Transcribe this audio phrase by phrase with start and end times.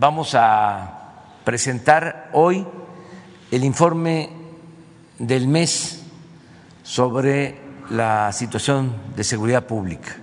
[0.00, 2.64] vamos a presentar hoy
[3.50, 4.30] el informe
[5.18, 6.04] del mes
[6.84, 7.56] sobre
[7.90, 10.16] la situación de seguridad pública.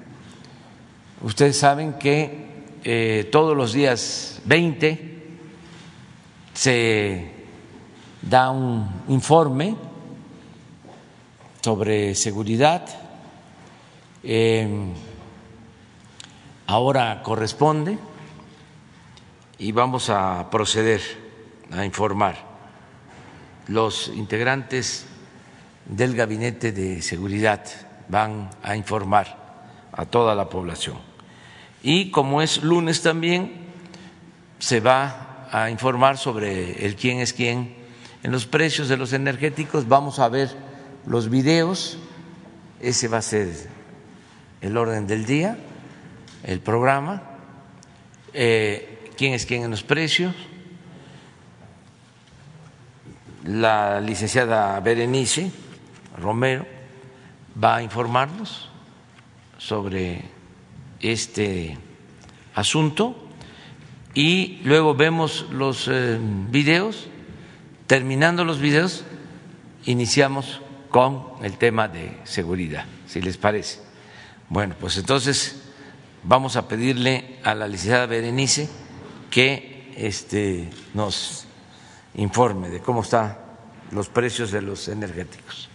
[1.22, 5.28] Ustedes saben que eh, todos los días 20
[6.54, 7.32] se
[8.22, 9.76] da un informe
[11.60, 12.88] sobre seguridad.
[14.24, 14.70] Eh,
[16.66, 17.98] ahora corresponde
[19.58, 21.02] y vamos a proceder
[21.72, 22.56] a informar
[23.68, 25.06] los integrantes
[25.86, 27.64] del Gabinete de Seguridad
[28.08, 30.98] van a informar a toda la población.
[31.82, 33.66] Y como es lunes también,
[34.60, 37.76] se va a informar sobre el quién es quién.
[38.24, 40.50] En los precios de los energéticos vamos a ver
[41.06, 41.98] los videos,
[42.82, 43.70] ese va a ser
[44.62, 45.58] el orden del día,
[46.44, 47.22] el programa,
[48.34, 50.34] eh, quién es quién en los precios.
[53.44, 55.52] La licenciada Berenice
[56.18, 56.66] Romero
[57.62, 58.70] va a informarnos
[59.58, 60.24] sobre
[61.00, 61.78] este
[62.56, 63.16] asunto
[64.14, 66.18] y luego vemos los eh,
[66.50, 67.08] videos.
[67.88, 69.04] Terminando los videos,
[69.86, 73.82] iniciamos con el tema de seguridad, si les parece.
[74.50, 75.62] Bueno, pues entonces
[76.24, 78.70] vamos a pedirle a la licenciada Berenice
[79.30, 81.46] que este, nos
[82.16, 83.38] informe de cómo están
[83.92, 85.70] los precios de los energéticos.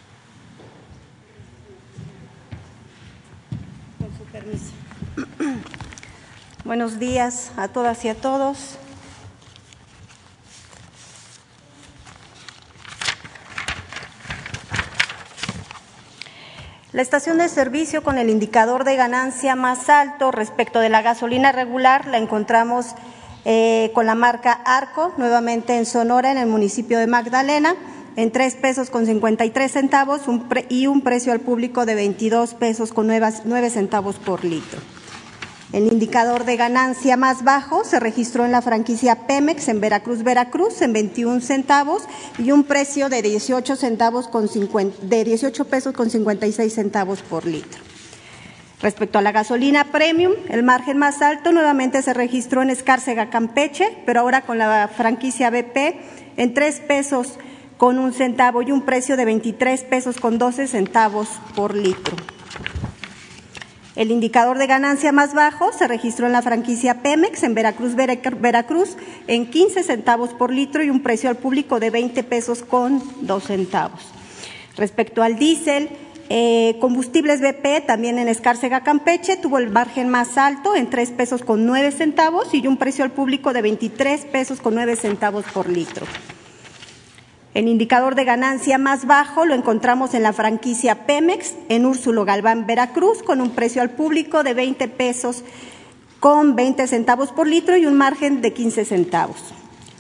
[6.65, 8.79] Buenos días a todas y a todos.
[16.93, 21.53] La estación de servicio con el indicador de ganancia más alto respecto de la gasolina
[21.53, 22.95] regular la encontramos
[23.45, 27.75] eh, con la marca Arco, nuevamente en Sonora, en el municipio de Magdalena,
[28.17, 30.23] en tres pesos con 53 centavos
[30.69, 34.81] y un precio al público de 22 pesos con nueve centavos por litro.
[35.73, 40.83] El indicador de ganancia más bajo se registró en la franquicia Pemex en Veracruz, Veracruz,
[40.83, 42.03] en 21 centavos
[42.39, 44.51] y un precio de 18 centavos con
[45.03, 47.90] de 18 pesos con 56 centavos por litro.
[48.83, 53.99] Respecto a la gasolina premium, el margen más alto nuevamente se registró en Escárcega, Campeche,
[54.07, 55.77] pero ahora con la franquicia BP
[56.39, 57.39] en 3 pesos
[57.77, 62.17] con un centavo y un precio de 23 pesos con 12 centavos por litro.
[63.97, 68.97] El indicador de ganancia más bajo se registró en la franquicia Pemex en Veracruz, Veracruz,
[69.27, 73.45] en 15 centavos por litro y un precio al público de 20 pesos con 2
[73.45, 74.01] centavos.
[74.77, 75.91] Respecto al diésel,
[76.33, 81.43] eh, combustibles BP, también en Escárcega, Campeche, tuvo el margen más alto en 3 pesos
[81.43, 85.69] con 9 centavos y un precio al público de 23 pesos con 9 centavos por
[85.69, 86.07] litro.
[87.53, 92.65] El indicador de ganancia más bajo lo encontramos en la franquicia Pemex, en Úrsulo Galván,
[92.65, 95.43] Veracruz, con un precio al público de 20 pesos
[96.21, 99.53] con 20 centavos por litro y un margen de 15 centavos.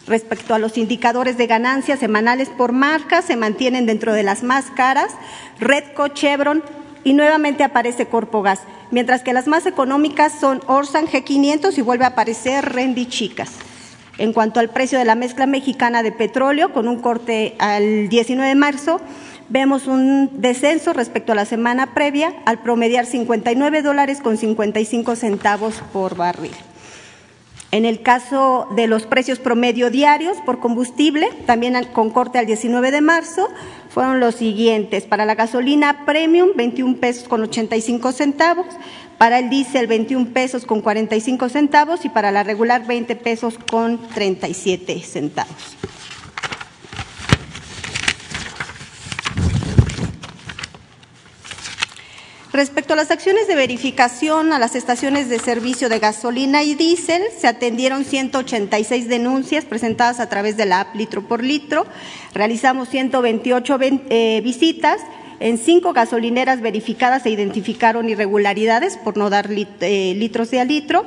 [0.06, 4.66] Respecto a los indicadores de ganancia semanales por marca, se mantienen dentro de las más
[4.70, 5.12] caras,
[5.58, 6.62] Redco, Chevron
[7.04, 12.08] y nuevamente aparece Corpogas, mientras que las más económicas son Orsan G500 y vuelve a
[12.08, 13.52] aparecer Rendy Chicas.
[14.18, 18.48] En cuanto al precio de la mezcla mexicana de petróleo, con un corte al 19
[18.48, 19.00] de marzo,
[19.48, 25.82] vemos un descenso respecto a la semana previa al promediar 59 dólares con 55 centavos
[25.92, 26.52] por barril.
[27.72, 32.90] En el caso de los precios promedio diarios por combustible, también con corte al 19
[32.90, 33.48] de marzo,
[33.88, 35.04] fueron los siguientes.
[35.04, 38.66] Para la gasolina premium, 21 pesos con 85 centavos
[39.20, 43.98] para el diésel 21 pesos con 45 centavos y para la regular 20 pesos con
[43.98, 45.76] 37 centavos.
[52.60, 57.22] Respecto a las acciones de verificación a las estaciones de servicio de gasolina y diésel,
[57.34, 61.86] se atendieron 186 denuncias presentadas a través de la app litro por litro,
[62.34, 65.00] realizamos 128 eh, visitas,
[65.38, 71.06] en cinco gasolineras verificadas se identificaron irregularidades por no dar eh, litros de a litro.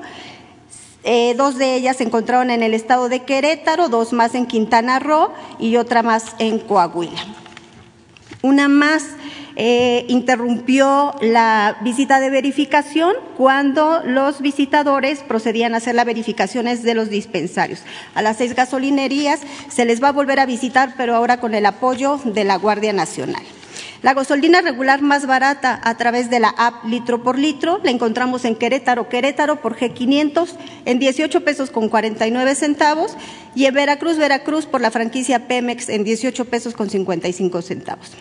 [1.04, 4.98] Eh, dos de ellas se encontraron en el estado de Querétaro, dos más en Quintana
[4.98, 7.24] Roo y otra más en Coahuila.
[8.42, 9.06] Una más
[9.56, 16.96] eh, interrumpió la visita de verificación cuando los visitadores procedían a hacer las verificaciones de
[16.96, 17.84] los dispensarios.
[18.16, 21.66] A las seis gasolinerías se les va a volver a visitar, pero ahora con el
[21.66, 23.44] apoyo de la Guardia Nacional.
[24.04, 28.44] La gasolina regular más barata a través de la app litro por litro la encontramos
[28.44, 30.50] en Querétaro, Querétaro por G500
[30.84, 33.16] en 18 pesos con 49 centavos
[33.56, 38.12] y en Veracruz, Veracruz por la franquicia Pemex en 18 pesos con 55 centavos.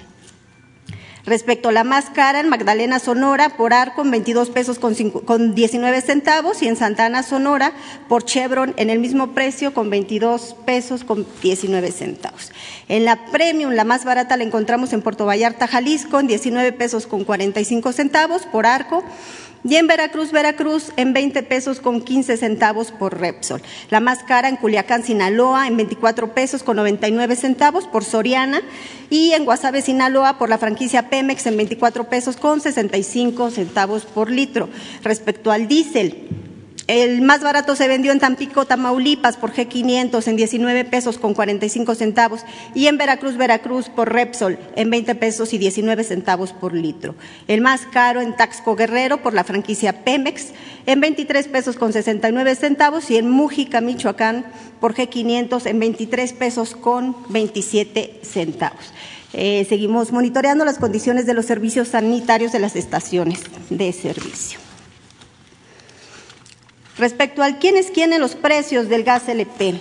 [1.24, 6.00] Respecto a la más cara, en Magdalena Sonora por Arco en 22 pesos con, 19
[6.00, 7.72] centavos y en Santana Sonora
[8.08, 12.50] por Chevron en el mismo precio con 22 pesos con 19 centavos.
[12.88, 17.06] En la Premium, la más barata la encontramos en Puerto Vallarta, Jalisco en 19 pesos
[17.06, 19.04] con 45 centavos por Arco
[19.64, 23.62] y en Veracruz, Veracruz, en 20 pesos con 15 centavos por Repsol.
[23.90, 28.60] La más cara en Culiacán, Sinaloa, en 24 pesos con 99 centavos por Soriana.
[29.08, 34.30] Y en Guasave, Sinaloa, por la franquicia Pemex, en 24 pesos con 65 centavos por
[34.30, 34.68] litro.
[35.04, 36.28] Respecto al diésel,
[36.88, 41.94] el más barato se vendió en Tampico, Tamaulipas por G500 en 19 pesos con 45
[41.94, 42.40] centavos
[42.74, 47.14] y en Veracruz, Veracruz por Repsol en 20 pesos y 19 centavos por litro.
[47.46, 50.48] El más caro en Taxco Guerrero por la franquicia Pemex
[50.86, 54.44] en 23 pesos con 69 centavos y en Mújica, Michoacán
[54.80, 58.92] por G500 en 23 pesos con 27 centavos.
[59.34, 63.40] Eh, seguimos monitoreando las condiciones de los servicios sanitarios de las estaciones
[63.70, 64.71] de servicio.
[66.98, 69.74] Respecto al quién es quién en los precios del gas LP.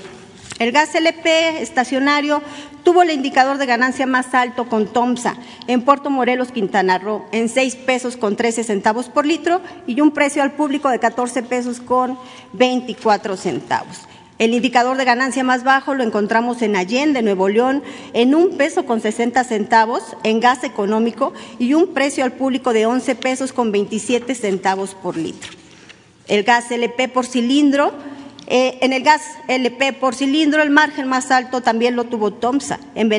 [0.60, 2.42] El gas LP estacionario
[2.84, 5.36] tuvo el indicador de ganancia más alto con Tomsa
[5.68, 10.12] en Puerto Morelos, Quintana Roo, en 6 pesos con 13 centavos por litro y un
[10.12, 12.18] precio al público de 14 pesos con
[12.54, 14.02] 24 centavos.
[14.38, 17.84] El indicador de ganancia más bajo lo encontramos en Allende, Nuevo León,
[18.14, 22.86] en un peso con 60 centavos en gas económico y un precio al público de
[22.86, 25.61] 11 pesos con 27 centavos por litro
[26.32, 27.92] el gas LP por cilindro.
[28.48, 32.80] Eh, en el gas LP por cilindro, el margen más alto también lo tuvo Tomsa,
[32.96, 33.10] en,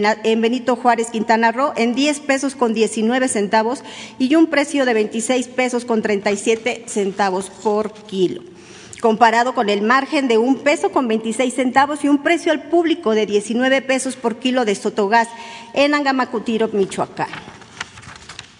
[0.40, 3.84] Benito Juárez, Quintana Roo, en 10 pesos con 19 centavos
[4.18, 8.42] y un precio de 26 pesos con 37 centavos por kilo
[9.00, 13.16] comparado con el margen de un peso con 26 centavos y un precio al público
[13.16, 15.26] de 19 pesos por kilo de Sotogás
[15.74, 17.26] en Angamacutiro, Michoacán.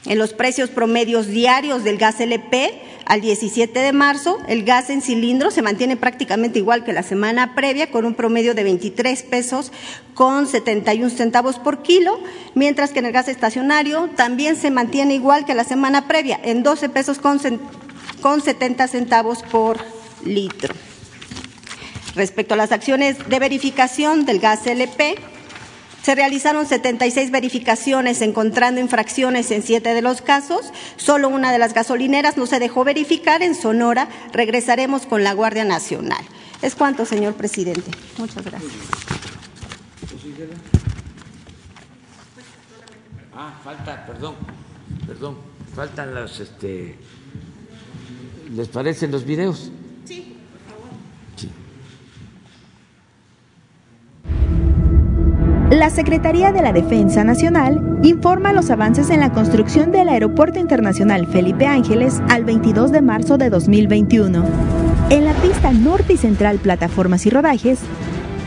[0.04, 5.02] En los precios promedios diarios del gas LP, al 17 de marzo, el gas en
[5.02, 9.72] cilindro se mantiene prácticamente igual que la semana previa, con un promedio de 23 pesos
[10.14, 12.18] con 71 centavos por kilo,
[12.54, 16.62] mientras que en el gas estacionario también se mantiene igual que la semana previa, en
[16.62, 17.40] 12 pesos con,
[18.20, 19.78] con 70 centavos por
[20.24, 20.74] litro.
[22.14, 25.16] Respecto a las acciones de verificación del gas LP,
[26.02, 30.72] se realizaron 76 verificaciones encontrando infracciones en siete de los casos.
[30.96, 34.08] Solo una de las gasolineras no se dejó verificar en Sonora.
[34.32, 36.24] Regresaremos con la Guardia Nacional.
[36.60, 37.90] Es cuanto, señor presidente.
[38.18, 38.72] Muchas gracias.
[43.34, 44.34] Ah, falta, perdón,
[45.06, 45.38] perdón,
[45.74, 46.96] faltan los, este,
[48.54, 49.70] ¿les parecen los videos?
[55.72, 61.26] La Secretaría de la Defensa Nacional informa los avances en la construcción del Aeropuerto Internacional
[61.26, 64.44] Felipe Ángeles al 22 de marzo de 2021.
[65.08, 67.78] En la pista norte y central Plataformas y Rodajes,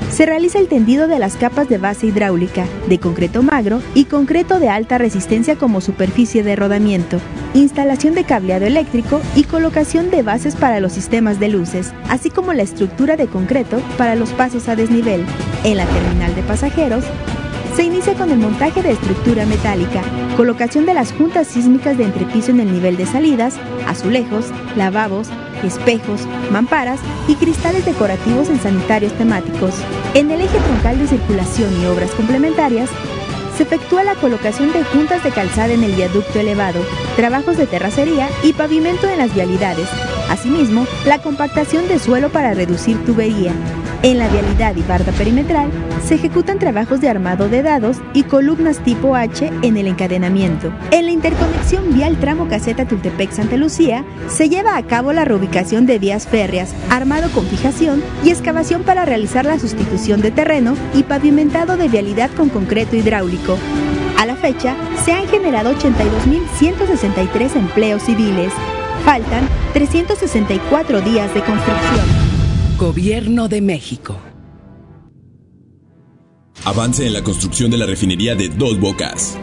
[0.09, 4.59] se realiza el tendido de las capas de base hidráulica, de concreto magro y concreto
[4.59, 7.19] de alta resistencia como superficie de rodamiento,
[7.53, 12.53] instalación de cableado eléctrico y colocación de bases para los sistemas de luces, así como
[12.53, 15.25] la estructura de concreto para los pasos a desnivel.
[15.63, 17.05] En la terminal de pasajeros,
[17.75, 20.01] se inicia con el montaje de estructura metálica,
[20.37, 24.45] colocación de las juntas sísmicas de entrepiso en el nivel de salidas, azulejos,
[24.77, 25.27] lavabos,
[25.61, 29.73] espejos, mamparas y cristales decorativos en sanitarios temáticos.
[30.13, 32.89] En el eje troncal de circulación y obras complementarias,
[33.55, 36.81] se efectúa la colocación de juntas de calzada en el viaducto elevado,
[37.15, 39.87] trabajos de terracería y pavimento en las vialidades.
[40.29, 43.53] Asimismo, la compactación de suelo para reducir tubería,
[44.05, 45.71] en la vialidad y barda perimetral
[46.05, 50.71] se ejecutan trabajos de armado de dados y columnas tipo H en el encadenamiento.
[50.91, 55.97] En la interconexión vial tramo caseta Tultepec-Santa Lucía se lleva a cabo la reubicación de
[55.97, 61.75] vías férreas, armado con fijación y excavación para realizar la sustitución de terreno y pavimentado
[61.75, 63.44] de vialidad con concreto hidráulico.
[64.17, 68.51] A la fecha, se han generado 82.163 empleos civiles.
[69.03, 72.05] Faltan 364 días de construcción.
[72.77, 74.17] Gobierno de México.
[76.63, 79.37] Avance en la construcción de la refinería de Dos Bocas.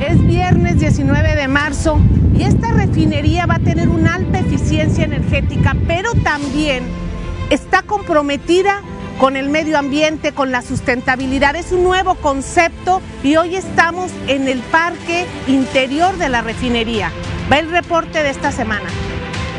[0.00, 2.00] Es viernes 19 de marzo
[2.36, 6.82] y esta refinería va a tener una alta eficiencia energética, pero también
[7.50, 8.82] está comprometida
[9.18, 11.56] con el medio ambiente, con la sustentabilidad.
[11.56, 17.10] Es un nuevo concepto y hoy estamos en el parque interior de la refinería.
[17.50, 18.88] Va el reporte de esta semana.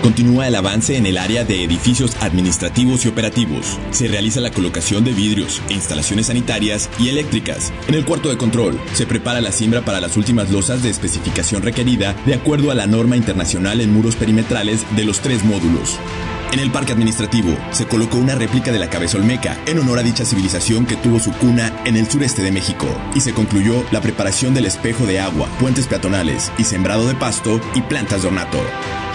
[0.06, 3.80] Continúa el avance en el área de edificios administrativos y operativos.
[3.90, 7.74] Se realiza la colocación de vidrios e instalaciones sanitarias y eléctricas.
[7.88, 11.64] En el cuarto de control se prepara la siembra para las últimas losas de especificación
[11.64, 15.98] requerida de acuerdo a la norma internacional en muros perimetrales de los tres módulos.
[16.52, 20.04] En el parque administrativo se colocó una réplica de la cabeza olmeca en honor a
[20.04, 24.02] dicha civilización que tuvo su cuna en el sureste de México y se concluyó la
[24.02, 28.60] preparación del espejo de agua, puentes peatonales y sembrado de pasto y plantas de ornato.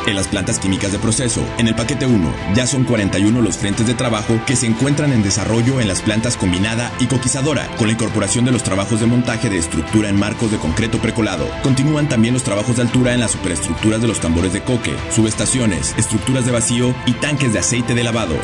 [0.06, 3.86] En las plantas químicas de proceso, en el paquete 1, ya son 41 los frentes
[3.86, 7.92] de trabajo que se encuentran en desarrollo en las plantas combinada y coquizadora, con la
[7.92, 11.46] incorporación de los trabajos de montaje de estructura en marcos de concreto precolado.
[11.62, 15.94] Continúan también los trabajos de altura en las superestructuras de los tambores de coque, subestaciones,
[15.98, 18.36] estructuras de vacío y tanques de aceite de lavado.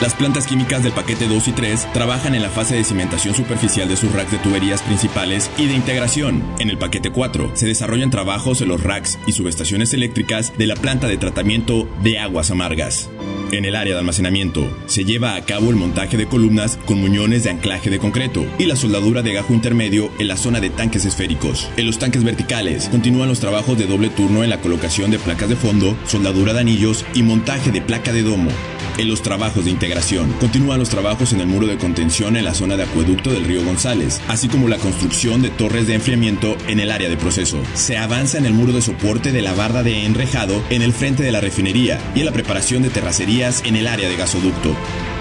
[0.00, 3.88] Las plantas químicas del paquete 2 y 3 trabajan en la fase de cimentación superficial
[3.88, 6.42] de sus racks de tuberías principales y de integración.
[6.58, 10.74] En el paquete 4 se desarrollan trabajos en los racks y subestaciones eléctricas de la
[10.74, 13.10] planta de tratamiento de aguas amargas.
[13.52, 17.44] En el área de almacenamiento se lleva a cabo el montaje de columnas con muñones
[17.44, 21.04] de anclaje de concreto y la soldadura de gajo intermedio en la zona de tanques
[21.04, 21.68] esféricos.
[21.76, 25.50] En los tanques verticales continúan los trabajos de doble turno en la colocación de placas
[25.50, 28.50] de fondo, soldadura de anillos y montaje de placa de domo.
[28.98, 32.52] En los trabajos de integración, continúan los trabajos en el muro de contención en la
[32.52, 36.78] zona de acueducto del río González, así como la construcción de torres de enfriamiento en
[36.78, 37.62] el área de proceso.
[37.74, 41.22] Se avanza en el muro de soporte de la barda de enrejado en el frente
[41.22, 44.76] de la refinería y en la preparación de terracerías en el área de gasoducto.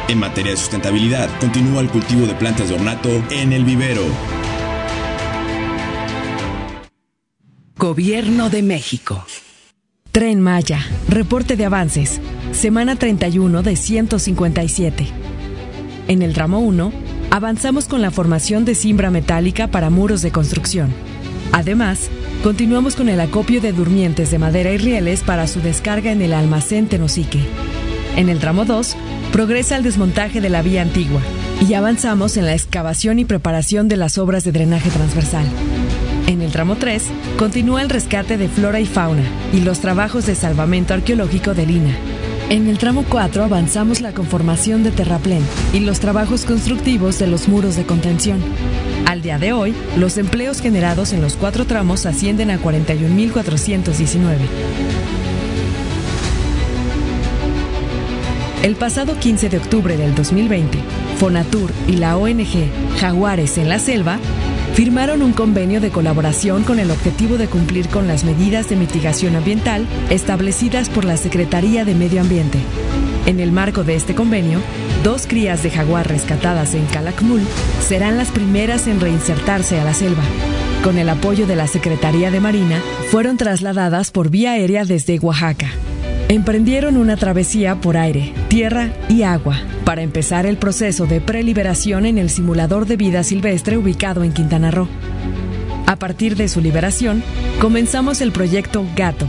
[0.10, 4.04] En materia de sustentabilidad, continúa el cultivo de plantas de ornato en el vivero.
[7.78, 9.26] Gobierno de México.
[10.12, 12.20] Tren Maya, reporte de avances,
[12.52, 15.08] semana 31 de 157.
[16.10, 16.92] En el tramo 1,
[17.30, 20.90] avanzamos con la formación de cimbra metálica para muros de construcción.
[21.54, 22.10] Además,
[22.44, 26.34] continuamos con el acopio de durmientes de madera y rieles para su descarga en el
[26.34, 27.40] almacén Tenosique.
[28.18, 28.98] En el tramo 2,
[29.32, 31.22] progresa el desmontaje de la vía antigua
[31.66, 35.46] y avanzamos en la excavación y preparación de las obras de drenaje transversal.
[36.28, 37.04] En el tramo 3,
[37.38, 39.24] continúa el rescate de flora y fauna
[39.54, 41.96] y los trabajos de salvamento arqueológico de Lina.
[42.50, 45.42] En el tramo 4 avanzamos la conformación de terraplén
[45.74, 48.40] y los trabajos constructivos de los muros de contención.
[49.06, 54.38] Al día de hoy, los empleos generados en los cuatro tramos ascienden a 41.419.
[58.64, 60.78] El pasado 15 de octubre del 2020,
[61.18, 64.20] Fonatur y la ONG Jaguares en la Selva
[64.74, 69.36] firmaron un convenio de colaboración con el objetivo de cumplir con las medidas de mitigación
[69.36, 72.60] ambiental establecidas por la Secretaría de Medio Ambiente.
[73.26, 74.60] En el marco de este convenio,
[75.04, 77.42] dos crías de jaguar rescatadas en Calakmul
[77.82, 80.24] serán las primeras en reinsertarse a la selva.
[80.84, 85.68] Con el apoyo de la Secretaría de Marina, fueron trasladadas por vía aérea desde Oaxaca.
[86.32, 92.18] Emprendieron una travesía por aire, tierra y agua para empezar el proceso de preliberación en
[92.18, 94.88] el simulador de vida silvestre ubicado en Quintana Roo.
[95.88, 97.22] A partir de su liberación,
[97.60, 99.28] comenzamos el proyecto Gato,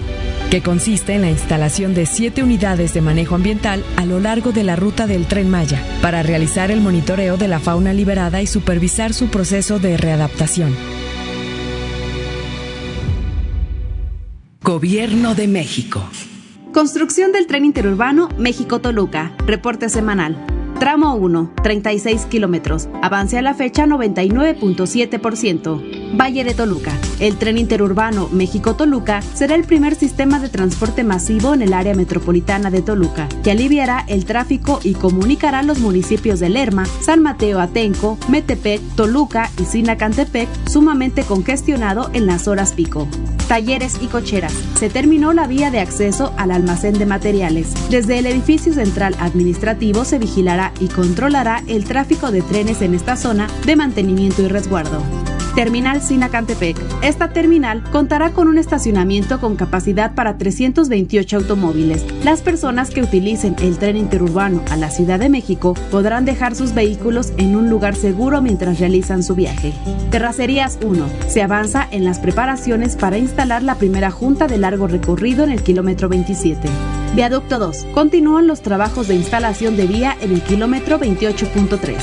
[0.48, 4.62] que consiste en la instalación de siete unidades de manejo ambiental a lo largo de
[4.62, 9.12] la ruta del tren Maya para realizar el monitoreo de la fauna liberada y supervisar
[9.12, 10.72] su proceso de readaptación.
[14.62, 16.08] Gobierno de México.
[16.72, 19.30] Construcción del tren interurbano México-Toluca.
[19.46, 20.51] Reporte semanal.
[20.82, 22.88] Tramo 1, 36 kilómetros.
[23.02, 26.16] Avance a la fecha 99.7%.
[26.20, 26.90] Valle de Toluca.
[27.20, 32.72] El tren interurbano México-Toluca será el primer sistema de transporte masivo en el área metropolitana
[32.72, 38.18] de Toluca, que aliviará el tráfico y comunicará los municipios de Lerma, San Mateo Atenco,
[38.28, 43.06] Metepec, Toluca y Sinacantepec, sumamente congestionado en las horas pico
[43.52, 44.54] talleres y cocheras.
[44.78, 47.74] Se terminó la vía de acceso al almacén de materiales.
[47.90, 53.16] Desde el edificio central administrativo se vigilará y controlará el tráfico de trenes en esta
[53.16, 55.02] zona de mantenimiento y resguardo.
[55.54, 56.78] Terminal Sinacantepec.
[57.02, 62.06] Esta terminal contará con un estacionamiento con capacidad para 328 automóviles.
[62.24, 66.72] Las personas que utilicen el tren interurbano a la Ciudad de México podrán dejar sus
[66.72, 69.74] vehículos en un lugar seguro mientras realizan su viaje.
[70.10, 71.06] Terracerías 1.
[71.28, 75.62] Se avanza en las preparaciones para instalar la primera junta de largo recorrido en el
[75.62, 76.68] kilómetro 27.
[77.14, 77.88] Viaducto 2.
[77.92, 81.96] Continúan los trabajos de instalación de vía en el kilómetro 28.3.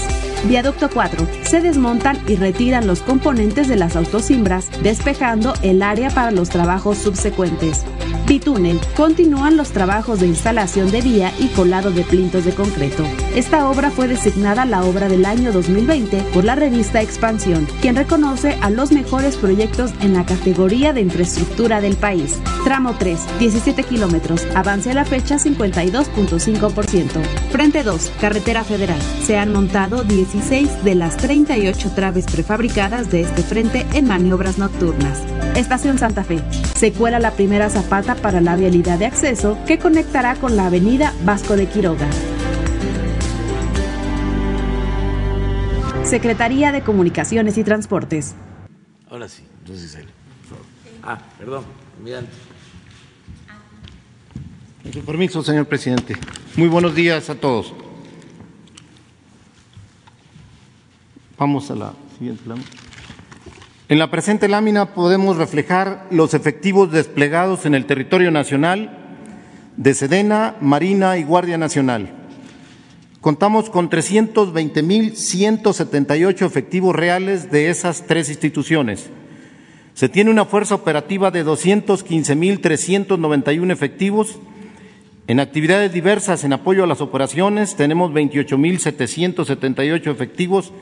[0.46, 1.28] Viaducto 4.
[1.42, 7.00] Se desmontan y retiran los componentes de las autosimbras, despejando el área para los trabajos
[7.00, 7.86] subsecuentes.
[8.30, 8.80] Bitúnel.
[8.96, 13.04] Continúan los trabajos de instalación de vía y colado de plintos de concreto.
[13.36, 18.60] Esta obra fue designada la obra del año 2020 por la revista Expansión, quien reconoce
[18.62, 22.40] a los mejores proyectos en la categoría de infraestructura del país.
[22.64, 27.24] Tramo 3, 17 kilómetros, avance a la fecha 52.5%.
[27.52, 29.02] Frente 2, Carretera Federal.
[29.24, 35.24] Se han montado 16 de las 38 traves prefabricadas de este frente en maniobras nocturnas.
[35.56, 36.40] Estación Santa Fe.
[36.76, 41.14] Se cuela la primera zapata para la vialidad de acceso que conectará con la avenida
[41.24, 42.08] Vasco de Quiroga.
[46.04, 48.36] Secretaría de Comunicaciones y Transportes.
[49.10, 50.06] Ahora sí, entonces él.
[51.04, 51.64] Ah, perdón,
[52.04, 52.32] mirante.
[54.84, 56.16] Con su permiso, señor presidente.
[56.56, 57.74] Muy buenos días a todos.
[61.38, 62.44] Vamos a la siguiente.
[63.90, 68.96] En la presente lámina podemos reflejar los efectivos desplegados en el territorio nacional
[69.78, 72.12] de Sedena, Marina y Guardia Nacional.
[73.20, 79.10] Contamos con 320.178 efectivos reales de esas tres instituciones.
[79.96, 84.38] Se tiene una fuerza operativa de 215.391 efectivos.
[85.26, 90.74] En actividades diversas en apoyo a las operaciones tenemos 28.778 efectivos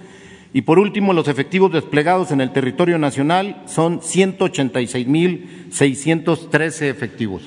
[0.53, 7.43] y por último, los efectivos desplegados en el territorio nacional son 186.613 efectivos.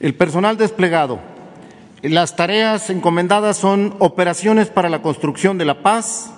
[0.00, 1.18] El personal desplegado.
[2.02, 6.32] Las tareas encomendadas son operaciones para la construcción de la paz,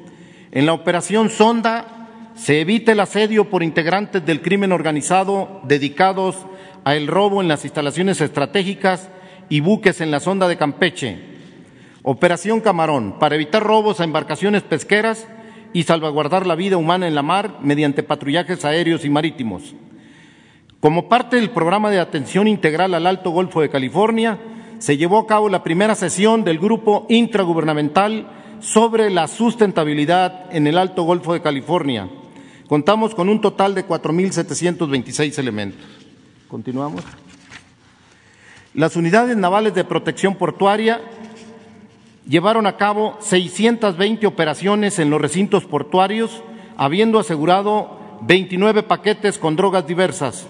[0.51, 6.37] En la operación Sonda se evita el asedio por integrantes del crimen organizado dedicados
[6.85, 9.11] a el robo en las instalaciones estratégicas
[9.51, 11.19] y buques en la sonda de Campeche.
[12.03, 15.29] Operación Camarón, para evitar robos a embarcaciones pesqueras
[15.75, 19.75] y salvaguardar la vida humana en la mar mediante patrullajes aéreos y marítimos.
[20.81, 24.39] Como parte del programa de atención integral al Alto Golfo de California,
[24.79, 28.29] se llevó a cabo la primera sesión del Grupo Intragubernamental
[28.61, 32.09] sobre la sustentabilidad en el Alto Golfo de California.
[32.69, 35.85] Contamos con un total de 4.726 elementos.
[36.47, 37.03] Continuamos.
[38.73, 41.01] Las unidades navales de protección portuaria
[42.29, 46.45] llevaron a cabo 620 operaciones en los recintos portuarios,
[46.77, 50.47] habiendo asegurado 29 paquetes con drogas diversas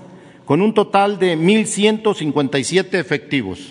[0.49, 3.71] con un total de 1.157 efectivos.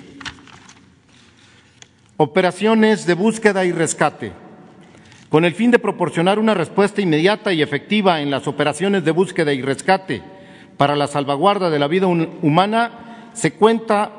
[2.18, 4.32] Operaciones de búsqueda y rescate.
[5.30, 9.54] Con el fin de proporcionar una respuesta inmediata y efectiva en las operaciones de búsqueda
[9.54, 10.22] y rescate
[10.78, 14.12] para la salvaguarda de la vida humana, se cuenta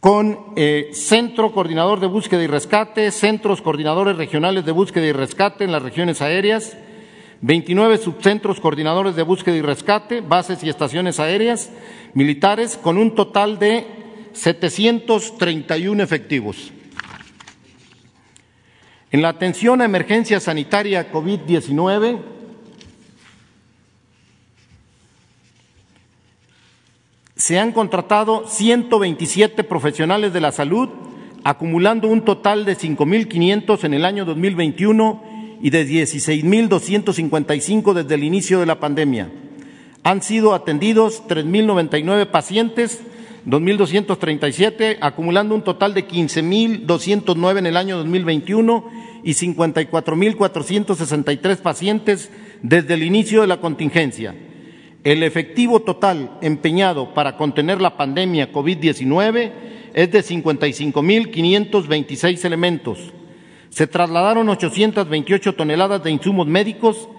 [0.00, 5.64] con eh, Centro Coordinador de Búsqueda y Rescate, Centros Coordinadores Regionales de Búsqueda y Rescate
[5.64, 6.78] en las regiones aéreas,
[7.42, 11.70] 29 subcentros coordinadores de búsqueda y rescate, bases y estaciones aéreas
[12.14, 13.86] militares, con un total de
[14.32, 16.72] 731 efectivos.
[19.10, 22.18] En la atención a emergencia sanitaria COVID-19,
[27.36, 30.88] se han contratado 127 profesionales de la salud,
[31.44, 38.58] acumulando un total de 5.500 en el año 2021 y de 16.255 desde el inicio
[38.60, 39.30] de la pandemia.
[40.02, 43.02] Han sido atendidos 3.099 pacientes,
[43.46, 48.84] 2.237, acumulando un total de 15.209 en el año 2021
[49.24, 52.30] y 54.463 pacientes
[52.62, 54.34] desde el inicio de la contingencia.
[55.02, 59.52] El efectivo total empeñado para contener la pandemia COVID-19
[59.94, 62.98] es de 55.526 elementos.
[63.76, 67.10] Se trasladaron 828 toneladas de insumos médicos,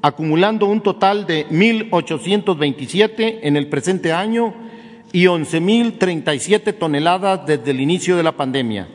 [0.00, 4.54] acumulando un total de 1.827 en el presente año
[5.12, 8.88] y 11.037 toneladas desde el inicio de la pandemia.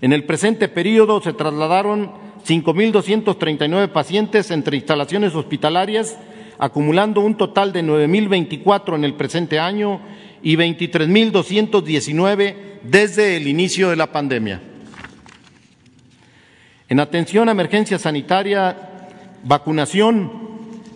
[0.00, 2.12] En el presente periodo se trasladaron
[2.46, 6.16] 5.239 pacientes entre instalaciones hospitalarias,
[6.60, 10.00] acumulando un total de 9.024 en el presente año
[10.44, 14.62] y 23.219 desde el inicio de la pandemia.
[16.92, 18.76] En atención a emergencia sanitaria,
[19.44, 20.30] vacunación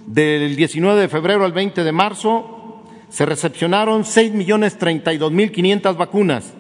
[0.04, 6.52] del 19 de febrero al 20 de marzo, se recepcionaron 6.032.500 vacunas.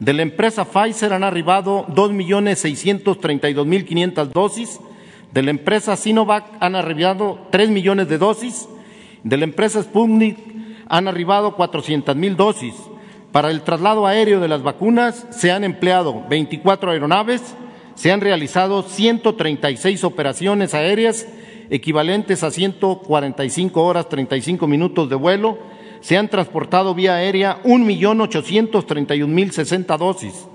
[0.00, 4.78] De la empresa Pfizer han arribado 2.632.500 dosis
[5.32, 8.68] de la empresa Sinovac han arribado 3 millones de dosis.
[9.22, 10.36] De la empresa Sputnik
[10.90, 12.74] han arribado 400 mil dosis.
[13.32, 17.56] Para el traslado aéreo de las vacunas se han empleado 24 aeronaves,
[17.94, 21.26] se han realizado 136 operaciones aéreas
[21.70, 25.58] equivalentes a 145 horas 35 minutos de vuelo,
[26.00, 30.48] se han transportado vía aérea 1.831.060 dosis.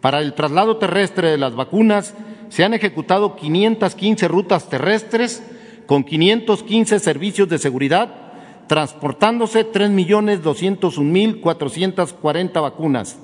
[0.00, 2.14] Para el traslado terrestre de las vacunas
[2.48, 5.42] se han ejecutado 515 rutas terrestres
[5.86, 8.14] con 515 servicios de seguridad,
[8.68, 13.18] transportándose 3.201.440 vacunas.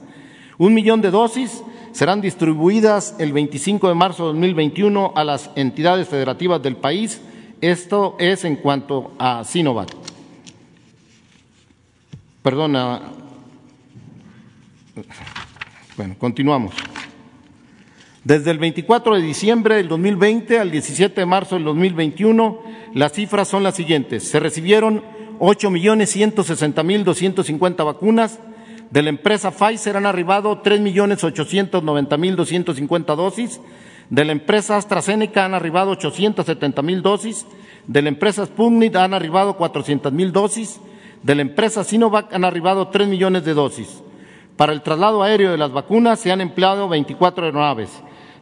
[0.58, 6.08] Un millón de dosis serán distribuidas el 25 de marzo de 2021 a las entidades
[6.08, 7.20] federativas del país.
[7.60, 9.88] Esto es en cuanto a Sinovac.
[12.42, 13.02] Perdona.
[15.96, 16.74] Bueno, continuamos.
[18.24, 22.60] Desde el 24 de diciembre del 2020 al 17 de marzo del 2021,
[22.94, 24.26] las cifras son las siguientes.
[24.28, 25.02] Se recibieron
[25.38, 28.38] 8.160.250 vacunas.
[28.90, 33.60] De la empresa Pfizer han arribado 3.890.250 dosis.
[34.08, 37.46] De la empresa AstraZeneca han arribado 870.000 dosis.
[37.86, 40.80] De la empresa Sputnik han arribado 400.000 dosis.
[41.22, 44.02] De la empresa Sinovac han arribado 3 millones de dosis.
[44.56, 47.90] Para el traslado aéreo de las vacunas se han empleado 24 aeronaves.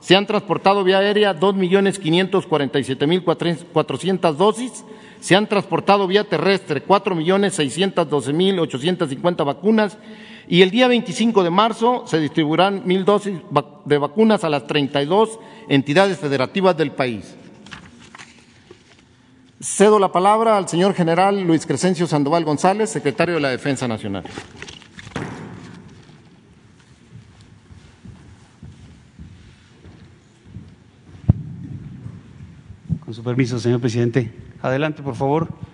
[0.01, 4.83] Se han transportado vía aérea 2.547.400 dosis.
[5.21, 9.99] Se han transportado vía terrestre 4.612.850 vacunas.
[10.51, 13.39] Y el día 25 de marzo se distribuirán mil dosis
[13.85, 17.37] de vacunas a las 32 entidades federativas del país.
[19.61, 24.25] Cedo la palabra al señor general Luis Crescencio Sandoval González, secretario de la Defensa Nacional.
[33.05, 34.33] Con su permiso, señor presidente.
[34.63, 35.68] Adelante, por favor.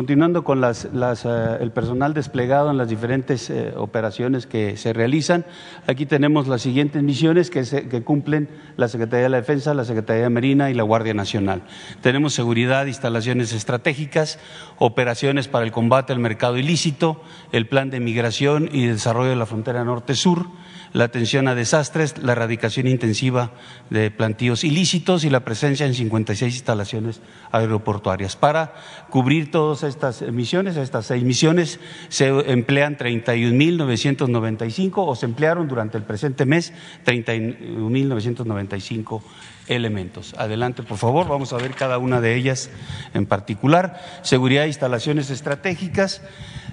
[0.00, 5.44] Continuando con eh, el personal desplegado en las diferentes eh, operaciones que se realizan,
[5.86, 10.22] aquí tenemos las siguientes misiones que, que, cumplen la Secretaría de la Defensa, la Secretaría
[10.22, 11.64] de Marina y la Guardia Nacional.
[12.00, 14.38] Tenemos seguridad, instalaciones estratégicas,
[14.78, 17.20] operaciones para el combate al mercado ilícito,
[17.52, 20.46] el plan de migración y desarrollo de la frontera norte-sur,
[20.92, 23.52] la atención a desastres, la erradicación intensiva
[23.90, 27.22] de plantíos ilícitos y la presencia en 56 instalaciones
[27.52, 28.36] aeroportuarias.
[28.36, 28.74] Para
[29.08, 36.04] cubrir todas estas misiones, estas seis misiones, se emplean 31.995 o se emplearon durante el
[36.04, 36.72] presente mes
[37.06, 39.22] 31.995
[39.68, 40.34] elementos.
[40.36, 42.70] Adelante, por favor, vamos a ver cada una de ellas
[43.14, 44.02] en particular.
[44.22, 46.22] Seguridad e instalaciones estratégicas.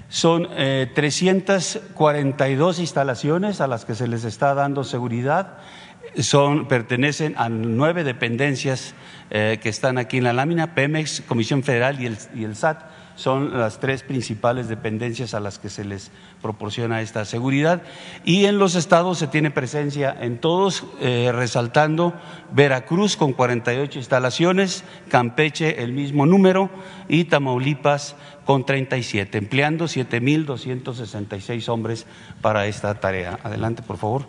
[0.08, 5.58] Son eh, 342 instalaciones a las que se les está dando seguridad.
[6.18, 8.94] Son, pertenecen a nueve dependencias
[9.30, 12.82] eh, que están aquí en la lámina, Pemex, Comisión Federal y el, y el SAT
[13.18, 17.82] son las tres principales dependencias a las que se les proporciona esta seguridad.
[18.24, 22.14] Y en los estados se tiene presencia en todos, eh, resaltando
[22.52, 26.70] Veracruz con 48 instalaciones, Campeche el mismo número
[27.08, 28.14] y Tamaulipas
[28.48, 32.06] con 37, empleando 7.266 hombres
[32.40, 33.38] para esta tarea.
[33.42, 34.24] Adelante, por favor.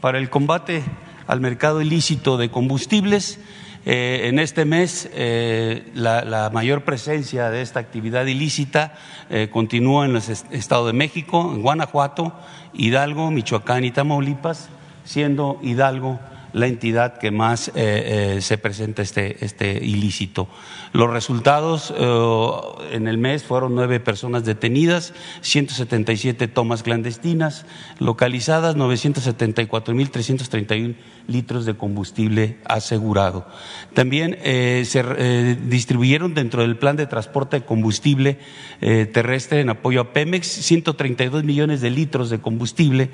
[0.00, 0.84] Para el combate
[1.26, 3.40] al mercado ilícito de combustibles.
[3.84, 8.94] Eh, en este mes eh, la, mayor presencia de esta actividad ilícita
[9.30, 10.22] eh, continúa en el
[10.52, 12.32] Estado de México, en Guanajuato,
[12.72, 14.68] Hidalgo, Michoacán y Tamaulipas,
[15.04, 16.20] siendo Hidalgo
[16.52, 20.48] la entidad que más eh, eh, se presenta este, este ilícito.
[20.92, 22.48] Los resultados eh,
[22.92, 27.66] en el mes fueron nueve personas detenidas, 177 tomas clandestinas,
[27.98, 33.46] localizadas 974.331 litros de combustible asegurado.
[33.92, 38.38] También se distribuyeron dentro del plan de transporte de combustible
[38.80, 43.10] terrestre en apoyo a Pemex 132 millones de litros de combustible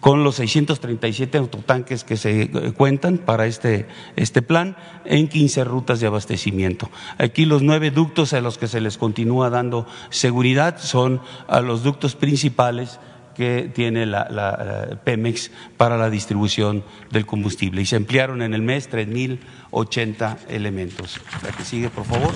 [0.00, 6.00] con los 637 autotanques que se eh, cuentan para este, este plan en 15 rutas
[6.00, 6.90] de abastecimiento.
[7.18, 11.82] Aquí los nueve ductos a los que se les continúa dando seguridad son a los
[11.82, 12.98] ductos principales
[13.34, 17.82] que tiene la, Pemex para la distribución del combustible.
[17.82, 21.20] Y se emplearon en el mes 3.080 elementos.
[21.42, 22.32] La que sigue, por favor.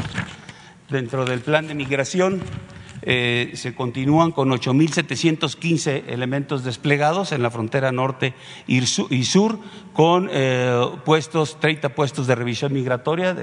[0.91, 2.43] Dentro del plan de migración,
[3.11, 8.35] eh, se continúan con 8.715 elementos desplegados en la frontera norte
[8.67, 9.59] y sur,
[9.95, 13.35] con eh, puestos, 30 puestos de revisión migratoria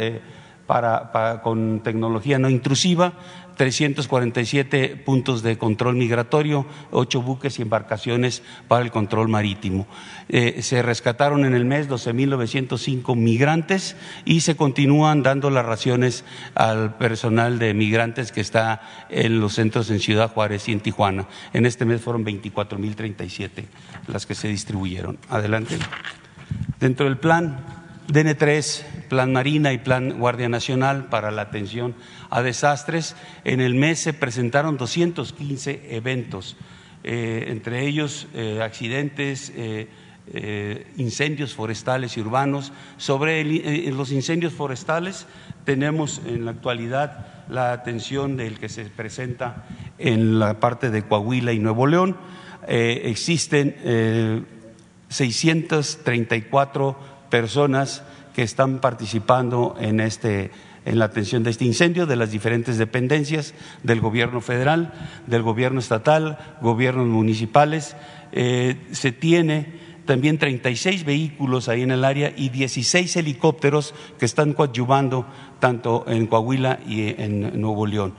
[1.41, 3.13] con tecnología no intrusiva,
[3.55, 9.87] 347 puntos de control migratorio, ocho buques y embarcaciones para el control marítimo.
[10.29, 16.23] Eh, se rescataron en el mes 12.905 migrantes y se continúan dando las raciones
[16.55, 21.27] al personal de migrantes que está en los centros en Ciudad Juárez y en Tijuana.
[21.53, 23.65] En este mes fueron 24.037
[24.07, 25.17] las que se distribuyeron.
[25.29, 25.77] Adelante.
[26.79, 31.95] Dentro del plan DN3, Plan Marina y Plan Guardia Nacional para la atención
[32.29, 33.15] a desastres.
[33.43, 36.55] En el mes se presentaron 215 eventos,
[37.03, 39.87] eh, entre ellos eh, accidentes, eh,
[40.97, 42.73] incendios forestales y urbanos.
[42.97, 43.43] Sobre
[43.91, 45.27] los incendios forestales
[45.65, 49.65] tenemos en la actualidad la atención del que se presenta
[49.99, 52.17] en la parte de Coahuila y Nuevo León.
[52.67, 53.75] existen
[55.09, 58.01] 634 personas
[58.33, 60.51] que están participando en, este,
[60.85, 64.93] en la atención de este incendio de las diferentes dependencias del gobierno federal,
[65.27, 67.97] del gobierno estatal, gobiernos municipales.
[68.31, 69.65] Eh, se tiene
[70.05, 75.25] también 36 vehículos ahí en el área y 16 helicópteros que están coadyuvando
[75.59, 78.13] tanto en Coahuila y en Nuevo León.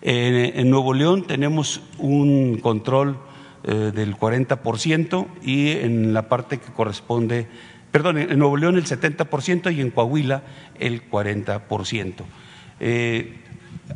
[0.00, 3.18] En, Nuevo León tenemos un control
[3.62, 7.46] eh, del 40% y en la parte que corresponde
[7.94, 10.42] perdón, en Nuevo León el 70% y en Coahuila
[10.80, 12.24] el 40%.
[12.80, 13.36] Eh,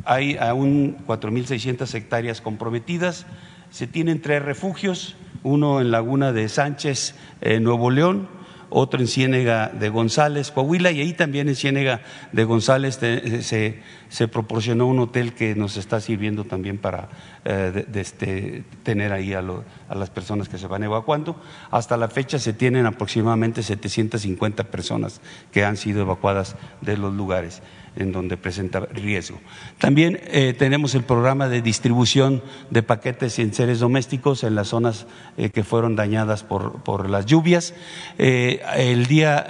[0.05, 3.25] hay aún 4.600 hectáreas comprometidas.
[3.71, 8.29] Se tienen tres refugios, uno en Laguna de Sánchez, en Nuevo León,
[8.69, 12.01] otro en Ciénega de González, Coahuila, y ahí también en Ciénega
[12.31, 17.09] de González se, se, proporcionó un hotel que nos está sirviendo también para
[17.45, 19.43] eh, este, tener ahí a,
[19.89, 21.41] a, las personas que se van evacuando.
[21.71, 27.61] Hasta la fecha se tienen aproximadamente 750 personas que han sido evacuadas de los lugares
[27.99, 29.39] en donde presenta riesgo.
[29.77, 35.05] También eh, tenemos el programa de distribución de paquetes en seres domésticos en las zonas
[35.37, 37.73] eh, que fueron dañadas por, por las lluvias.
[38.17, 39.41] Eh, el día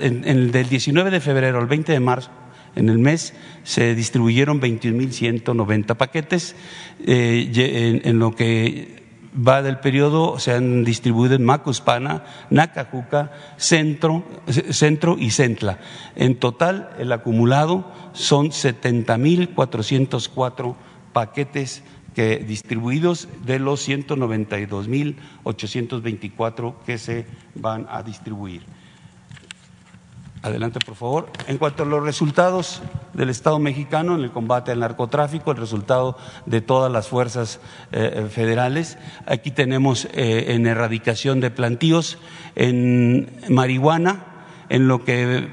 [0.00, 2.30] del 19 de febrero al 20 de marzo
[2.76, 3.34] en el mes
[3.64, 6.54] se distribuyeron 21.190 paquetes,
[7.04, 8.99] en, en, lo que
[9.34, 14.22] va del periodo, se han distribuido en Macuspana, Nacajuca, Centro,
[14.70, 15.80] Centro y Centla.
[16.16, 20.74] En total, el acumulado son 70.404
[21.12, 21.82] paquetes
[22.14, 28.66] que, distribuidos de los 192.824 que se van a distribuir.
[30.42, 31.28] Adelante, por favor.
[31.48, 32.80] En cuanto a los resultados
[33.12, 37.60] del Estado mexicano en el combate al narcotráfico, el resultado de todas las fuerzas
[37.92, 42.16] eh, eh, federales, aquí tenemos eh, en erradicación de plantíos,
[42.56, 44.29] en marihuana,
[44.70, 45.48] en lo que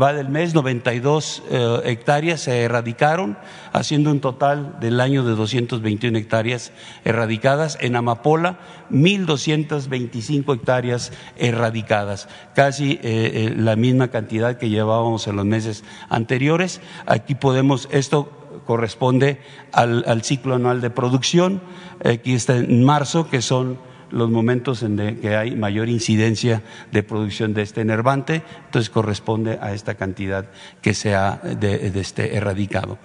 [0.00, 3.38] va del mes, 92 eh, hectáreas se erradicaron,
[3.72, 7.78] haciendo un total del año de 221 hectáreas erradicadas.
[7.80, 15.46] En Amapola, 1.225 hectáreas erradicadas, casi eh, eh, la misma cantidad que llevábamos en los
[15.46, 16.82] meses anteriores.
[17.06, 18.30] Aquí podemos, esto
[18.66, 19.40] corresponde
[19.72, 21.62] al, al ciclo anual de producción,
[22.04, 23.78] aquí está en marzo, que son
[24.10, 29.72] los momentos en que hay mayor incidencia de producción de este enervante, entonces corresponde a
[29.74, 30.46] esta cantidad
[30.82, 32.98] que se ha de, este erradicado.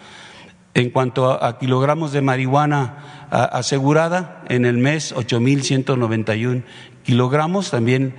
[0.73, 6.63] En cuanto a, kilogramos de marihuana asegurada, en el mes 8.191
[7.03, 8.15] kilogramos, también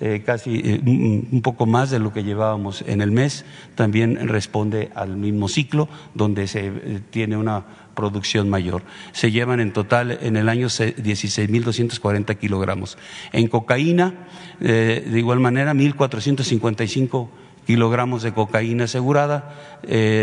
[0.00, 4.90] eh, casi eh, un poco más de lo que llevábamos en el mes, también responde
[4.94, 8.82] al mismo ciclo donde se eh, tiene una producción mayor.
[9.10, 12.96] Se llevan en total en el año 16.240 kilogramos.
[13.32, 14.14] En cocaína,
[14.60, 17.28] de igual manera, 1.455
[17.66, 19.52] kilogramos de cocaína asegurada,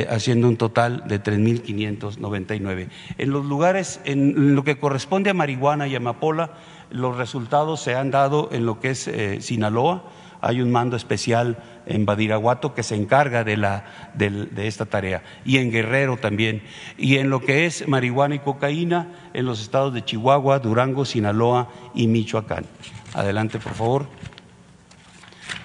[0.10, 2.88] haciendo un total de 3.599.
[3.18, 6.52] En los lugares, en lo que corresponde a marihuana y amapola,
[6.90, 10.04] los resultados se han dado en lo que es eh, Sinaloa.
[10.42, 15.24] Hay un mando especial en Badiraguato que se encarga de, la, de, esta tarea.
[15.46, 16.64] Y en Guerrero también.
[16.98, 21.70] Y en lo que es marihuana y cocaína, en los estados de Chihuahua, Durango, Sinaloa
[21.94, 22.66] y Michoacán.
[23.14, 24.08] Adelante, por favor.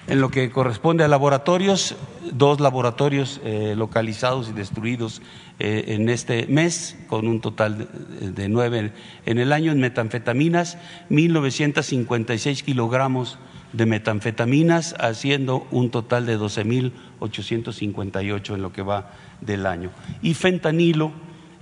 [0.07, 1.95] En lo que corresponde a laboratorios,
[2.31, 5.21] dos laboratorios eh, localizados y destruidos
[5.59, 7.87] eh, en este mes, con un total
[8.19, 8.93] de, nueve
[9.25, 10.77] en el año en metanfetaminas,
[11.11, 13.37] 1.956 kilogramos
[13.73, 19.91] de metanfetaminas, haciendo un total de 12.858 en lo que va del año.
[20.21, 21.11] Y fentanilo,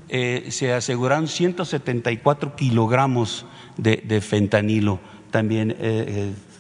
[0.09, 3.45] eh, se aseguraron 174 kilogramos
[3.77, 4.99] de, fentanilo,
[5.31, 5.75] también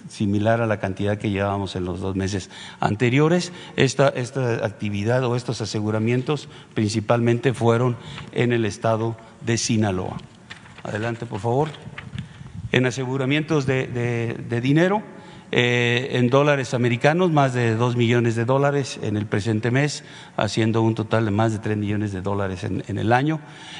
[0.09, 3.53] similar a la cantidad que llevábamos en los dos meses anteriores.
[3.77, 7.95] Esta, esta actividad o estos aseguramientos principalmente fueron
[8.31, 10.17] en el estado de Sinaloa.
[10.83, 11.69] Adelante, por favor.
[12.71, 15.01] En aseguramientos de, de dinero,
[15.51, 20.03] eh, en dólares americanos, más de dos millones de dólares en el presente mes,
[20.37, 23.39] haciendo un total de más de tres millones de dólares en, el año.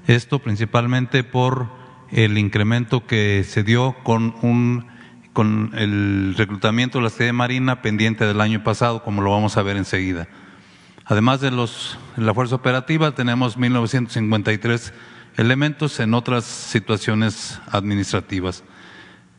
[0.09, 1.68] Esto principalmente por
[2.11, 4.92] el incremento que se dio con un
[5.34, 9.62] con el reclutamiento de la sede marina pendiente del año pasado, como lo vamos a
[9.62, 10.28] ver enseguida.
[11.04, 14.94] Además de los, la fuerza operativa, tenemos 1953
[15.36, 18.64] elementos en otras situaciones administrativas.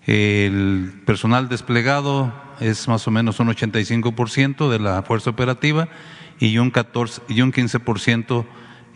[0.06, 5.88] El personal desplegado es más o menos un 85% de la fuerza operativa
[6.40, 8.46] y un, 14, y un 15%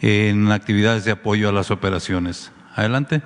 [0.01, 2.51] en actividades de apoyo a las operaciones.
[2.75, 3.23] Adelante.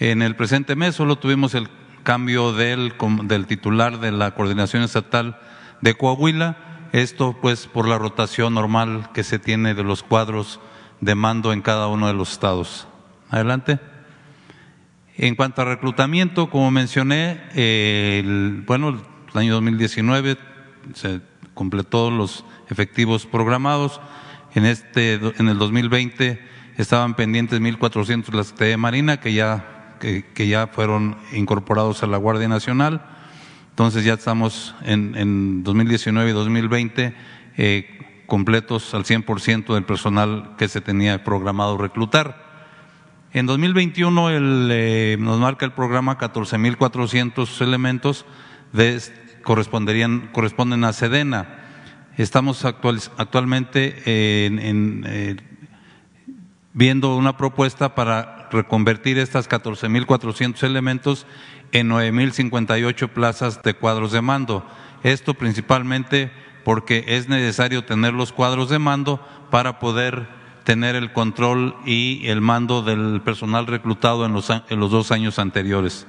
[0.00, 1.68] En el presente mes solo tuvimos el
[2.02, 5.38] cambio del, del titular de la Coordinación Estatal
[5.80, 6.56] de Coahuila,
[6.92, 10.60] esto pues por la rotación normal que se tiene de los cuadros
[11.00, 12.88] de mando en cada uno de los estados.
[13.30, 13.78] Adelante.
[15.16, 20.38] En cuanto a reclutamiento, como mencioné, el, bueno, el año 2019
[20.94, 21.20] se
[21.54, 24.00] completó los efectivos programados.
[24.54, 26.40] En este, en el 2020
[26.76, 32.16] estaban pendientes 1.400 la Secretaría de Marina, que ya que, ya fueron incorporados a la
[32.16, 33.02] Guardia Nacional.
[33.70, 37.14] Entonces ya estamos en, en 2019 y 2020
[37.56, 42.50] eh, completos al 100% del personal que se tenía programado reclutar.
[43.32, 48.24] En 2021 el, eh, nos marca el programa 14.400 elementos
[48.72, 49.00] de,
[49.42, 51.58] corresponderían, corresponden a Sedena.
[52.16, 55.36] Estamos actualmente en, eh,
[56.72, 61.26] viendo una propuesta para reconvertir estas 14.400 elementos
[61.72, 64.64] en 9.058 plazas de cuadros de mando.
[65.02, 66.32] Esto principalmente
[66.64, 70.28] porque es necesario tener los cuadros de mando para poder
[70.64, 75.38] tener el control y el mando del personal reclutado en los, en los dos años
[75.38, 76.06] anteriores.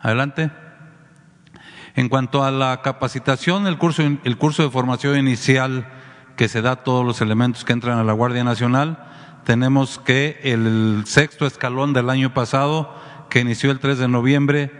[0.00, 0.50] Adelante.
[1.96, 5.86] En cuanto a la capacitación, el curso, el curso de formación inicial
[6.36, 9.13] que se da a todos los elementos que entran a la Guardia Nacional
[9.44, 12.94] tenemos que el sexto escalón del año pasado,
[13.30, 14.70] que inició el 3 de noviembre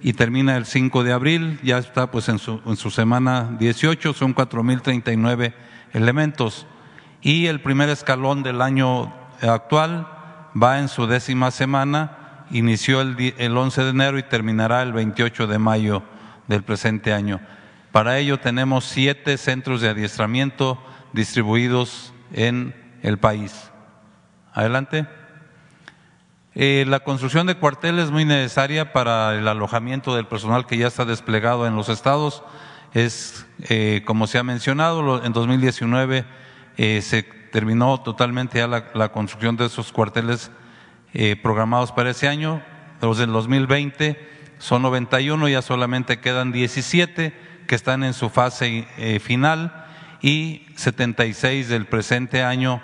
[0.00, 4.12] y termina el 5 de abril, ya está pues en su, en su semana 18,
[4.12, 5.54] son 4.039
[5.92, 6.66] elementos.
[7.22, 10.06] Y el primer escalón del año actual
[10.60, 15.46] va en su décima semana, inició el, el 11 de enero y terminará el 28
[15.46, 16.02] de mayo
[16.48, 17.40] del presente año.
[17.92, 23.70] Para ello tenemos siete centros de adiestramiento distribuidos en el país.
[24.54, 25.08] Adelante.
[26.54, 30.86] Eh, la construcción de cuarteles es muy necesaria para el alojamiento del personal que ya
[30.86, 32.44] está desplegado en los estados.
[32.92, 36.24] Es, eh, como se ha mencionado, en 2019
[36.76, 40.52] eh, se terminó totalmente ya la, la construcción de esos cuarteles
[41.14, 42.62] eh, programados para ese año.
[43.02, 44.16] Los del 2020
[44.58, 47.34] son 91, ya solamente quedan 17
[47.66, 48.86] que están en su fase
[49.20, 49.86] final
[50.22, 52.80] y 76 del presente año.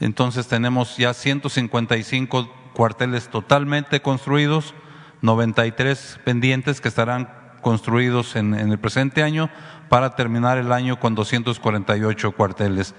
[0.00, 4.74] Entonces tenemos ya 155 cuarteles totalmente construidos,
[5.22, 7.30] 93 pendientes que estarán
[7.62, 9.48] construidos en, el presente año
[9.88, 12.94] para terminar el año con 248 cuarteles.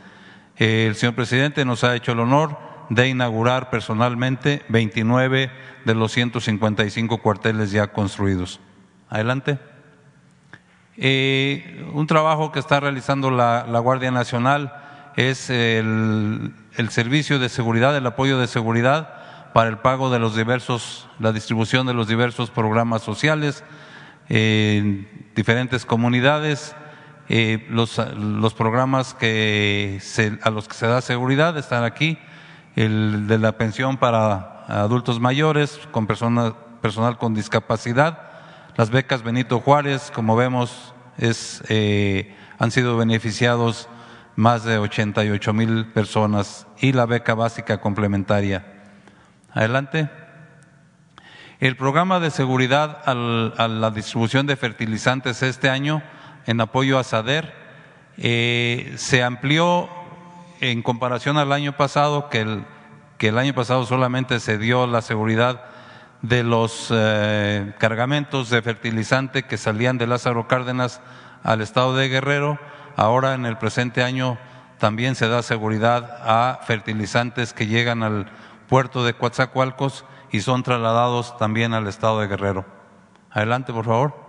[0.55, 2.57] El señor presidente nos ha hecho el honor
[2.89, 5.51] de inaugurar personalmente 29
[5.83, 8.59] de los 155 cuarteles ya construidos.
[9.09, 9.59] Adelante.
[10.97, 14.71] Eh, un trabajo que está realizando la Guardia Nacional
[15.15, 20.36] es el, el, servicio de seguridad, el apoyo de seguridad para el pago de los
[20.36, 23.63] diversos, la distribución de los diversos programas sociales
[24.30, 26.76] en diferentes comunidades.
[27.28, 29.99] Eh, los, los, programas que
[30.43, 32.19] a los que se da seguridad están aquí
[32.76, 38.19] el de la pensión para adultos mayores, con personas, personal con discapacidad,
[38.76, 43.88] las becas Benito Juárez, como vemos, es, eh, han sido beneficiados
[44.36, 48.65] más de 88 mil personas y la beca básica complementaria.
[49.51, 50.09] Adelante.
[51.59, 56.03] El programa de seguridad al, a la distribución de fertilizantes este año,
[56.45, 57.53] en apoyo a SADER,
[58.17, 59.89] eh, se amplió
[60.59, 62.65] en comparación al año pasado, que el,
[63.17, 65.63] que el año pasado solamente se dio la seguridad
[66.21, 71.01] de los eh, cargamentos de fertilizante que salían de Lázaro Cárdenas
[71.43, 72.59] al estado de Guerrero,
[72.95, 74.37] ahora en el presente año
[74.79, 78.29] también se da seguridad a fertilizantes que llegan al
[78.67, 82.65] puerto de Coatzacoalcos y son trasladados también al estado de Guerrero.
[83.31, 84.25] Adelante, por favor.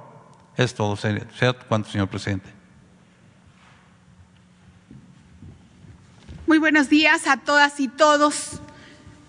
[0.56, 0.96] Es todo.
[0.96, 2.56] Sea cuánto, señor presidente.
[6.46, 8.60] Muy buenos días a todas y todos.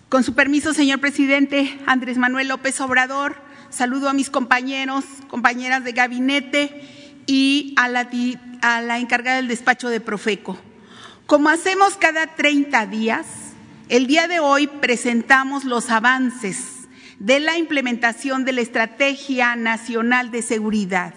[0.09, 3.35] Con su permiso, señor presidente Andrés Manuel López Obrador,
[3.69, 8.07] saludo a mis compañeros, compañeras de gabinete y a la,
[8.61, 10.57] a la encargada del despacho de Profeco.
[11.25, 13.25] Como hacemos cada 30 días,
[13.89, 16.87] el día de hoy presentamos los avances
[17.19, 21.13] de la implementación de la Estrategia Nacional de Seguridad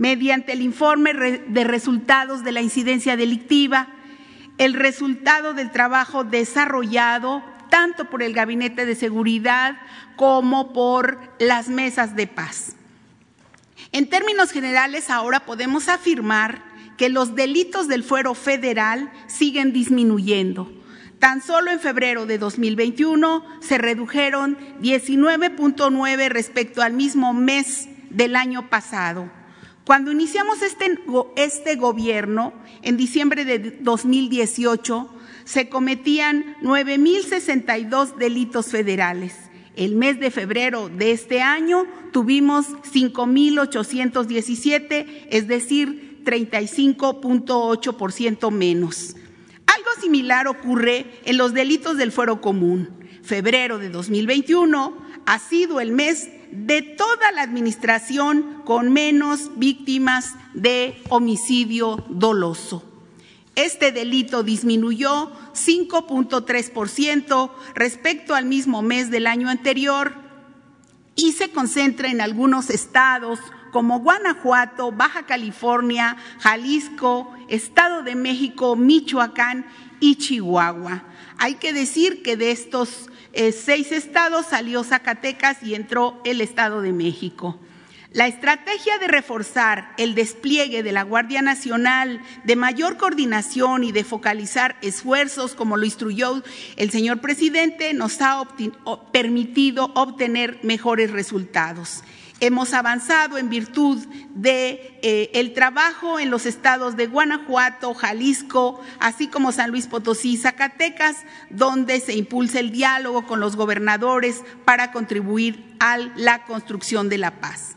[0.00, 3.88] mediante el informe de resultados de la incidencia delictiva,
[4.56, 9.76] el resultado del trabajo desarrollado tanto por el Gabinete de Seguridad
[10.16, 12.76] como por las mesas de paz.
[13.92, 16.62] En términos generales, ahora podemos afirmar
[17.00, 20.70] que los delitos del fuero federal siguen disminuyendo.
[21.18, 28.68] Tan solo en febrero de 2021 se redujeron 19.9 respecto al mismo mes del año
[28.68, 29.30] pasado.
[29.86, 30.98] Cuando iniciamos este,
[31.36, 35.08] este gobierno, en diciembre de 2018,
[35.44, 39.34] se cometían 9.062 delitos federales.
[39.74, 49.14] El mes de febrero de este año tuvimos 5.817, es decir, 35.8% menos.
[49.66, 52.88] Algo similar ocurre en los delitos del fuero común.
[53.22, 54.96] Febrero de 2021
[55.26, 62.84] ha sido el mes de toda la administración con menos víctimas de homicidio doloso.
[63.54, 70.14] Este delito disminuyó 5.3% respecto al mismo mes del año anterior
[71.14, 73.38] y se concentra en algunos estados
[73.70, 79.66] como Guanajuato, Baja California, Jalisco, Estado de México, Michoacán
[80.00, 81.04] y Chihuahua.
[81.38, 86.82] Hay que decir que de estos eh, seis estados salió Zacatecas y entró el Estado
[86.82, 87.58] de México.
[88.12, 94.02] La estrategia de reforzar el despliegue de la Guardia Nacional, de mayor coordinación y de
[94.02, 96.42] focalizar esfuerzos, como lo instruyó
[96.74, 98.42] el señor presidente, nos ha
[99.12, 102.02] permitido obtener mejores resultados.
[102.40, 103.98] Hemos avanzado en virtud
[104.34, 110.32] de eh, el trabajo en los estados de Guanajuato, Jalisco, así como San Luis Potosí
[110.32, 111.18] y Zacatecas,
[111.50, 117.40] donde se impulsa el diálogo con los gobernadores para contribuir a la construcción de la
[117.40, 117.76] paz.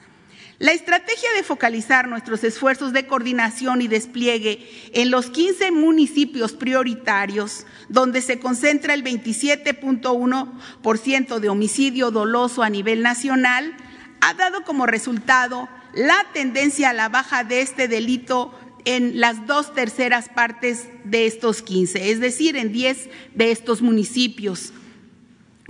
[0.59, 7.65] La estrategia de focalizar nuestros esfuerzos de coordinación y despliegue en los 15 municipios prioritarios,
[7.89, 13.75] donde se concentra el 27.1% de homicidio doloso a nivel nacional,
[14.23, 18.53] ha dado como resultado la tendencia a la baja de este delito
[18.85, 24.71] en las dos terceras partes de estos 15, es decir, en 10 de estos municipios,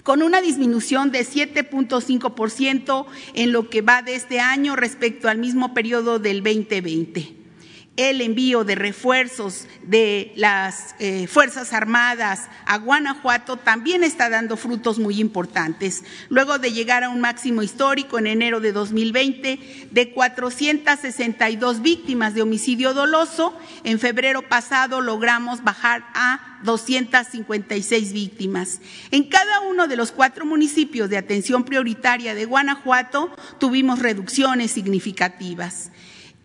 [0.03, 5.73] con una disminución de 7.5% en lo que va de este año respecto al mismo
[5.73, 7.42] periodo del 2020
[7.95, 14.97] el envío de refuerzos de las eh, Fuerzas Armadas a Guanajuato también está dando frutos
[14.97, 16.03] muy importantes.
[16.29, 22.41] Luego de llegar a un máximo histórico en enero de 2020 de 462 víctimas de
[22.41, 28.81] homicidio doloso, en febrero pasado logramos bajar a 256 víctimas.
[29.11, 33.29] En cada uno de los cuatro municipios de atención prioritaria de Guanajuato
[33.59, 35.91] tuvimos reducciones significativas.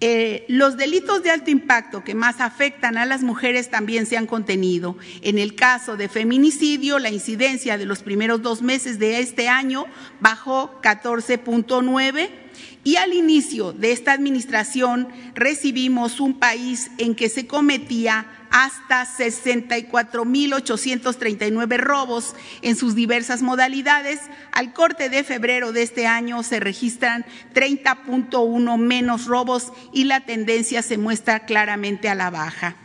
[0.01, 4.27] Eh, los delitos de alto impacto que más afectan a las mujeres también se han
[4.27, 4.97] contenido.
[5.23, 9.87] En el caso de feminicidio, la incidencia de los primeros dos meses de este año
[10.21, 12.48] bajó 14.9
[12.85, 21.79] y al inicio de esta administración recibimos un país en que se cometía hasta 64.839
[21.79, 24.21] robos en sus diversas modalidades.
[24.53, 30.81] Al corte de febrero de este año se registran 30.1 menos robos y la tendencia
[30.83, 32.77] se muestra claramente a la baja.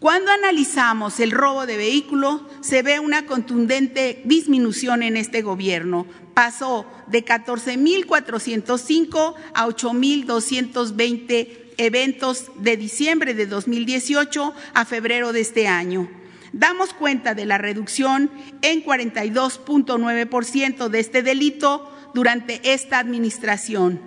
[0.00, 6.06] Cuando analizamos el robo de vehículo, se ve una contundente disminución en este gobierno.
[6.40, 16.08] Pasó de 14.405 a 8.220 eventos de diciembre de 2018 a febrero de este año.
[16.54, 18.30] Damos cuenta de la reducción
[18.62, 24.00] en 42.9% de este delito durante esta administración,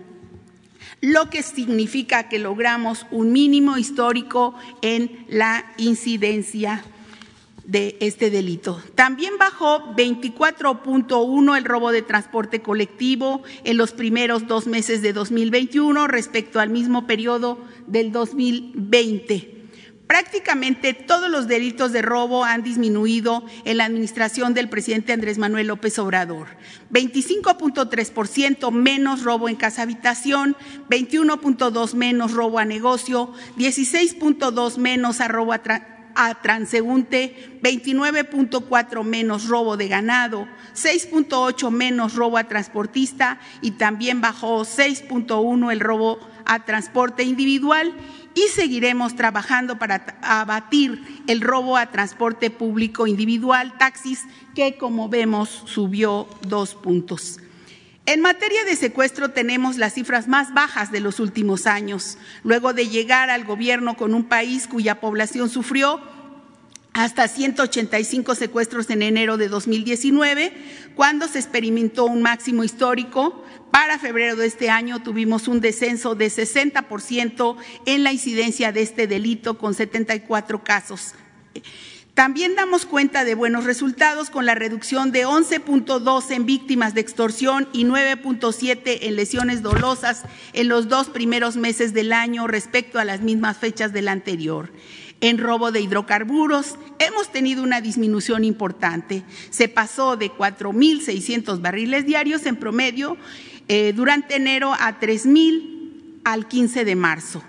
[1.01, 6.83] lo que significa que logramos un mínimo histórico en la incidencia
[7.65, 8.81] de este delito.
[8.95, 16.07] También bajó 24.1 el robo de transporte colectivo en los primeros dos meses de 2021
[16.07, 19.63] respecto al mismo periodo del 2020.
[20.07, 25.67] Prácticamente todos los delitos de robo han disminuido en la administración del presidente Andrés Manuel
[25.67, 26.49] López Obrador.
[26.91, 30.57] 25.3% menos robo en casa habitación,
[30.89, 35.63] 21.2 menos robo a negocio, 16.2 menos a robo a
[36.15, 44.61] a transeúnte, 29.4 menos robo de ganado, 6.8 menos robo a transportista y también bajó
[44.61, 47.93] 6.1 el robo a transporte individual
[48.35, 54.23] y seguiremos trabajando para abatir el robo a transporte público individual, taxis,
[54.55, 57.39] que como vemos subió dos puntos.
[58.05, 62.89] En materia de secuestro tenemos las cifras más bajas de los últimos años, luego de
[62.89, 66.01] llegar al gobierno con un país cuya población sufrió
[66.91, 70.51] hasta 185 secuestros en enero de 2019,
[70.95, 73.43] cuando se experimentó un máximo histórico.
[73.71, 79.07] Para febrero de este año tuvimos un descenso de 60% en la incidencia de este
[79.07, 81.15] delito, con 74 casos.
[82.13, 87.67] También damos cuenta de buenos resultados con la reducción de 11.2 en víctimas de extorsión
[87.73, 90.21] y 9.7 en lesiones dolosas
[90.53, 94.71] en los dos primeros meses del año respecto a las mismas fechas del anterior.
[95.21, 99.23] En robo de hidrocarburos hemos tenido una disminución importante.
[99.49, 103.17] Se pasó de 4.600 barriles diarios en promedio
[103.67, 107.43] eh, durante enero a 3.000 al 15 de marzo.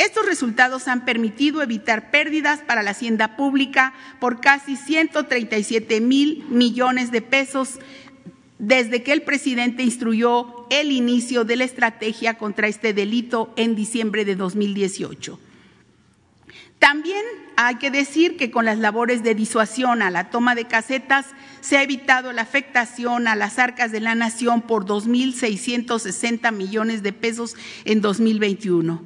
[0.00, 7.10] Estos resultados han permitido evitar pérdidas para la hacienda pública por casi 137 mil millones
[7.10, 7.78] de pesos
[8.58, 14.24] desde que el presidente instruyó el inicio de la estrategia contra este delito en diciembre
[14.24, 15.38] de 2018.
[16.78, 17.22] También
[17.56, 21.26] hay que decir que con las labores de disuasión a la toma de casetas
[21.60, 27.12] se ha evitado la afectación a las arcas de la nación por 2.660 millones de
[27.12, 29.04] pesos en 2021.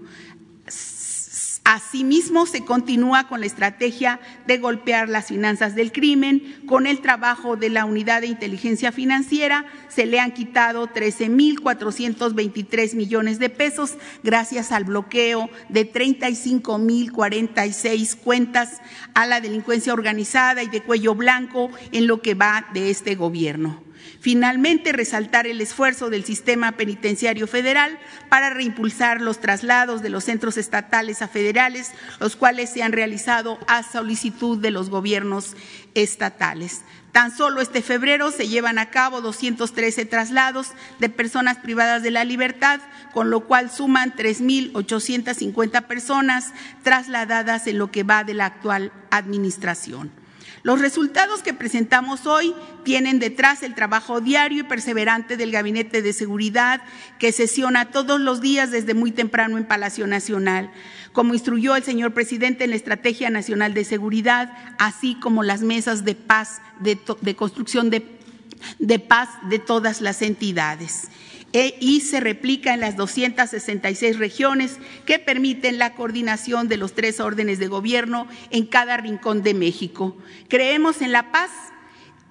[1.64, 6.60] Asimismo, se continúa con la estrategia de golpear las finanzas del crimen.
[6.66, 13.38] Con el trabajo de la Unidad de Inteligencia Financiera se le han quitado 13.423 millones
[13.38, 18.82] de pesos gracias al bloqueo de 35.046 cuentas
[19.14, 23.84] a la delincuencia organizada y de cuello blanco en lo que va de este gobierno.
[24.24, 27.98] Finalmente, resaltar el esfuerzo del sistema penitenciario federal
[28.30, 33.58] para reimpulsar los traslados de los centros estatales a federales, los cuales se han realizado
[33.66, 35.54] a solicitud de los gobiernos
[35.92, 36.84] estatales.
[37.12, 40.68] Tan solo este febrero se llevan a cabo 213 traslados
[41.00, 42.80] de personas privadas de la libertad,
[43.12, 50.23] con lo cual suman 3.850 personas trasladadas en lo que va de la actual administración.
[50.64, 52.54] Los resultados que presentamos hoy
[52.84, 56.80] tienen detrás el trabajo diario y perseverante del Gabinete de Seguridad
[57.18, 60.70] que sesiona todos los días desde muy temprano en Palacio Nacional,
[61.12, 66.02] como instruyó el señor presidente en la Estrategia Nacional de Seguridad, así como las mesas
[66.06, 66.96] de paz, de,
[67.36, 71.10] construcción de paz de todas las entidades.
[71.55, 77.20] E, y se replica en las 266 regiones que permiten la coordinación de los tres
[77.20, 80.16] órdenes de gobierno en cada rincón de México.
[80.48, 81.52] Creemos en la paz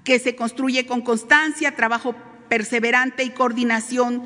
[0.03, 2.15] que se construye con constancia, trabajo
[2.49, 4.23] perseverante y coordinación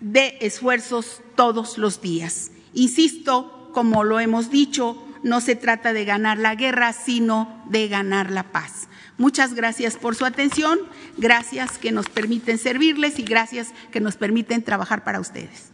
[0.00, 2.50] de esfuerzos todos los días.
[2.74, 8.30] Insisto, como lo hemos dicho, no se trata de ganar la guerra, sino de ganar
[8.30, 8.88] la paz.
[9.22, 10.80] Muchas gracias por su atención,
[11.16, 15.70] gracias que nos permiten servirles y gracias que nos permiten trabajar para ustedes.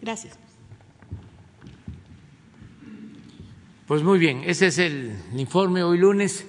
[0.00, 0.38] Gracias.
[3.88, 6.46] Pues muy bien, ese es el informe hoy lunes.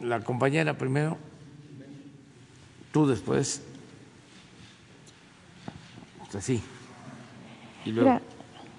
[0.00, 1.18] La compañera primero,
[2.92, 3.60] tú después.
[6.34, 6.62] Así.
[7.84, 8.22] Y luego.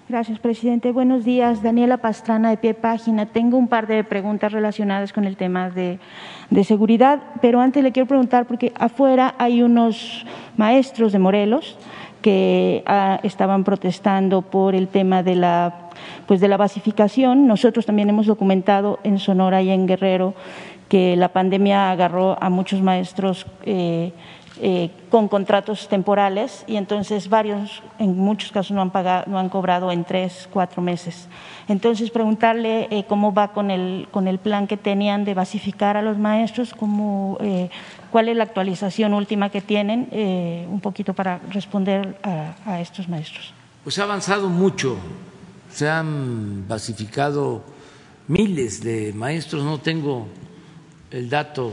[0.08, 0.92] Gracias, presidente.
[0.92, 1.64] Buenos días.
[1.64, 3.26] Daniela Pastrana, de pie página.
[3.26, 5.98] Tengo un par de preguntas relacionadas con el tema de,
[6.52, 10.24] de, seguridad, pero antes le quiero preguntar, porque afuera hay unos
[10.58, 11.76] maestros de Morelos
[12.22, 15.90] que ah, estaban protestando por el tema de la,
[16.28, 17.48] pues de la basificación.
[17.48, 20.36] Nosotros también hemos documentado en Sonora y en Guerrero
[20.88, 23.48] que la pandemia agarró a muchos maestros.
[23.64, 24.14] Eh,
[24.62, 29.50] eh, con contratos temporales y entonces varios, en muchos casos no han, pagado, no han
[29.50, 31.28] cobrado en tres, cuatro meses.
[31.68, 36.02] Entonces preguntarle eh, cómo va con el, con el plan que tenían de basificar a
[36.02, 37.70] los maestros, cómo, eh,
[38.12, 43.08] cuál es la actualización última que tienen, eh, un poquito para responder a, a estos
[43.08, 43.54] maestros.
[43.84, 44.98] Pues ha avanzado mucho,
[45.70, 47.64] se han basificado
[48.28, 50.28] miles de maestros, no tengo
[51.12, 51.72] el dato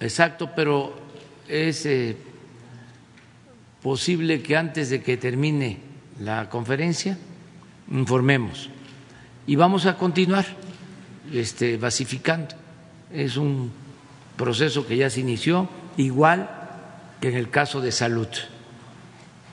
[0.00, 1.01] exacto, pero
[1.52, 2.16] es eh,
[3.82, 5.78] posible que antes de que termine
[6.18, 7.18] la conferencia
[7.90, 8.70] informemos
[9.46, 10.46] y vamos a continuar
[11.30, 12.54] este, basificando.
[13.12, 13.70] Es un
[14.36, 16.48] proceso que ya se inició, igual
[17.20, 18.28] que en el caso de salud.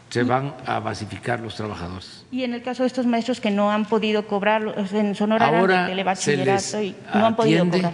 [0.09, 2.25] Se van a basificar los trabajadores.
[2.31, 6.15] Y en el caso de estos maestros que no han podido cobrar en Sonora Ahora
[6.15, 7.93] se les y no han podido cobrar.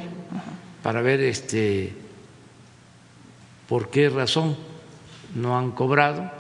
[0.81, 2.04] Para ver este
[3.68, 4.55] por qué razón
[5.36, 6.32] no han cobrado,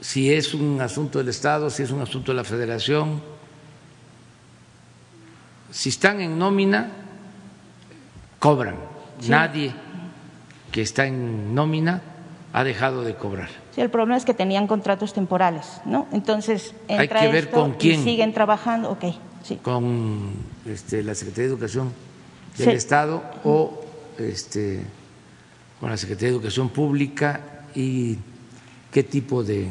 [0.00, 3.22] si es un asunto del Estado, si es un asunto de la Federación.
[5.70, 6.90] Si están en nómina,
[8.38, 8.76] cobran.
[9.20, 9.30] Sí.
[9.30, 9.72] Nadie
[10.70, 12.02] que está en nómina
[12.52, 13.48] ha dejado de cobrar.
[13.74, 16.06] Sí, el problema es que tenían contratos temporales, ¿no?
[16.12, 18.00] Entonces, entra Hay que ver esto con quién.
[18.00, 19.04] y siguen trabajando, ok,
[19.42, 19.56] sí.
[19.56, 20.32] Con
[20.66, 21.92] este, la Secretaría de Educación
[22.58, 22.72] del Sí.
[22.76, 23.82] Estado o
[24.18, 24.82] este,
[25.80, 27.40] con la Secretaría de Educación Pública
[27.74, 28.18] y
[28.90, 29.68] qué tipo de,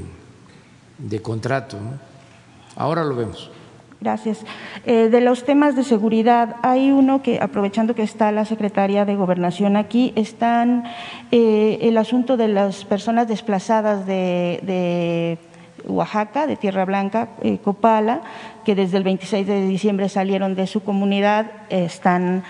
[0.97, 1.77] de contrato.
[2.75, 3.51] Ahora lo vemos.
[4.03, 4.43] Gracias.
[4.85, 9.15] Eh, de los temas de seguridad, hay uno que, aprovechando que está la secretaria de
[9.15, 10.83] Gobernación aquí, están
[11.31, 15.37] eh, el asunto de las personas desplazadas de, de
[15.85, 18.23] Oaxaca, de Tierra Blanca, eh, Copala,
[18.65, 22.43] que desde el 26 de diciembre salieron de su comunidad, están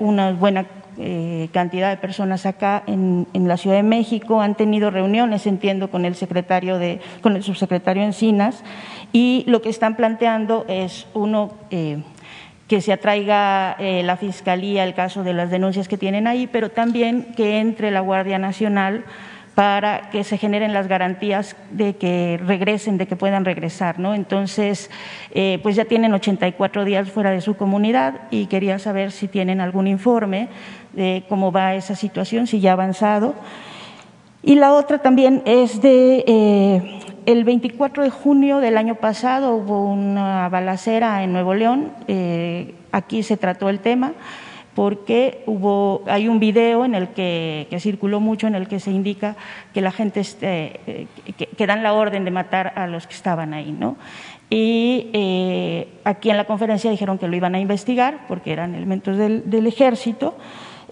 [0.00, 0.66] una buena
[0.98, 5.90] eh, cantidad de personas acá en, en, la Ciudad de México, han tenido reuniones, entiendo,
[5.90, 8.62] con el secretario de, con el subsecretario Encinas,
[9.12, 12.02] y lo que están planteando es uno eh,
[12.68, 16.70] que se atraiga eh, la fiscalía el caso de las denuncias que tienen ahí, pero
[16.70, 19.04] también que entre la Guardia Nacional
[19.54, 24.14] para que se generen las garantías de que regresen, de que puedan regresar, ¿no?
[24.14, 24.90] Entonces,
[25.30, 29.60] eh, pues ya tienen 84 días fuera de su comunidad y quería saber si tienen
[29.60, 30.48] algún informe
[30.92, 33.34] de cómo va esa situación, si ya ha avanzado.
[34.42, 39.84] Y la otra también es de eh, el 24 de junio del año pasado hubo
[39.84, 44.12] una balacera en Nuevo León, eh, aquí se trató el tema
[44.74, 49.36] porque hubo, hay un video en el que, circuló mucho en el que se indica
[49.72, 53.54] que la gente este, que, que, dan la orden de matar a los que estaban
[53.54, 53.96] ahí, ¿no?
[54.50, 59.16] Y eh, aquí en la conferencia dijeron que lo iban a investigar porque eran elementos
[59.16, 60.34] del, del ejército.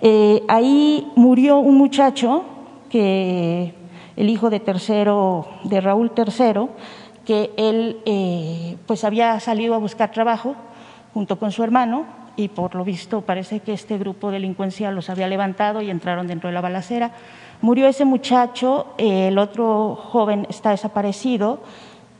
[0.00, 2.44] Eh, ahí murió un muchacho
[2.90, 3.74] que
[4.16, 6.68] el hijo de tercero de Raúl III,
[7.24, 10.56] que él eh, pues había salido a buscar trabajo
[11.14, 15.28] junto con su hermano y por lo visto parece que este grupo delincuencial los había
[15.28, 17.12] levantado y entraron dentro de la balacera.
[17.60, 21.60] Murió ese muchacho, eh, el otro joven está desaparecido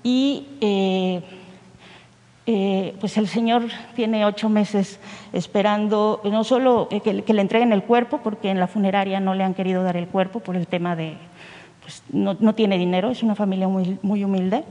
[0.03, 1.23] y eh,
[2.47, 4.99] eh, pues el señor tiene ocho meses
[5.33, 9.45] esperando no solo que, que, le entreguen el cuerpo, porque en la funeraria no le
[9.45, 11.17] han querido dar el cuerpo por el tema de,
[11.83, 14.65] pues no, no tiene dinero, es una familia muy, muy humilde.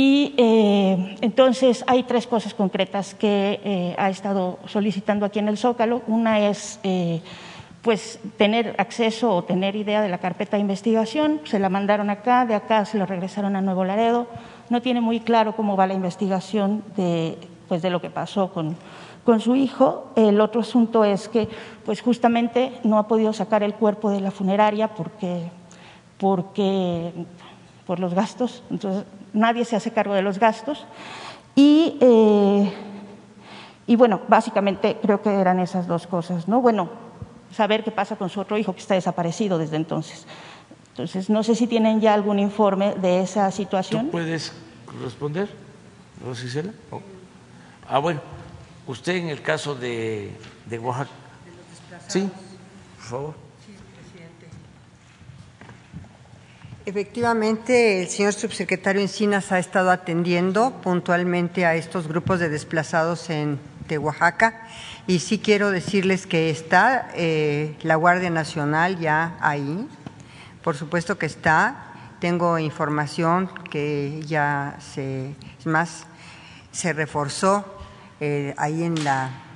[0.00, 5.58] Y eh, entonces hay tres cosas concretas que eh, ha estado solicitando aquí en el
[5.58, 6.02] Zócalo.
[6.06, 7.20] Una es eh,
[7.82, 11.40] pues tener acceso o tener idea de la carpeta de investigación.
[11.42, 14.28] Se la mandaron acá, de acá se lo regresaron a Nuevo Laredo.
[14.70, 17.36] No tiene muy claro cómo va la investigación de,
[17.66, 18.76] pues, de lo que pasó con,
[19.24, 20.12] con su hijo.
[20.14, 21.48] El otro asunto es que
[21.84, 25.50] pues justamente no ha podido sacar el cuerpo de la funeraria porque,
[26.18, 27.10] porque
[27.84, 28.62] por los gastos.
[28.70, 30.86] Entonces nadie se hace cargo de los gastos.
[31.54, 32.72] Y, eh,
[33.86, 36.60] y bueno, básicamente creo que eran esas dos cosas, ¿no?
[36.60, 36.90] Bueno,
[37.52, 40.26] saber qué pasa con su otro hijo que está desaparecido desde entonces.
[40.90, 44.06] Entonces, no sé si tienen ya algún informe de esa situación.
[44.06, 44.52] ¿Tú puedes
[45.02, 45.48] responder,
[46.24, 46.72] Rosicela?
[47.88, 48.20] Ah, bueno,
[48.86, 50.32] usted en el caso de,
[50.66, 51.10] de Oaxaca.
[52.08, 52.28] Sí,
[52.96, 53.47] por favor.
[56.88, 63.60] Efectivamente, el señor subsecretario Encinas ha estado atendiendo puntualmente a estos grupos de desplazados en,
[63.88, 64.00] de
[65.06, 69.86] y sí quiero decirles que está eh, la Guardia Nacional ya ahí,
[70.64, 76.06] por supuesto que está, tengo información que ya se, es más,
[76.72, 77.66] se reforzó
[78.18, 79.47] eh, ahí en la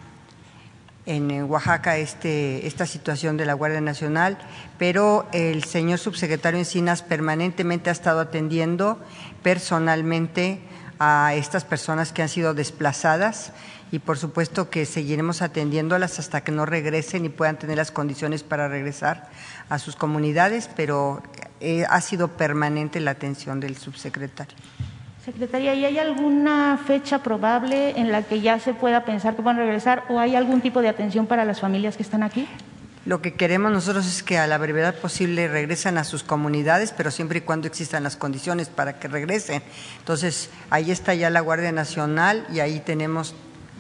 [1.07, 4.39] en Oaxaca este, esta situación de la Guardia Nacional,
[4.79, 8.99] pero el señor subsecretario Encinas permanentemente ha estado atendiendo
[9.43, 10.61] personalmente
[10.99, 13.53] a estas personas que han sido desplazadas
[13.91, 18.43] y por supuesto que seguiremos atendiéndolas hasta que no regresen y puedan tener las condiciones
[18.43, 19.29] para regresar
[19.69, 21.23] a sus comunidades, pero
[21.61, 24.57] eh, ha sido permanente la atención del subsecretario.
[25.25, 29.57] Secretaría, ¿y hay alguna fecha probable en la que ya se pueda pensar que van
[29.57, 32.49] a regresar o hay algún tipo de atención para las familias que están aquí?
[33.07, 37.13] Lo que queremos nosotros es que a la brevedad posible regresen a sus comunidades, pero
[37.13, 39.63] siempre y cuando existan las condiciones para que regresen.
[40.01, 43.37] Entonces, ahí está ya la Guardia Nacional y ahí tenemos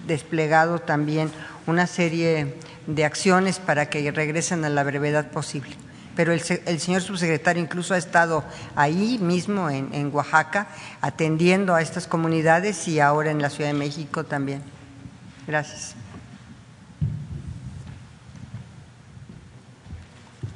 [0.07, 1.28] desplegado también
[1.66, 2.55] una serie
[2.86, 5.74] de acciones para que regresen a la brevedad posible
[6.15, 8.45] pero el, el, señor subsecretario incluso ha estado
[8.77, 10.69] ahí mismo en, en, Oaxaca
[11.01, 14.63] atendiendo a estas comunidades y ahora en la Ciudad de México también.
[15.47, 15.95] Gracias.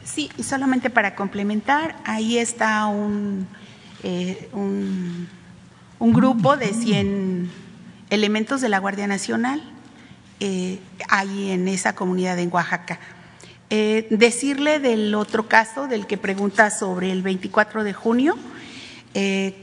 [0.04, 3.46] Sí, y solamente para complementar, ahí está un,
[4.02, 5.28] eh, un,
[5.98, 7.50] un grupo de 100
[8.10, 9.62] elementos de la Guardia Nacional
[10.38, 13.00] eh, ahí en esa comunidad en Oaxaca
[13.68, 18.36] eh, decirle del otro caso, del que pregunta sobre el 24 de junio,
[19.14, 19.54] eh,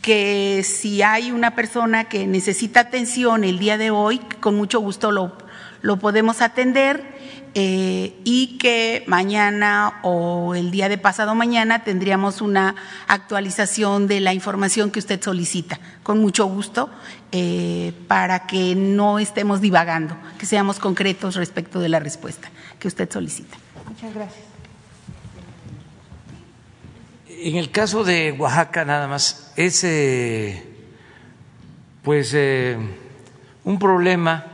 [0.00, 5.12] que si hay una persona que necesita atención el día de hoy, con mucho gusto
[5.12, 5.36] lo,
[5.82, 7.04] lo podemos atender
[7.54, 12.74] eh, y que mañana o el día de pasado mañana tendríamos una
[13.08, 16.88] actualización de la información que usted solicita, con mucho gusto,
[17.30, 23.10] eh, para que no estemos divagando, que seamos concretos respecto de la respuesta que usted
[23.10, 23.56] solicita.
[23.88, 24.44] Muchas gracias.
[27.28, 30.62] En el caso de Oaxaca nada más, es eh,
[32.02, 32.76] pues eh,
[33.64, 34.46] un problema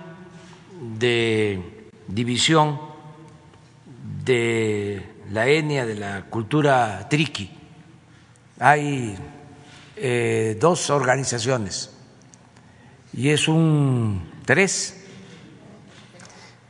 [0.98, 1.60] de
[2.06, 2.87] división
[4.28, 7.50] de la etnia, de la cultura triqui.
[8.60, 9.16] Hay
[9.96, 11.90] eh, dos organizaciones
[13.12, 14.94] y es un tres.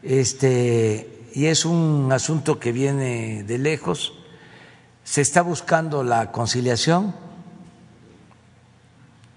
[0.03, 4.15] Este, y es un asunto que viene de lejos.
[5.05, 7.15] Se está buscando la conciliación,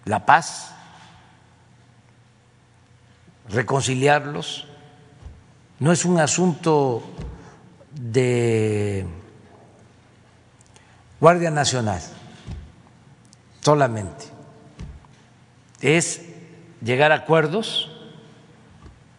[0.05, 0.73] la paz,
[3.49, 4.67] reconciliarlos.
[5.79, 7.03] No es un asunto
[8.01, 9.05] de
[11.19, 12.01] Guardia Nacional
[13.61, 14.25] solamente.
[15.81, 16.21] Es
[16.81, 17.91] llegar a acuerdos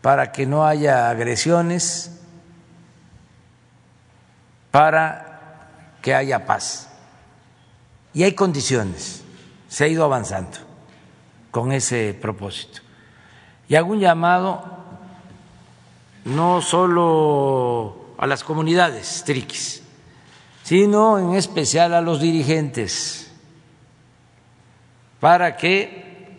[0.01, 2.21] para que no haya agresiones,
[4.73, 5.69] para
[6.03, 6.89] que haya paz.
[8.13, 9.23] Y hay condiciones,
[9.69, 10.59] se ha ido avanzando
[11.53, 12.81] con ese propósito.
[13.69, 14.65] Y hago un llamado
[16.25, 19.83] no solo a las comunidades triquis,
[20.63, 23.31] sino en especial a los dirigentes,
[25.21, 26.39] para que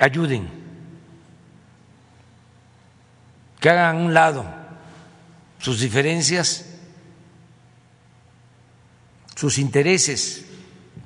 [0.00, 0.48] ayuden,
[3.60, 4.44] que hagan a un lado
[5.58, 6.66] sus diferencias,
[9.36, 10.44] sus intereses,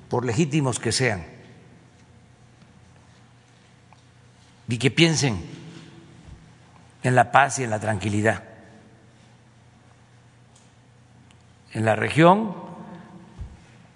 [0.08, 1.26] por legítimos que sean,
[4.68, 5.44] y que piensen
[7.02, 8.55] en la paz y en la tranquilidad.
[11.76, 12.54] En la región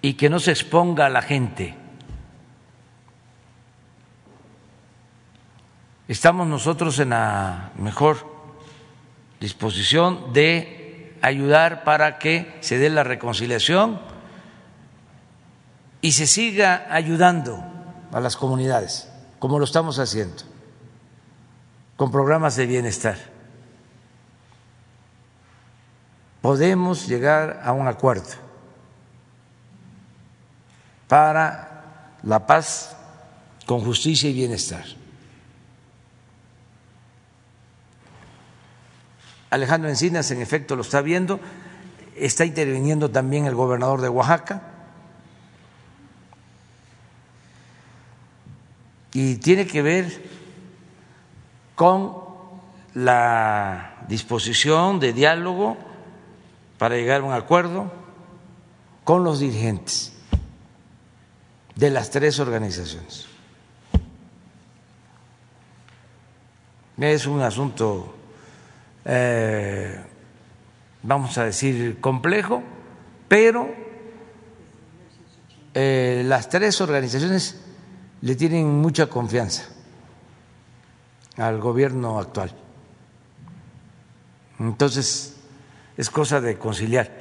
[0.03, 1.75] y que no se exponga a la gente.
[6.07, 8.17] Estamos nosotros en la mejor
[9.39, 13.99] disposición de ayudar para que se dé la reconciliación
[16.01, 17.63] y se siga ayudando
[18.11, 20.43] a las comunidades, como lo estamos haciendo,
[21.97, 23.30] con programas de bienestar.
[26.41, 28.31] Podemos llegar a un acuerdo
[31.07, 32.95] para la paz
[33.65, 34.85] con justicia y bienestar.
[39.49, 41.39] Alejandro Encinas, en efecto, lo está viendo.
[42.15, 44.61] Está interviniendo también el gobernador de Oaxaca.
[49.13, 50.23] Y tiene que ver
[51.75, 52.15] con
[52.93, 55.90] la disposición de diálogo
[56.81, 57.91] para llegar a un acuerdo
[59.03, 60.13] con los dirigentes
[61.75, 63.27] de las tres organizaciones.
[66.97, 68.15] Es un asunto,
[69.05, 69.95] eh,
[71.03, 72.63] vamos a decir, complejo,
[73.27, 73.69] pero
[75.75, 77.61] eh, las tres organizaciones
[78.21, 79.65] le tienen mucha confianza
[81.37, 82.51] al gobierno actual.
[84.57, 85.30] Entonces,
[86.01, 87.11] es cosa de conciliar.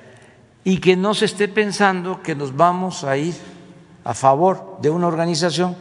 [0.64, 3.34] Y que no se esté pensando que nos vamos a ir
[4.04, 5.76] a favor de una organización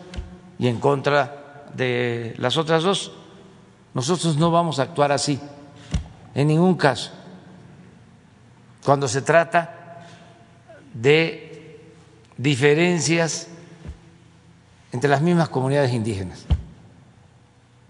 [0.57, 3.13] y en contra de las otras dos.
[3.93, 5.39] Nosotros no vamos a actuar así,
[6.35, 7.11] en ningún caso,
[8.83, 10.03] cuando se trata
[10.93, 11.79] de
[12.35, 13.47] diferencias
[14.91, 16.43] entre las mismas comunidades indígenas.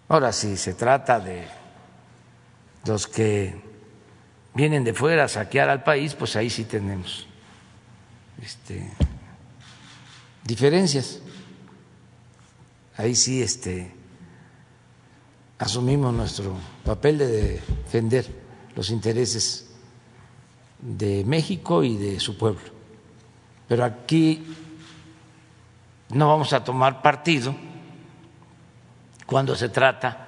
[0.07, 1.47] Ahora, si se trata de
[2.85, 3.68] los que
[4.59, 7.25] vienen de fuera a saquear al país, pues ahí sí tenemos
[8.41, 8.91] este,
[10.43, 11.21] diferencias.
[12.97, 13.89] Ahí sí este,
[15.59, 18.25] asumimos nuestro papel de defender
[18.75, 19.69] los intereses
[20.81, 22.69] de México y de su pueblo.
[23.65, 24.43] Pero aquí
[26.09, 27.55] no vamos a tomar partido
[29.25, 30.27] cuando se trata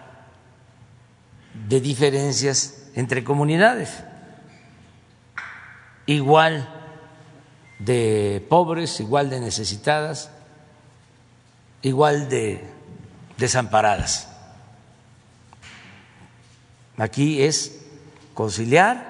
[1.68, 4.06] de diferencias entre comunidades
[6.14, 6.68] igual
[7.80, 10.32] de pobres, igual de necesitadas,
[11.82, 12.64] igual de
[13.38, 14.28] desamparadas.
[16.98, 17.82] Aquí es
[18.34, 19.10] conciliar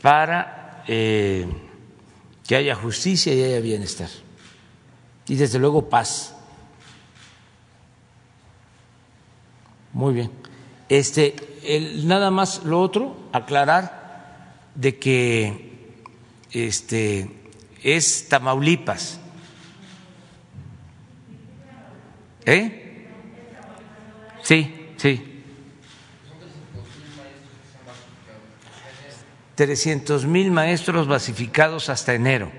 [0.00, 1.46] para eh,
[2.46, 4.08] que haya justicia y haya bienestar.
[5.26, 6.34] Y desde luego paz.
[9.92, 10.30] Muy bien.
[10.88, 14.01] Este, el, nada más lo otro, aclarar
[14.74, 15.96] de que
[16.50, 17.30] este,
[17.82, 19.20] es Tamaulipas.
[22.44, 23.08] ¿Eh?
[24.42, 25.28] Sí, sí.
[29.54, 32.50] 300 mil maestros basificados hasta enero.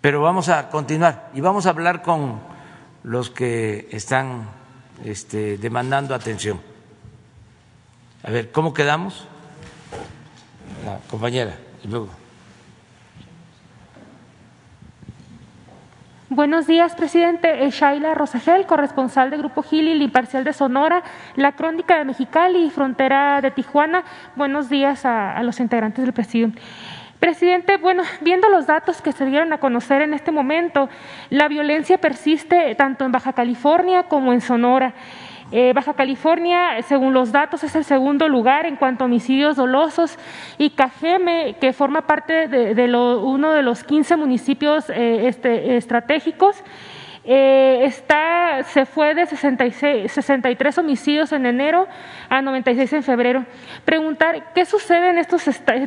[0.00, 2.40] Pero vamos a continuar y vamos a hablar con
[3.02, 4.48] los que están
[5.04, 6.60] este, demandando atención.
[8.22, 9.28] A ver, ¿cómo quedamos?
[11.10, 11.54] Compañera.
[16.28, 17.70] Buenos días, presidente.
[17.70, 21.02] Shaila Rosagel, corresponsal de Grupo Gili, Imparcial de Sonora,
[21.36, 24.04] La Crónica de Mexicali y Frontera de Tijuana.
[24.34, 26.50] Buenos días a, los integrantes del presidio.
[27.20, 30.90] Presidente, bueno, viendo los datos que se dieron a conocer en este momento,
[31.30, 34.92] la violencia persiste tanto en Baja California como en Sonora.
[35.52, 40.18] Eh, Baja California, según los datos, es el segundo lugar en cuanto a homicidios dolosos
[40.58, 46.64] y Cajeme, que forma parte de, uno de los 15 municipios eh, este, estratégicos,
[47.28, 51.86] eh, está se fue de 66, 63 homicidios en enero
[52.28, 53.44] a 96 en febrero.
[53.84, 55.18] Preguntar qué sucede en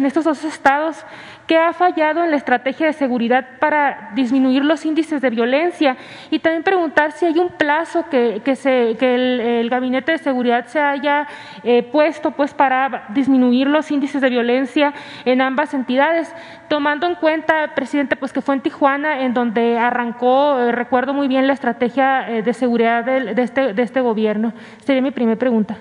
[0.06, 1.06] estos dos estados,
[1.50, 5.98] qué ha fallado en la estrategia de seguridad para disminuir los índices de violencia
[6.30, 10.80] y también preguntar si hay un plazo que, que, que el, Gabinete de Seguridad se
[10.80, 11.28] haya
[11.64, 14.94] eh, puesto pues, para disminuir los índices de violencia
[15.26, 16.32] en ambas entidades,
[16.68, 21.28] tomando en cuenta, presidente, pues que fue en Tijuana en donde arrancó, eh, recuerdo muy
[21.28, 24.54] bien la estrategia eh, de seguridad de, este, de este gobierno.
[24.86, 25.78] Sería mi primera pregunta.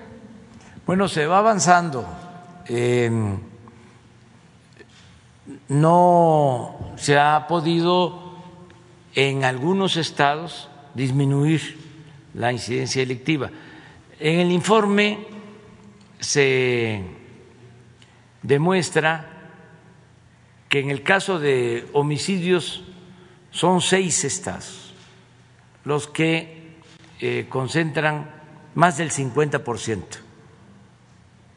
[0.87, 2.07] Bueno, se va avanzando.
[5.69, 8.35] No se ha podido
[9.15, 11.77] en algunos estados disminuir
[12.33, 13.49] la incidencia delictiva.
[14.19, 15.19] En el informe
[16.19, 17.03] se
[18.41, 19.29] demuestra
[20.67, 22.83] que en el caso de homicidios
[23.51, 24.93] son seis estados
[25.85, 26.77] los que
[27.19, 28.29] eh, concentran
[28.75, 30.03] más del 50%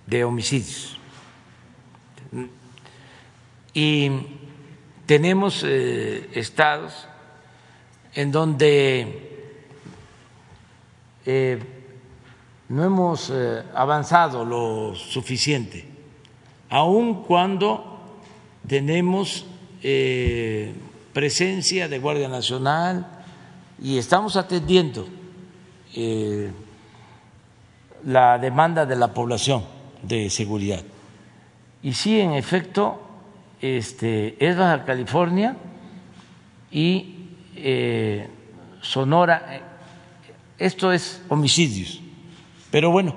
[0.06, 0.98] de homicidios.
[3.74, 4.10] Y
[5.06, 7.08] tenemos eh, estados
[8.14, 9.48] en donde
[11.24, 11.58] eh,
[12.68, 13.32] no hemos
[13.74, 15.86] avanzado lo suficiente,
[16.70, 18.18] aun cuando
[18.66, 19.46] tenemos
[21.12, 23.06] presencia de Guardia Nacional
[23.80, 25.06] y estamos atendiendo
[25.94, 26.50] eh,
[28.06, 29.64] la demanda de la población
[30.02, 30.82] de seguridad.
[31.82, 33.01] Y sí, en efecto,
[33.62, 35.56] este, es Baja California
[36.70, 38.28] y eh,
[38.82, 39.62] Sonora.
[40.58, 42.00] Esto es homicidios,
[42.70, 43.14] pero bueno,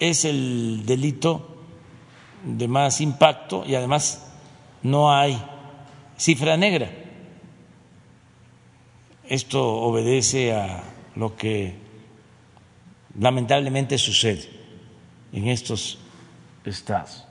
[0.00, 1.58] es el delito
[2.42, 4.32] de más impacto y además
[4.82, 5.40] no hay
[6.16, 6.90] cifra negra.
[9.24, 10.82] Esto obedece a
[11.16, 11.74] lo que
[13.18, 14.48] lamentablemente sucede
[15.32, 15.98] en estos
[16.64, 17.26] estados.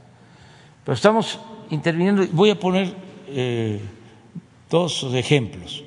[0.84, 1.40] Pero estamos
[1.70, 2.96] interviniendo, voy a poner
[3.28, 3.82] eh,
[4.70, 5.84] dos ejemplos.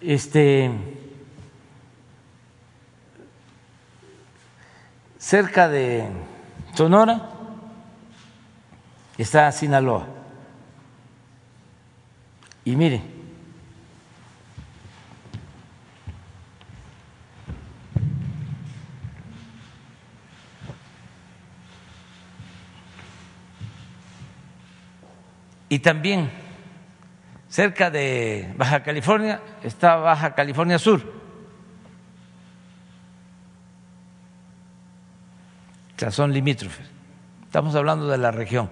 [0.00, 0.70] Este,
[5.18, 6.08] cerca de
[6.74, 7.30] Sonora
[9.18, 10.06] está Sinaloa.
[12.64, 13.02] Y mire,
[25.72, 26.30] y también
[27.48, 31.00] cerca de Baja California está Baja California Sur.
[35.96, 36.86] O sea, son limítrofes.
[37.44, 38.68] Estamos hablando de la región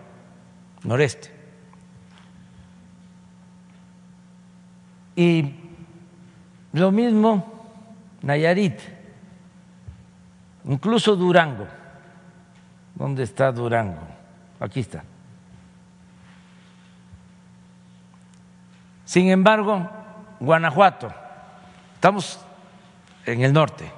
[0.84, 1.32] noreste.
[5.16, 5.54] Y
[6.74, 7.64] lo mismo
[8.20, 8.78] Nayarit,
[10.66, 11.66] incluso Durango.
[12.94, 14.06] ¿Dónde está Durango?
[14.60, 15.02] Aquí está.
[19.10, 19.90] Sin embargo,
[20.38, 21.12] Guanajuato,
[21.94, 22.38] estamos
[23.26, 23.90] en el norte,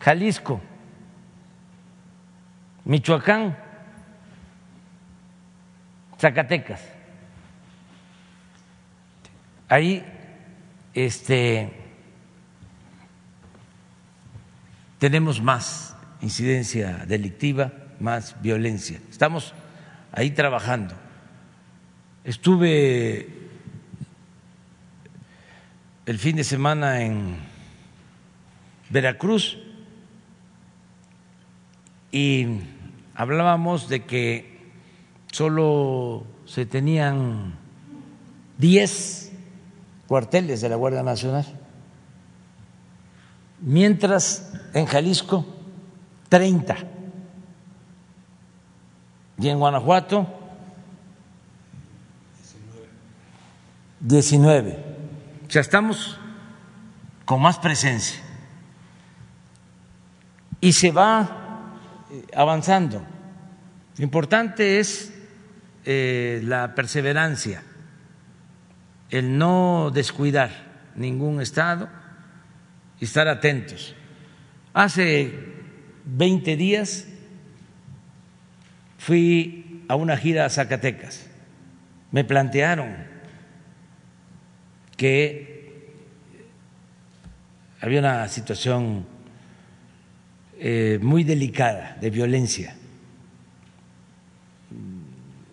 [0.00, 0.58] Jalisco,
[2.86, 3.58] Michoacán,
[6.18, 6.80] Zacatecas.
[9.68, 10.02] Ahí
[10.94, 11.74] este,
[14.98, 18.98] tenemos más incidencia delictiva, más violencia.
[19.10, 19.52] Estamos
[20.12, 20.94] ahí trabajando.
[22.24, 23.28] Estuve
[26.06, 27.36] el fin de semana en
[28.90, 29.58] Veracruz
[32.12, 32.46] y
[33.14, 34.60] hablábamos de que
[35.32, 37.54] solo se tenían
[38.58, 39.32] 10
[40.06, 41.46] cuarteles de la Guardia Nacional,
[43.60, 45.46] mientras en Jalisco
[46.28, 46.91] 30
[49.42, 50.26] y en Guanajuato
[53.98, 54.84] 19.
[55.46, 56.18] O sea, estamos
[57.24, 58.22] con más presencia
[60.60, 61.72] y se va
[62.10, 63.02] eh, avanzando.
[63.96, 65.12] Lo importante es
[65.84, 67.64] eh, la perseverancia
[69.10, 70.50] el no descuidar
[70.94, 71.88] ningún Estado
[73.00, 73.94] y estar atentos.
[74.72, 75.52] Hace
[76.04, 77.08] 20 días
[79.02, 81.26] fui a una gira a Zacatecas.
[82.12, 82.94] Me plantearon
[84.96, 85.90] que
[87.80, 89.04] había una situación
[90.60, 92.76] eh, muy delicada de violencia.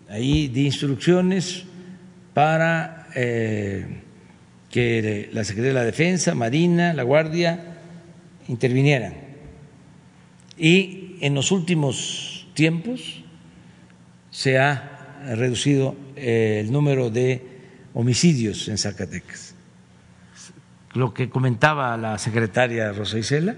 [0.08, 1.64] Ahí di instrucciones
[2.32, 4.02] para eh,
[4.70, 7.78] que la Secretaría de la Defensa, Marina, la Guardia
[8.46, 9.14] intervinieran.
[10.56, 13.24] Y en los últimos tiempos
[14.30, 17.46] se ha reducido el número de
[17.94, 19.54] homicidios en Zacatecas.
[20.94, 23.56] Lo que comentaba la secretaria Rosa Isela,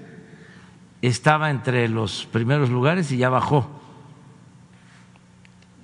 [1.03, 3.69] estaba entre los primeros lugares y ya bajó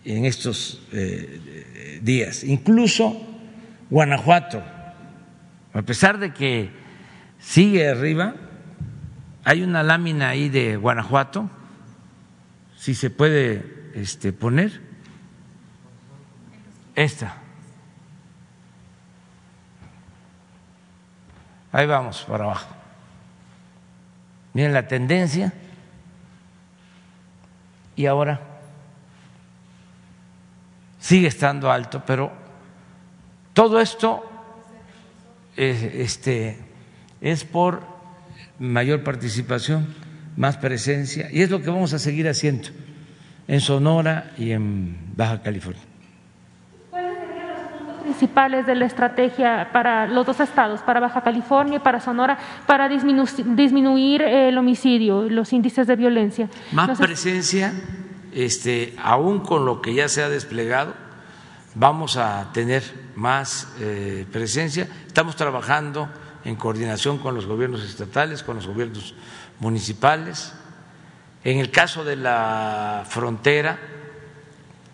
[0.04, 2.44] en estos eh, días.
[2.44, 3.20] Incluso
[3.90, 4.62] Guanajuato,
[5.72, 6.70] a pesar de que
[7.38, 8.34] sigue arriba,
[9.44, 11.50] hay una lámina ahí de Guanajuato,
[12.76, 14.80] si se puede este, poner,
[16.94, 17.36] esta.
[21.72, 22.74] Ahí vamos para abajo.
[24.54, 25.52] Miren la tendencia.
[27.96, 28.40] Y ahora
[31.00, 32.32] sigue estando alto, pero
[33.52, 34.24] todo esto
[35.56, 36.58] este,
[37.20, 37.82] es por
[38.60, 39.92] mayor participación,
[40.36, 42.68] más presencia, y es lo que vamos a seguir haciendo
[43.48, 45.82] en Sonora y en Baja California
[48.08, 52.88] principales de la estrategia para los dos estados, para Baja California y para Sonora, para
[52.88, 56.48] disminuir el homicidio, los índices de violencia?
[56.72, 57.72] Más presencia,
[58.32, 60.94] este, aún con lo que ya se ha desplegado,
[61.74, 62.82] vamos a tener
[63.14, 64.88] más eh, presencia.
[65.06, 66.08] Estamos trabajando
[66.44, 69.14] en coordinación con los gobiernos estatales, con los gobiernos
[69.60, 70.54] municipales.
[71.44, 73.78] En el caso de la frontera,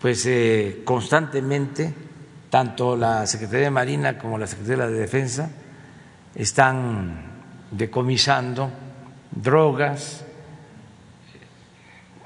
[0.00, 1.94] pues eh, constantemente
[2.50, 5.50] tanto la Secretaría de Marina como la Secretaría de Defensa
[6.34, 7.32] están
[7.70, 8.70] decomisando
[9.30, 10.24] drogas.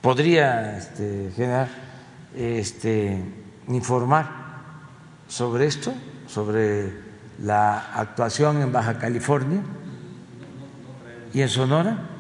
[0.01, 1.31] Podría este,
[2.37, 3.23] este,
[3.69, 4.29] informar
[5.29, 5.95] sobre esto,
[6.27, 6.93] sobre
[7.41, 9.61] la actuación en Baja California
[11.33, 12.18] y en Sonora.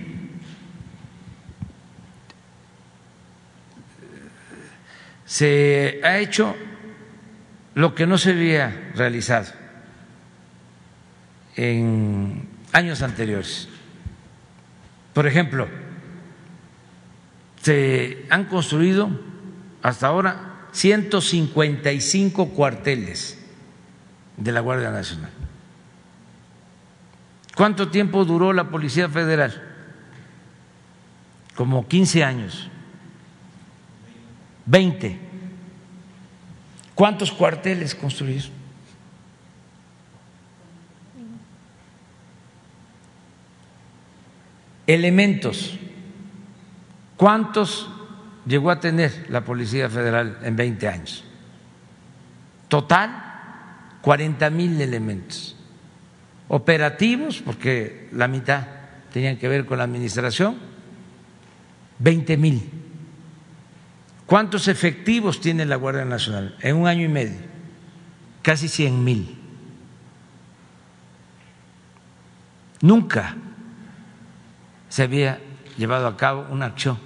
[5.26, 6.56] se ha hecho
[7.74, 9.52] lo que no se había realizado
[11.56, 13.68] en años anteriores.
[15.14, 15.68] Por ejemplo,
[17.62, 19.10] se han construido
[19.82, 23.40] hasta ahora 155 cuarteles
[24.38, 25.32] de la Guardia Nacional.
[27.56, 29.64] ¿Cuánto tiempo duró la Policía Federal?
[31.56, 32.70] Como 15 años.
[34.66, 35.20] 20.
[36.96, 38.52] ¿Cuántos cuarteles construyeron?
[44.88, 45.78] Elementos.
[47.18, 47.90] ¿Cuántos
[48.46, 51.24] llegó a tener la Policía Federal en 20 años?
[52.68, 55.56] Total, 40 mil elementos.
[56.48, 58.68] Operativos, porque la mitad
[59.12, 60.58] tenían que ver con la administración,
[62.00, 62.85] 20 mil.
[64.26, 66.56] ¿Cuántos efectivos tiene la Guardia Nacional?
[66.62, 67.40] En un año y medio,
[68.42, 69.38] casi 100 mil.
[72.82, 73.36] Nunca
[74.90, 75.40] se había
[75.78, 76.98] llevado a cabo una acción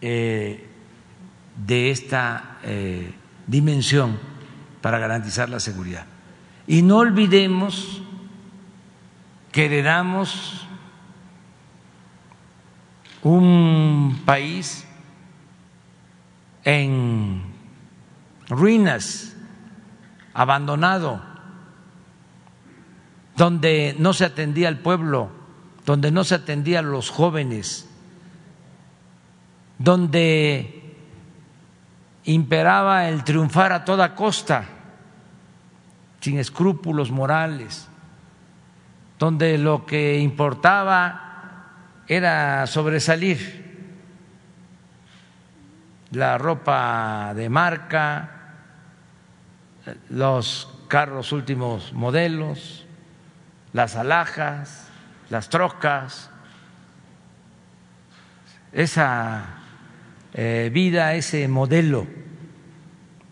[0.00, 0.66] eh,
[1.66, 3.14] de esta eh,
[3.46, 4.18] dimensión
[4.82, 6.06] para garantizar la seguridad.
[6.66, 8.02] Y no olvidemos
[9.50, 10.66] que heredamos
[13.22, 14.86] un país
[16.66, 17.42] en
[18.48, 19.36] ruinas,
[20.34, 21.22] abandonado,
[23.36, 25.30] donde no se atendía al pueblo,
[25.86, 27.88] donde no se atendía a los jóvenes,
[29.78, 30.96] donde
[32.24, 34.64] imperaba el triunfar a toda costa
[36.20, 37.86] sin escrúpulos morales,
[39.20, 43.65] donde lo que importaba era sobresalir,
[46.16, 48.30] la ropa de marca,
[50.08, 52.86] los carros últimos modelos,
[53.74, 54.88] las alhajas,
[55.28, 56.30] las trocas,
[58.72, 59.44] esa
[60.32, 62.06] eh, vida, ese modelo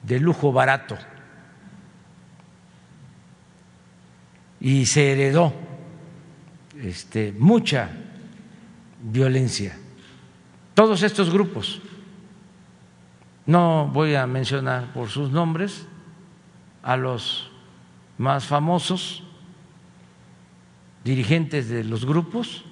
[0.02, 0.98] de lujo barato.
[4.60, 5.54] Y se heredó
[6.82, 7.90] este, mucha
[9.02, 9.74] violencia.
[10.74, 11.80] Todos estos grupos,
[13.46, 15.86] no voy a mencionar por sus nombres
[16.82, 17.50] a los
[18.18, 19.22] más famosos
[21.02, 22.64] dirigentes de los grupos,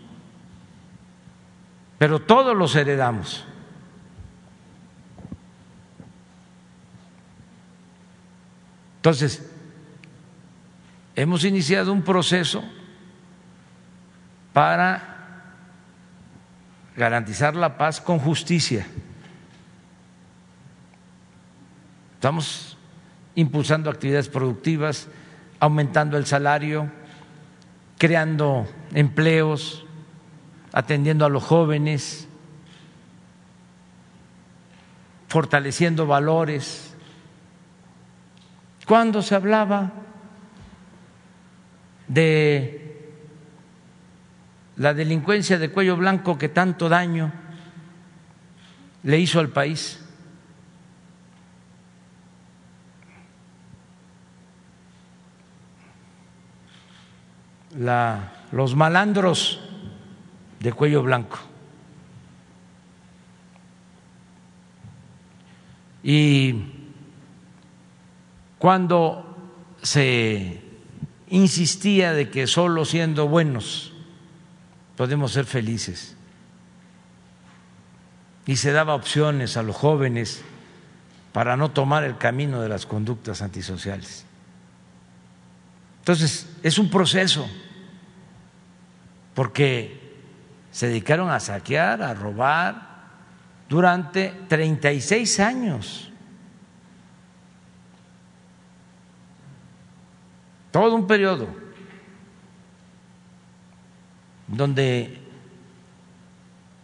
[1.98, 3.44] pero todos los heredamos.
[8.96, 9.50] Entonces,
[11.14, 12.62] hemos iniciado un proceso
[14.52, 15.12] para
[16.96, 18.86] garantizar la paz con justicia.
[22.22, 22.78] Estamos
[23.34, 25.08] impulsando actividades productivas,
[25.58, 26.88] aumentando el salario,
[27.98, 29.84] creando empleos,
[30.72, 32.28] atendiendo a los jóvenes,
[35.26, 36.94] fortaleciendo valores.
[38.86, 39.90] ¿Cuándo se hablaba
[42.06, 43.18] de
[44.76, 47.32] la delincuencia de cuello blanco que tanto daño
[49.02, 49.98] le hizo al país?
[57.82, 59.60] La, los malandros
[60.60, 61.38] de cuello blanco.
[66.04, 66.64] Y
[68.58, 69.36] cuando
[69.82, 70.62] se
[71.28, 73.92] insistía de que solo siendo buenos
[74.96, 76.16] podemos ser felices
[78.46, 80.42] y se daba opciones a los jóvenes
[81.32, 84.26] para no tomar el camino de las conductas antisociales.
[86.00, 87.48] Entonces, es un proceso,
[89.34, 90.00] porque
[90.70, 92.92] se dedicaron a saquear, a robar
[93.68, 96.10] durante 36 años.
[100.70, 101.48] Todo un periodo
[104.48, 105.18] donde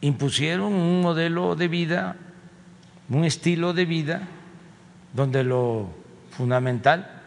[0.01, 2.16] impusieron un modelo de vida,
[3.09, 4.29] un estilo de vida,
[5.15, 5.89] donde lo
[6.31, 7.19] fundamental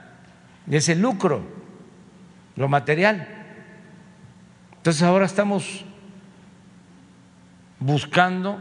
[0.70, 1.42] es el lucro,
[2.56, 3.41] lo material.
[4.82, 5.86] Entonces ahora estamos
[7.80, 8.60] buscando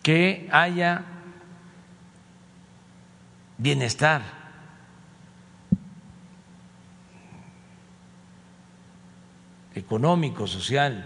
[0.00, 1.02] que haya
[3.58, 4.44] bienestar.
[9.74, 11.04] económico, social,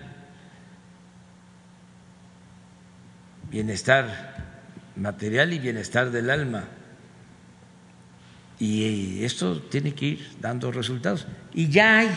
[3.50, 4.36] bienestar
[4.94, 6.64] material y bienestar del alma.
[8.58, 11.26] Y esto tiene que ir dando resultados.
[11.54, 12.10] Y ya hay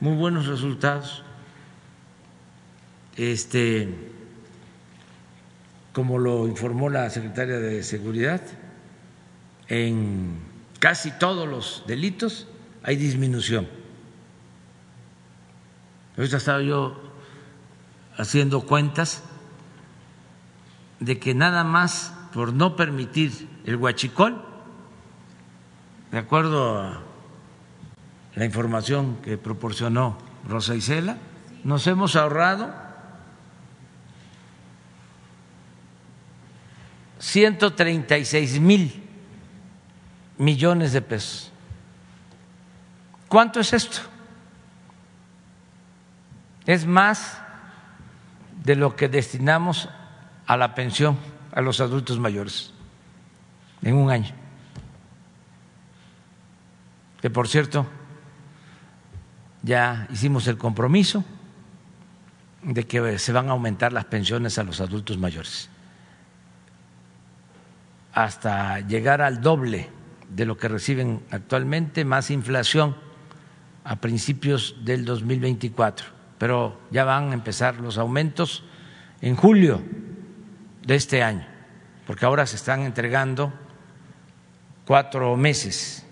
[0.00, 1.22] muy buenos resultados
[3.16, 3.88] este,
[5.92, 8.42] como lo informó la secretaria de Seguridad,
[9.68, 10.38] en
[10.78, 12.46] casi todos los delitos
[12.82, 13.66] hay disminución.
[16.16, 17.00] Ahorita estaba yo
[18.16, 19.22] haciendo cuentas
[21.00, 24.42] de que nada más por no permitir el huachicol,
[26.10, 27.05] de acuerdo a
[28.36, 31.16] la información que proporcionó Rosa Isela,
[31.64, 32.72] nos hemos ahorrado
[37.18, 39.02] 136 mil
[40.36, 41.50] millones de pesos.
[43.26, 43.98] ¿Cuánto es esto?
[46.66, 47.40] Es más
[48.62, 49.88] de lo que destinamos
[50.46, 51.16] a la pensión
[51.52, 52.74] a los adultos mayores
[53.82, 54.34] en un año.
[57.22, 57.86] Que por cierto,
[59.66, 61.24] ya hicimos el compromiso
[62.62, 65.68] de que se van a aumentar las pensiones a los adultos mayores
[68.16, 69.90] hasta llegar al doble
[70.30, 72.96] de lo que reciben actualmente, más inflación
[73.84, 76.06] a principios del 2024.
[76.38, 78.64] Pero ya van a empezar los aumentos
[79.20, 79.82] en julio
[80.86, 81.46] de este año,
[82.06, 83.52] porque ahora se están entregando
[84.86, 86.05] cuatro meses,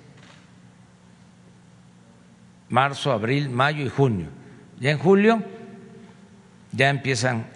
[2.75, 4.27] marzo, abril, mayo y junio.
[4.81, 5.45] Ya en julio
[6.73, 7.47] ya empiezan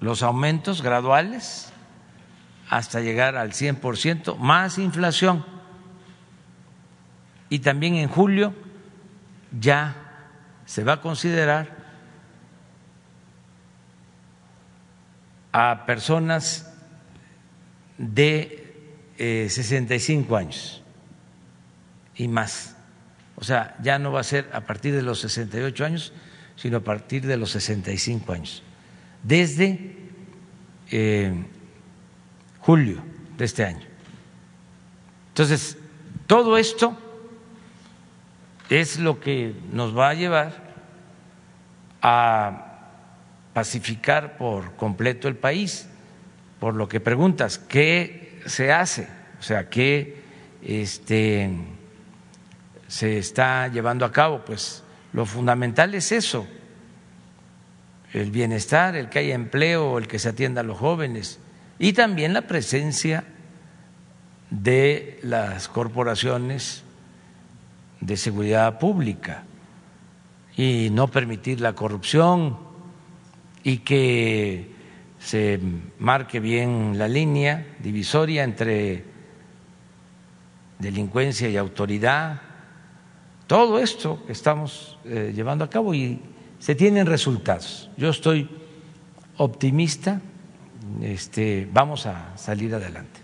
[0.00, 1.70] los aumentos graduales
[2.70, 5.44] hasta llegar al 100%, más inflación.
[7.50, 8.54] y también en julio
[9.60, 9.94] ya
[10.64, 11.76] se va a considerar
[15.52, 16.72] a personas
[17.98, 18.74] de
[19.18, 20.82] eh, 65 años
[22.16, 22.71] y más.
[23.42, 26.12] O sea, ya no va a ser a partir de los 68 años,
[26.54, 28.62] sino a partir de los 65 años.
[29.24, 29.96] Desde
[30.92, 31.34] eh,
[32.60, 33.02] julio
[33.36, 33.84] de este año.
[35.30, 35.76] Entonces,
[36.28, 36.96] todo esto
[38.70, 40.52] es lo que nos va a llevar
[42.00, 42.92] a
[43.54, 45.88] pacificar por completo el país.
[46.60, 49.08] Por lo que preguntas, ¿qué se hace?
[49.40, 50.22] O sea, ¿qué
[50.62, 51.50] este,
[52.92, 54.44] se está llevando a cabo?
[54.44, 54.82] Pues
[55.14, 56.46] lo fundamental es eso,
[58.12, 61.38] el bienestar, el que haya empleo, el que se atienda a los jóvenes
[61.78, 63.24] y también la presencia
[64.50, 66.84] de las corporaciones
[68.02, 69.44] de seguridad pública
[70.54, 72.58] y no permitir la corrupción
[73.64, 74.70] y que
[75.18, 75.58] se
[75.98, 79.02] marque bien la línea divisoria entre
[80.78, 82.51] delincuencia y autoridad,
[83.52, 86.18] todo esto que estamos eh, llevando a cabo y
[86.58, 87.90] se tienen resultados.
[87.98, 88.48] Yo estoy
[89.36, 90.22] optimista,
[91.02, 93.20] este, vamos a salir adelante.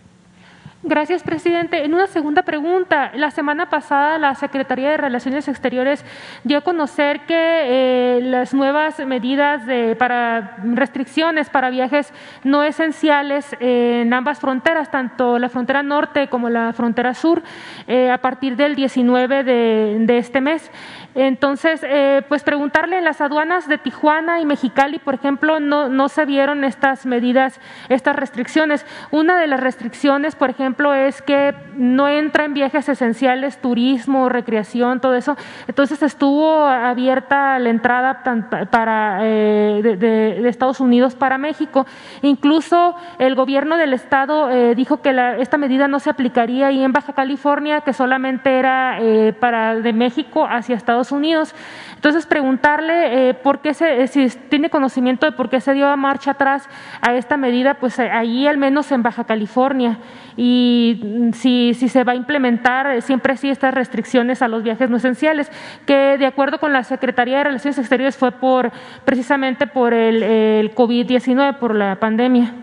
[0.84, 1.84] Gracias, presidente.
[1.84, 6.04] En una segunda pregunta, la semana pasada la Secretaría de Relaciones Exteriores
[6.44, 12.12] dio a conocer que eh, las nuevas medidas de, para restricciones para viajes
[12.44, 17.42] no esenciales en ambas fronteras, tanto la frontera norte como la frontera sur,
[17.88, 20.70] eh, a partir del 19 de, de este mes.
[21.14, 26.08] Entonces, eh, pues preguntarle en las aduanas de Tijuana y Mexicali, por ejemplo, no, no
[26.08, 28.86] se vieron estas medidas, estas restricciones.
[29.10, 35.14] Una de las restricciones, por ejemplo, es que no entran viajes esenciales, turismo, recreación, todo
[35.14, 35.36] eso.
[35.66, 38.22] Entonces estuvo abierta la entrada
[38.70, 41.86] para, eh, de, Estados Unidos para México.
[42.22, 46.82] Incluso el gobierno del estado eh, dijo que la, esta medida no se aplicaría ahí
[46.82, 51.54] en Baja California, que solamente era eh, para de México hacia Estados Unidos.
[51.94, 56.32] Entonces, preguntarle eh, por qué se, si tiene conocimiento de por qué se dio marcha
[56.32, 56.68] atrás
[57.00, 59.98] a esta medida, pues eh, ahí al menos en Baja California,
[60.36, 64.90] y mm, si, se va a implementar eh, siempre sí estas restricciones a los viajes
[64.90, 65.50] no esenciales,
[65.86, 68.70] que de acuerdo con la Secretaría de Relaciones Exteriores fue por
[69.04, 72.54] precisamente por el, el COVID-19, por la pandemia.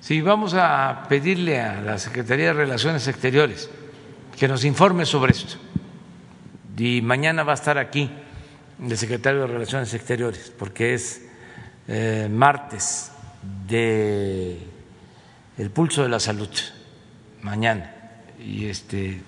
[0.00, 3.70] Sí, vamos a pedirle a la Secretaría de Relaciones Exteriores
[4.38, 5.58] que nos informe sobre esto
[6.78, 8.10] y mañana va a estar aquí
[8.80, 11.22] el secretario de Relaciones Exteriores, porque es
[11.88, 13.10] eh, martes
[13.66, 14.58] de
[15.56, 16.50] el pulso de la salud,
[17.42, 17.92] mañana,
[18.38, 19.20] y este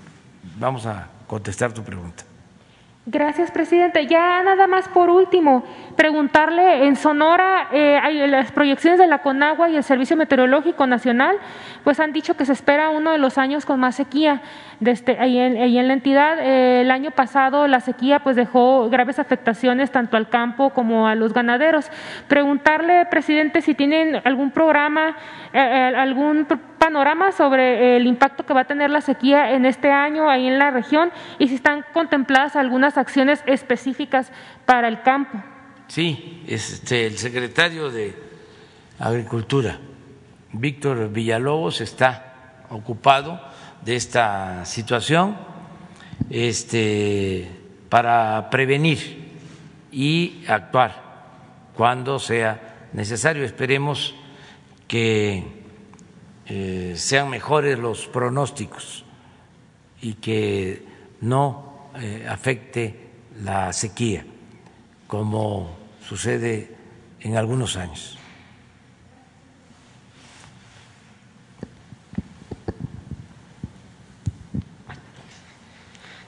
[0.59, 2.25] vamos a contestar tu pregunta.
[3.13, 4.07] Gracias, presidente.
[4.07, 5.65] Ya nada más por último,
[5.97, 11.37] preguntarle en Sonora, eh, las proyecciones de la Conagua y el Servicio Meteorológico Nacional,
[11.83, 14.43] pues han dicho que se espera uno de los años con más sequía.
[14.79, 18.89] Desde, ahí, en, ahí en la entidad, eh, el año pasado la sequía pues dejó
[18.91, 21.91] graves afectaciones tanto al campo como a los ganaderos.
[22.29, 25.17] Preguntarle, presidente, si tienen algún programa,
[25.53, 26.47] eh, eh algún
[26.81, 30.59] panorama sobre el impacto que va a tener la sequía en este año ahí en
[30.59, 34.33] la región y si están contempladas algunas acciones específicas
[34.65, 35.39] para el campo.
[35.89, 38.15] Sí, este, el secretario de
[38.99, 39.79] Agricultura,
[40.53, 43.39] Víctor Villalobos, está ocupado
[43.83, 45.37] de esta situación
[46.31, 47.47] este,
[47.91, 49.33] para prevenir
[49.93, 50.95] y actuar
[51.77, 53.45] cuando sea necesario.
[53.45, 54.15] Esperemos
[54.89, 55.60] que
[56.53, 59.05] eh, sean mejores los pronósticos
[60.03, 60.85] y que
[61.21, 63.09] no eh, afecte
[63.45, 64.25] la sequía
[65.07, 65.71] como
[66.05, 66.75] sucede
[67.21, 68.19] en algunos años.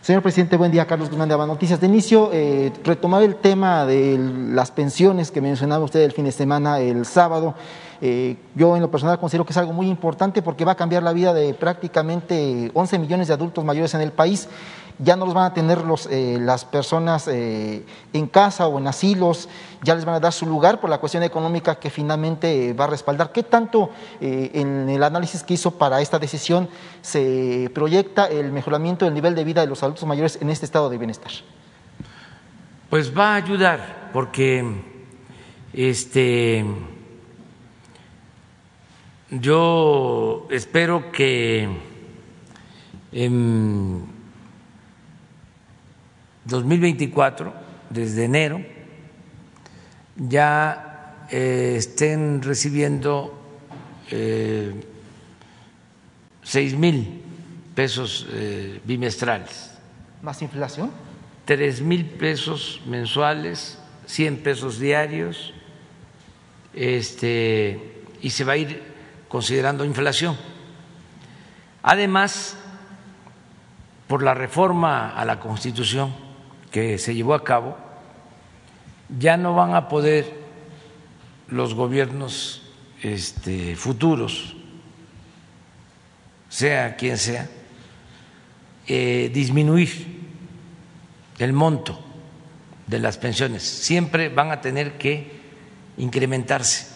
[0.02, 0.86] Señor presidente, buen día.
[0.86, 1.80] Carlos Guzmán de Noticias.
[1.80, 6.32] De inicio, eh, retomar el tema de las pensiones que mencionaba usted el fin de
[6.32, 7.56] semana, el sábado.
[8.04, 11.04] Eh, yo en lo personal considero que es algo muy importante porque va a cambiar
[11.04, 14.48] la vida de prácticamente 11 millones de adultos mayores en el país.
[14.98, 18.88] Ya no los van a tener los, eh, las personas eh, en casa o en
[18.88, 19.48] asilos,
[19.84, 22.88] ya les van a dar su lugar por la cuestión económica que finalmente va a
[22.88, 23.30] respaldar.
[23.30, 26.68] ¿Qué tanto en el análisis que hizo para esta decisión
[27.02, 30.90] se proyecta el mejoramiento del nivel de vida de los adultos mayores en este estado
[30.90, 31.30] de bienestar?
[32.90, 34.64] Pues va a ayudar porque
[35.72, 36.64] este
[39.40, 41.66] yo espero que
[43.12, 44.04] en
[46.44, 47.54] 2024,
[47.88, 48.60] desde enero,
[50.16, 53.32] ya eh, estén recibiendo
[54.10, 54.74] eh,
[56.42, 57.22] seis mil
[57.74, 59.70] pesos eh, bimestrales.
[60.20, 60.90] ¿Más inflación?
[61.46, 65.54] Tres mil pesos mensuales, 100 pesos diarios,
[66.74, 68.91] este, y se va a ir
[69.32, 70.36] considerando inflación.
[71.82, 72.54] Además,
[74.06, 76.14] por la reforma a la Constitución
[76.70, 77.78] que se llevó a cabo,
[79.18, 80.30] ya no van a poder
[81.48, 84.54] los gobiernos este, futuros,
[86.50, 87.48] sea quien sea,
[88.86, 90.28] eh, disminuir
[91.38, 91.98] el monto
[92.86, 93.62] de las pensiones.
[93.62, 95.40] Siempre van a tener que
[95.96, 96.91] incrementarse.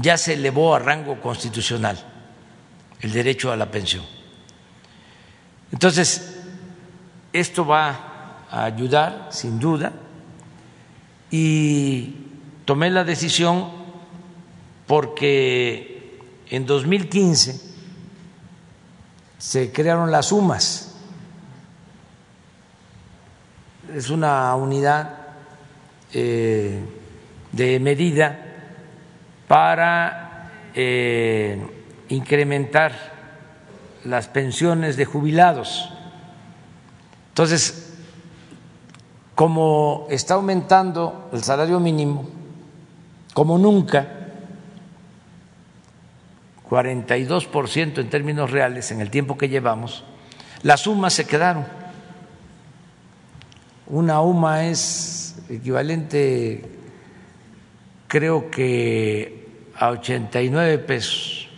[0.00, 1.98] Ya se elevó a rango constitucional
[3.00, 4.04] el derecho a la pensión.
[5.72, 6.38] Entonces,
[7.32, 9.92] esto va a ayudar, sin duda,
[11.30, 12.14] y
[12.64, 13.70] tomé la decisión
[14.86, 16.18] porque
[16.48, 17.60] en 2015
[19.38, 20.94] se crearon las sumas.
[23.94, 25.18] Es una unidad
[26.12, 26.80] eh,
[27.52, 28.49] de medida
[29.50, 31.60] para eh,
[32.08, 32.92] incrementar
[34.04, 35.92] las pensiones de jubilados.
[37.30, 37.96] Entonces,
[39.34, 42.28] como está aumentando el salario mínimo,
[43.34, 44.06] como nunca,
[46.68, 50.04] 42% en términos reales en el tiempo que llevamos,
[50.62, 51.66] las sumas se quedaron.
[53.88, 56.70] Una UMA es equivalente,
[58.06, 59.39] creo que
[59.80, 61.48] a 89 pesos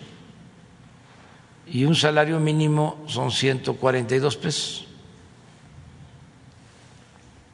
[1.67, 4.87] y un salario mínimo son 142 pesos.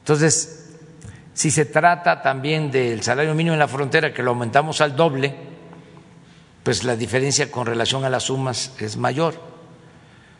[0.01, 0.77] Entonces,
[1.33, 5.33] si se trata también del salario mínimo en la frontera, que lo aumentamos al doble,
[6.61, 9.41] pues la diferencia con relación a las sumas es mayor.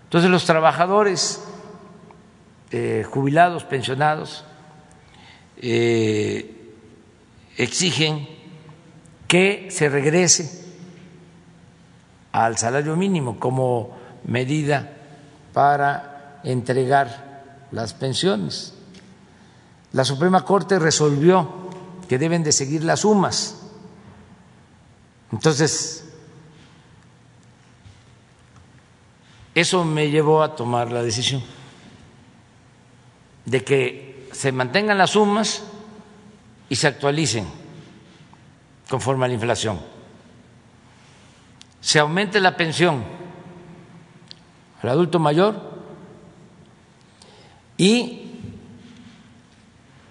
[0.03, 1.43] Entonces, los trabajadores
[2.69, 4.45] eh, jubilados, pensionados,
[5.57, 6.75] eh,
[7.57, 8.38] exigen
[9.29, 10.65] que se regrese
[12.31, 13.95] al salario mínimo como
[14.25, 14.91] medida
[15.53, 18.73] para entregar las pensiones.
[19.93, 21.47] La Suprema Corte resolvió
[22.09, 23.61] que deben de seguir las sumas.
[25.31, 26.05] Entonces,
[29.53, 31.43] eso me llevó a tomar la decisión
[33.45, 35.61] de que se mantengan las sumas
[36.67, 37.58] y se actualicen
[38.89, 39.79] conforme a la inflación.
[41.79, 43.03] Se aumente la pensión
[44.81, 45.79] al adulto mayor
[47.77, 48.25] y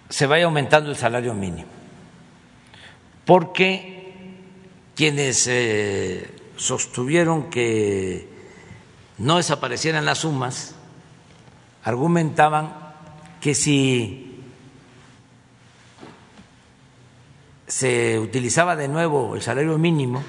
[0.08, 1.68] se vaya aumentando el salario mínimo,
[3.26, 4.32] porque
[4.94, 8.28] quienes eh, sostuvieron que
[9.18, 10.74] no desaparecieran las sumas
[11.84, 12.74] argumentaban
[13.40, 14.27] que si
[17.68, 20.22] se utilizaba de nuevo el salario mínimo,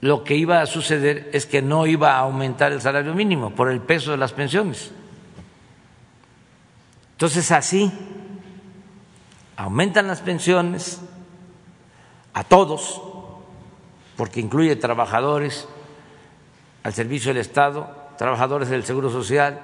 [0.00, 3.70] lo que iba a suceder es que no iba a aumentar el salario mínimo por
[3.70, 4.90] el peso de las pensiones.
[7.12, 7.92] Entonces así
[9.56, 11.00] aumentan las pensiones
[12.34, 13.00] a todos,
[14.16, 15.68] porque incluye trabajadores
[16.82, 19.60] al servicio del Estado, trabajadores del Seguro Social,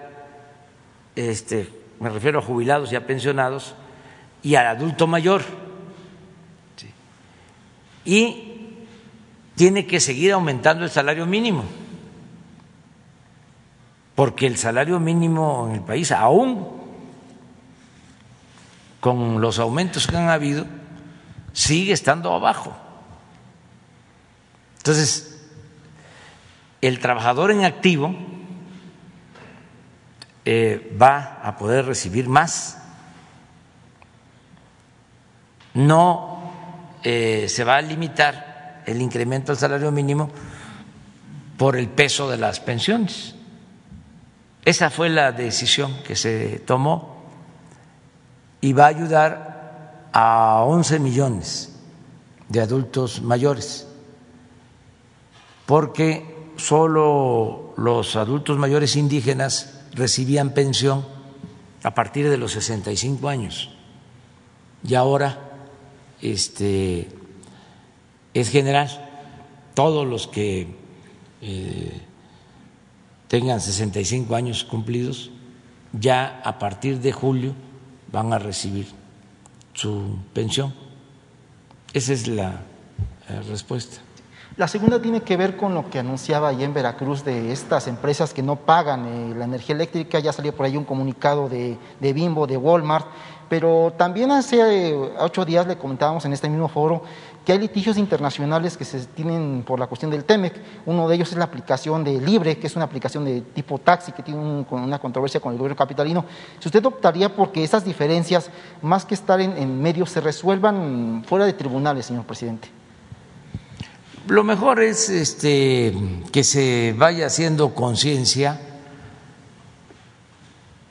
[1.17, 3.75] este, me refiero a jubilados y a pensionados,
[4.43, 5.43] y al adulto mayor.
[8.05, 8.77] Y
[9.55, 11.65] tiene que seguir aumentando el salario mínimo,
[14.15, 16.79] porque el salario mínimo en el país aún
[19.01, 20.67] con los aumentos que han habido,
[21.53, 22.77] sigue estando abajo.
[24.79, 25.49] Entonces,
[26.81, 28.15] el trabajador en activo
[30.45, 32.79] eh, va a poder recibir más,
[35.75, 36.38] no
[37.03, 40.31] eh, se va a limitar el incremento del salario mínimo
[41.57, 43.35] por el peso de las pensiones.
[44.65, 47.25] Esa fue la decisión que se tomó
[48.61, 51.75] y va a ayudar a 11 millones
[52.49, 53.87] de adultos mayores,
[55.67, 61.07] porque solo los adultos mayores indígenas recibían pensión
[61.83, 63.71] a partir de los 65 años
[64.83, 65.48] y ahora
[66.21, 67.09] este
[68.35, 68.89] es general
[69.75, 70.67] todos los que
[71.41, 72.01] eh,
[73.29, 75.31] tengan 65 años cumplidos
[75.93, 77.55] ya a partir de julio
[78.11, 78.87] van a recibir
[79.73, 80.75] su pensión.
[81.93, 82.61] Esa es la
[83.29, 83.99] eh, respuesta.
[84.57, 88.35] La segunda tiene que ver con lo que anunciaba allá en Veracruz de estas empresas
[88.35, 90.19] que no pagan eh, la energía eléctrica.
[90.19, 93.07] Ya salió por ahí un comunicado de, de Bimbo, de Walmart,
[93.49, 97.03] pero también hace eh, ocho días le comentábamos en este mismo foro
[97.45, 100.55] que hay litigios internacionales que se tienen por la cuestión del TEMEC.
[100.85, 104.13] Uno de ellos es la aplicación de Libre, que es una aplicación de tipo taxi
[104.13, 106.27] que tiene una controversia con el gobierno capitalino.
[106.59, 108.51] Si usted optaría porque esas diferencias,
[108.83, 112.69] más que estar en, en medios, se resuelvan fuera de tribunales, señor presidente.
[114.27, 115.95] Lo mejor es este,
[116.31, 118.61] que se vaya haciendo conciencia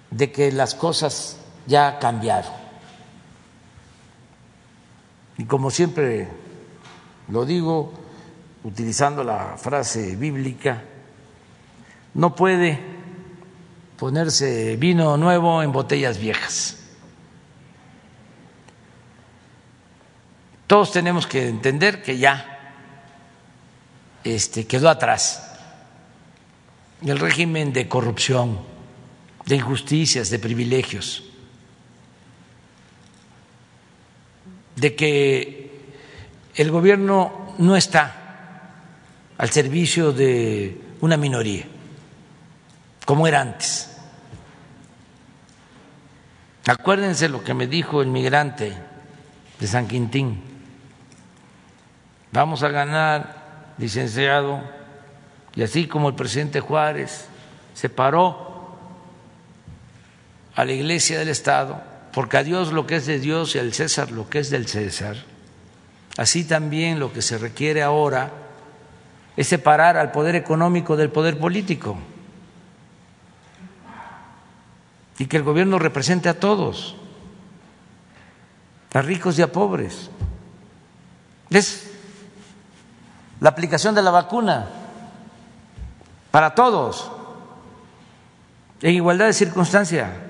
[0.10, 1.38] de que las cosas
[1.68, 2.52] ya cambiaron.
[5.38, 6.28] Y como siempre
[7.30, 7.94] lo digo
[8.64, 10.84] utilizando la frase bíblica,
[12.16, 12.80] no puede
[13.98, 16.78] ponerse vino nuevo en botellas viejas.
[20.66, 22.58] Todos tenemos que entender que ya
[24.24, 25.44] este, quedó atrás
[27.06, 28.60] el régimen de corrupción,
[29.46, 31.24] de injusticias, de privilegios,
[34.78, 35.72] de que
[36.56, 38.16] el gobierno no está
[39.38, 41.66] al servicio de una minoría,
[43.06, 43.98] como era antes.
[46.68, 48.74] Acuérdense lo que me dijo el migrante
[49.60, 50.42] de San Quintín.
[52.32, 54.62] Vamos a ganar, licenciado,
[55.56, 57.28] y así como el presidente Juárez
[57.74, 58.78] se paró
[60.56, 61.82] a la iglesia del Estado,
[62.18, 64.68] porque a Dios lo que es de Dios y al César lo que es del
[64.68, 65.18] César
[66.18, 68.32] Así también lo que se requiere ahora
[69.36, 71.96] es separar al poder económico del poder político
[75.20, 76.96] y que el gobierno represente a todos,
[78.96, 80.10] a ricos y a pobres.
[81.52, 81.92] Es
[83.40, 84.68] la aplicación de la vacuna
[86.32, 87.12] para todos,
[88.82, 90.27] en igualdad de circunstancia.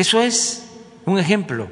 [0.00, 0.66] Eso es
[1.04, 1.68] un ejemplo.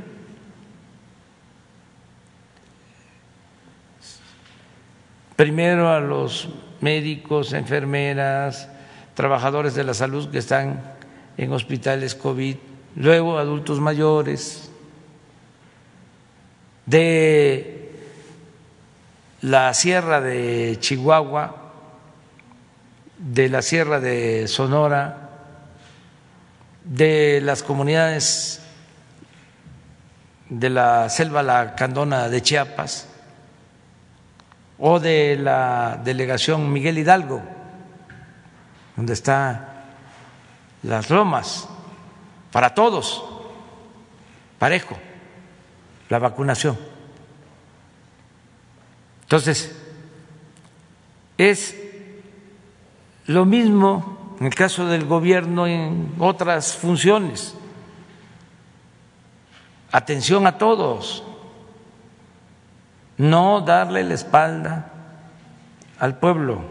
[5.34, 6.50] Primero a los
[6.82, 8.68] médicos, enfermeras,
[9.14, 10.82] trabajadores de la salud que están
[11.38, 12.56] en hospitales COVID,
[12.96, 14.70] luego adultos mayores,
[16.84, 17.92] de
[19.40, 21.72] la sierra de Chihuahua,
[23.16, 25.27] de la sierra de Sonora,
[26.88, 28.62] de las comunidades
[30.48, 33.06] de la selva La Candona de Chiapas
[34.78, 37.42] o de la delegación Miguel Hidalgo,
[38.96, 39.84] donde está
[40.82, 41.68] las lomas,
[42.50, 43.24] para todos,
[44.58, 44.96] parejo,
[46.08, 46.78] la vacunación.
[49.22, 49.76] Entonces,
[51.36, 51.76] es
[53.26, 57.54] lo mismo en el caso del gobierno en otras funciones.
[59.90, 61.24] Atención a todos,
[63.16, 64.92] no darle la espalda
[65.98, 66.62] al pueblo,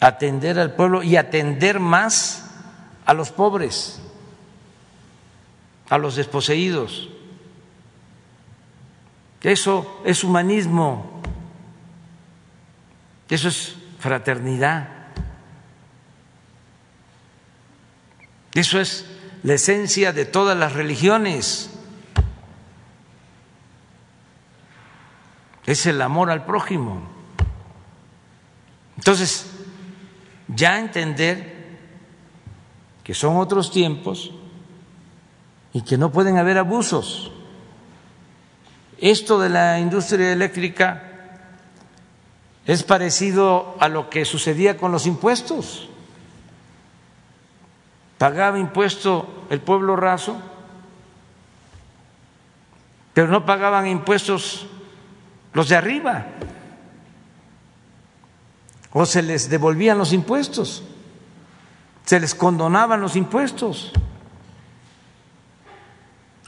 [0.00, 2.50] atender al pueblo y atender más
[3.06, 4.00] a los pobres,
[5.90, 7.08] a los desposeídos.
[9.42, 11.20] Eso es humanismo,
[13.28, 14.93] eso es fraternidad,
[18.54, 19.04] eso es
[19.42, 21.70] la esencia de todas las religiones.
[25.66, 27.02] Es el amor al prójimo.
[28.96, 29.50] Entonces,
[30.48, 31.52] ya entender
[33.02, 34.30] que son otros tiempos
[35.72, 37.32] y que no pueden haber abusos.
[38.98, 41.10] Esto de la industria eléctrica
[42.66, 45.88] es parecido a lo que sucedía con los impuestos
[48.24, 50.40] pagaba impuesto el pueblo raso,
[53.12, 54.66] pero no pagaban impuestos
[55.52, 56.24] los de arriba,
[58.94, 60.82] o se les devolvían los impuestos,
[62.06, 63.92] se les condonaban los impuestos.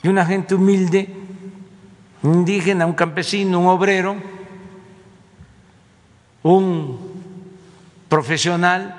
[0.02, 1.14] Y una gente humilde,
[2.22, 4.16] un indígena, un campesino, un obrero,
[6.42, 6.98] un
[8.08, 8.95] profesional,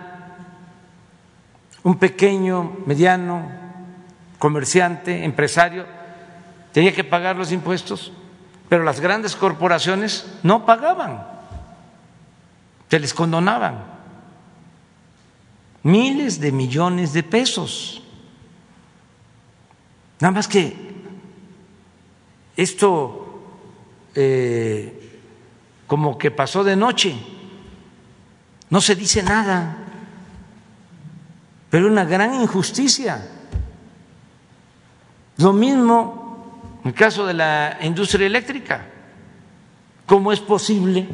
[1.87, 3.49] un pequeño, mediano,
[4.39, 5.85] comerciante, empresario,
[6.73, 8.11] tenía que pagar los impuestos,
[8.67, 11.25] pero las grandes corporaciones no pagaban.
[12.89, 13.85] se les condonaban
[15.83, 18.03] miles de millones de pesos.
[20.19, 20.75] Nada más que
[22.57, 23.53] esto
[24.13, 25.21] eh,
[25.87, 27.15] como que pasó de noche,
[28.69, 29.86] no se dice nada,
[31.69, 33.27] pero una gran injusticia.
[35.37, 38.85] Lo mismo en el caso de la industria eléctrica.
[40.05, 41.05] ¿Cómo es posible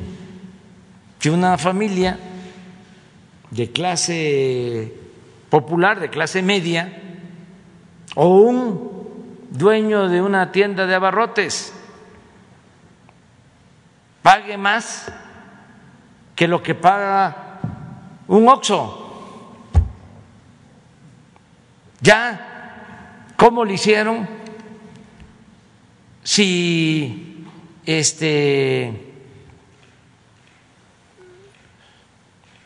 [1.20, 2.20] que una familia
[3.50, 4.94] de clase
[5.50, 7.02] popular, de clase media,
[8.16, 8.92] o un
[9.50, 11.74] dueño de una tienda de abarrotes
[14.22, 15.12] pague más
[16.36, 17.60] que lo que paga
[18.28, 19.03] un OXO.
[22.04, 24.28] Ya, ¿cómo lo hicieron?
[26.22, 27.46] Si
[27.86, 29.14] este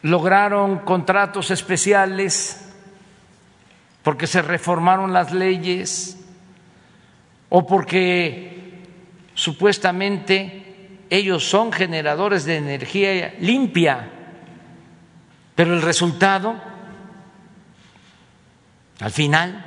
[0.01, 2.73] lograron contratos especiales
[4.01, 6.17] porque se reformaron las leyes
[7.49, 8.81] o porque
[9.35, 14.09] supuestamente ellos son generadores de energía limpia,
[15.53, 16.55] pero el resultado,
[18.99, 19.65] al final,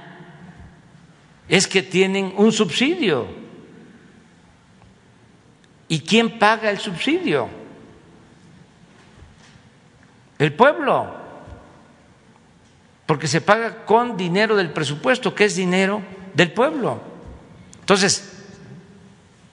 [1.48, 3.26] es que tienen un subsidio.
[5.88, 7.48] ¿Y quién paga el subsidio?
[10.38, 11.20] El pueblo
[13.10, 16.00] porque se paga con dinero del presupuesto, que es dinero
[16.32, 17.00] del pueblo.
[17.80, 18.46] Entonces,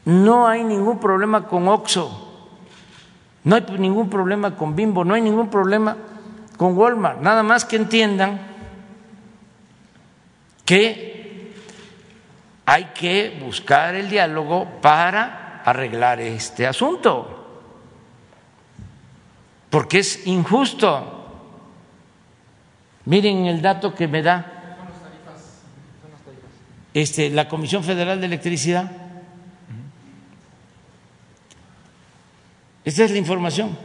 [0.06, 2.52] no hay ningún problema con Oxo,
[3.44, 5.98] no hay ningún problema con Bimbo, no hay ningún problema
[6.56, 8.40] con Walmart, nada más que entiendan
[10.68, 11.54] que
[12.66, 17.64] hay que buscar el diálogo para arreglar este asunto,
[19.70, 21.14] porque es injusto.
[23.06, 24.58] Miren el dato que me da
[26.94, 28.92] este, la Comisión Federal de Electricidad.
[32.84, 33.78] Esta es la información.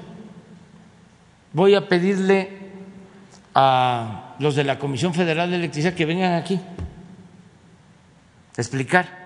[1.53, 2.59] Voy a pedirle
[3.55, 6.60] a los de la Comisión Federal de Electricidad que vengan aquí.
[8.56, 9.23] A explicar.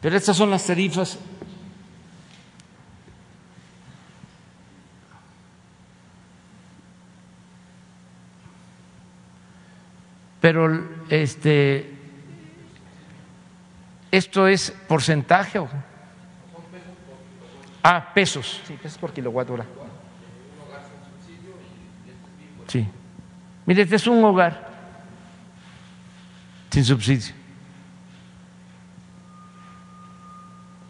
[0.00, 1.18] Pero estas son las tarifas.
[10.40, 11.94] Pero este
[14.12, 15.68] esto es porcentaje o
[17.82, 18.62] ah pesos.
[18.64, 19.66] Sí pesos por kilowatt hora
[22.68, 22.86] sí
[23.68, 24.66] mire este es un hogar
[26.70, 27.34] sin subsidio.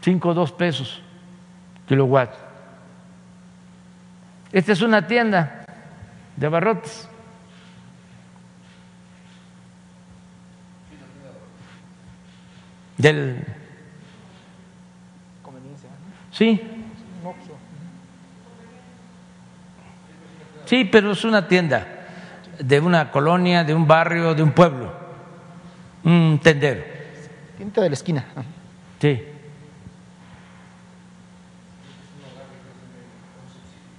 [0.00, 1.02] Cinco o dos pesos
[1.88, 2.32] kilowatt.
[4.52, 5.64] Esta es una tienda
[6.36, 7.08] de abarrotes.
[12.96, 13.44] Del
[16.30, 16.60] sí.
[20.64, 21.97] Sí pero es una tienda
[22.58, 24.92] de una colonia de un barrio de un pueblo.
[26.04, 26.82] Un tendero.
[27.56, 28.24] Tienda de la esquina.
[29.00, 29.22] Sí.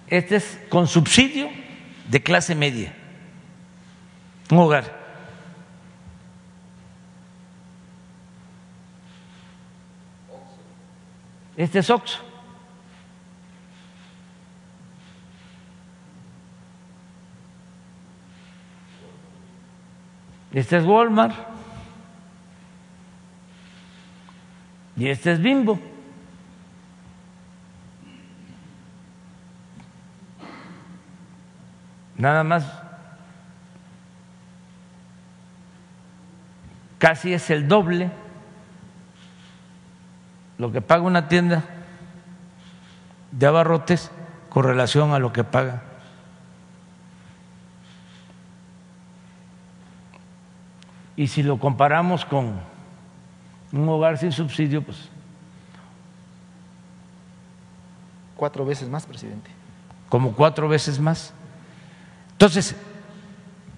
[0.08, 1.50] Este es con subsidio
[2.08, 2.94] de clase media.
[4.50, 5.00] Un hogar.
[11.56, 12.29] Este es Oxxo.
[20.52, 21.36] Este es Walmart.
[24.98, 25.80] Y este es Bimbo.
[32.18, 32.66] Nada más.
[36.98, 38.12] Casi es el doble
[40.58, 41.64] lo que paga una tienda
[43.32, 44.12] de abarrotes
[44.50, 45.84] con relación a lo que paga
[51.20, 52.62] y si lo comparamos con
[53.74, 55.10] un hogar sin subsidio, pues
[58.38, 59.52] cuatro veces más, presidente.
[60.08, 61.34] Como cuatro veces más.
[62.32, 62.74] Entonces,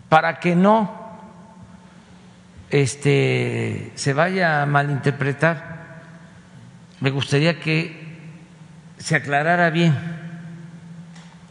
[0.08, 0.92] para que no
[2.70, 6.04] este, se vaya a malinterpretar,
[7.00, 8.20] me gustaría que
[9.00, 9.96] se aclarara bien,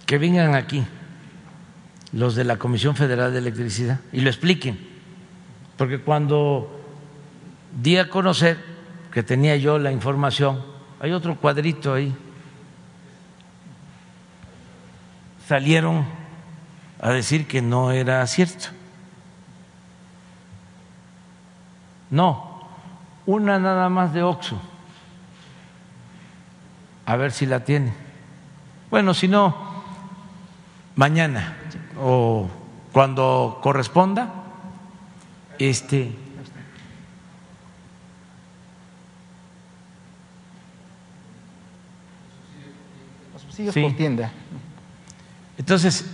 [0.07, 0.87] que vengan aquí
[2.13, 4.90] los de la Comisión Federal de Electricidad y lo expliquen,
[5.81, 6.79] porque cuando
[7.73, 8.63] di a conocer
[9.11, 10.63] que tenía yo la información,
[11.01, 12.15] hay otro cuadrito ahí,
[15.49, 16.05] salieron
[17.01, 18.67] a decir que no era cierto.
[22.11, 22.69] No,
[23.25, 24.61] una nada más de Oxo.
[27.07, 27.95] A ver si la tiene.
[28.91, 29.57] Bueno, si no,
[30.95, 31.57] mañana
[31.99, 32.51] o
[32.93, 34.40] cuando corresponda,
[35.69, 36.13] este
[43.33, 44.33] Los subsidios por tienda.
[45.59, 46.07] Entonces,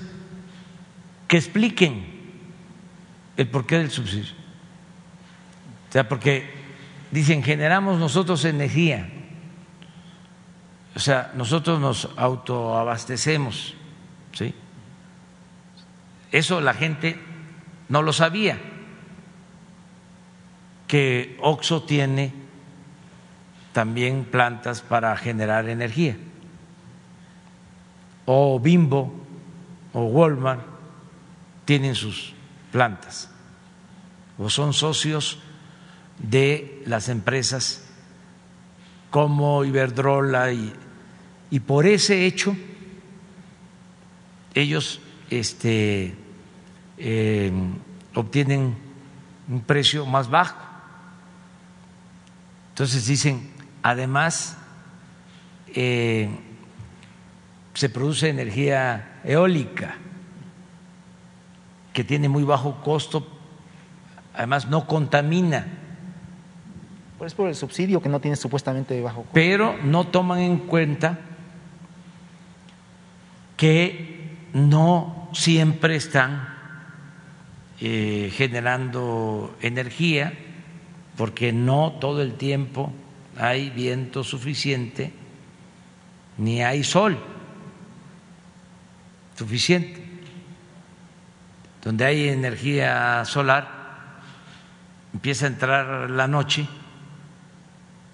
[1.28, 2.04] que expliquen
[3.36, 4.34] el porqué del subsidio.
[5.88, 6.50] O sea, porque
[7.10, 9.08] dicen, generamos nosotros energía.
[10.94, 13.74] O sea, nosotros nos autoabastecemos.
[14.32, 14.54] ¿sí?
[16.32, 17.18] Eso la gente
[17.88, 18.58] no lo sabía,
[20.86, 22.32] que OXO tiene
[23.72, 26.16] también plantas para generar energía,
[28.24, 29.12] o Bimbo
[29.92, 30.62] o Walmart
[31.64, 32.34] tienen sus
[32.72, 33.30] plantas,
[34.38, 35.38] o son socios
[36.18, 37.84] de las empresas
[39.10, 40.72] como Iberdrola y,
[41.50, 42.56] y por ese hecho
[44.56, 46.14] ellos este,
[46.96, 47.52] eh,
[48.14, 48.74] obtienen
[49.48, 50.65] un precio más bajo.
[52.76, 53.48] Entonces dicen,
[53.82, 54.58] además,
[55.74, 56.28] eh,
[57.72, 59.94] se produce energía eólica
[61.94, 63.26] que tiene muy bajo costo,
[64.34, 65.66] además no contamina.
[67.16, 69.32] Pues por el subsidio que no tiene supuestamente bajo costo.
[69.32, 71.18] Pero no toman en cuenta
[73.56, 76.46] que no siempre están
[77.80, 80.34] eh, generando energía,
[81.16, 82.92] porque no todo el tiempo
[83.36, 85.12] hay viento suficiente
[86.38, 87.18] ni hay sol
[89.36, 90.02] suficiente.
[91.82, 93.68] Donde hay energía solar,
[95.12, 96.66] empieza a entrar la noche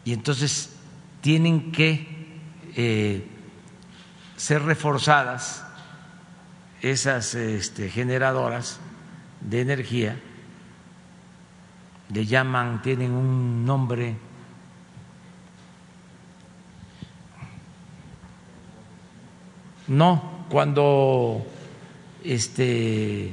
[0.04, 0.76] y entonces
[1.22, 2.06] tienen que
[2.76, 3.26] eh,
[4.36, 5.64] ser reforzadas
[6.82, 8.80] esas este, generadoras
[9.40, 10.20] de energía,
[12.12, 14.16] le llaman, tienen un nombre,
[19.88, 21.44] no, cuando
[22.24, 23.32] este,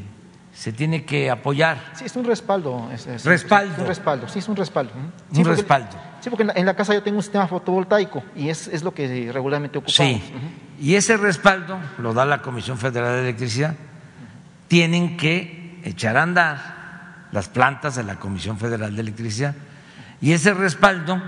[0.53, 1.91] se tiene que apoyar.
[1.93, 2.89] Sí, es un respaldo.
[2.91, 3.73] Es, es- Respaldo.
[3.73, 4.91] es un respaldo, sí, es un respaldo.
[4.93, 5.01] Ujú.
[5.01, 5.11] Un
[5.43, 5.97] porque- respaldo.
[6.21, 8.83] Sí, porque en la, en la casa yo tengo un sistema fotovoltaico y es, es
[8.83, 9.95] lo que regularmente ocupamos.
[9.95, 10.21] Sí,
[10.81, 13.73] y ese respaldo lo da la Comisión Federal de Electricidad.
[14.67, 16.78] Tienen que echar a andar
[17.31, 19.55] las plantas de la Comisión Federal de Electricidad.
[20.21, 21.21] Y ese respaldo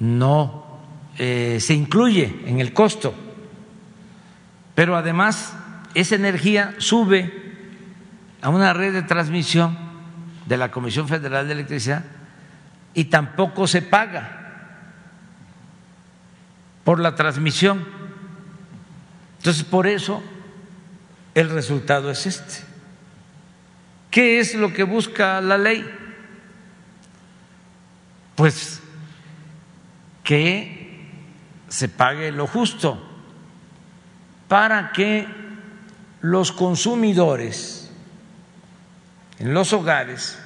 [0.00, 0.80] no
[1.18, 3.14] eh, se incluye en el costo,
[4.74, 5.54] pero además
[5.94, 7.32] esa energía sube
[8.42, 9.78] a una red de transmisión
[10.46, 12.04] de la Comisión Federal de Electricidad
[12.92, 14.40] y tampoco se paga
[16.84, 17.84] por la transmisión.
[19.38, 20.22] Entonces, por eso
[21.34, 22.73] el resultado es este.
[24.14, 25.84] ¿Qué es lo que busca la ley?
[28.36, 28.80] Pues
[30.22, 31.08] que
[31.66, 32.96] se pague lo justo
[34.46, 35.26] para que
[36.20, 37.92] los consumidores
[39.40, 40.38] en los hogares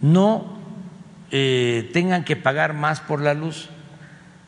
[0.00, 0.58] no
[1.30, 3.68] eh, tengan que pagar más por la luz,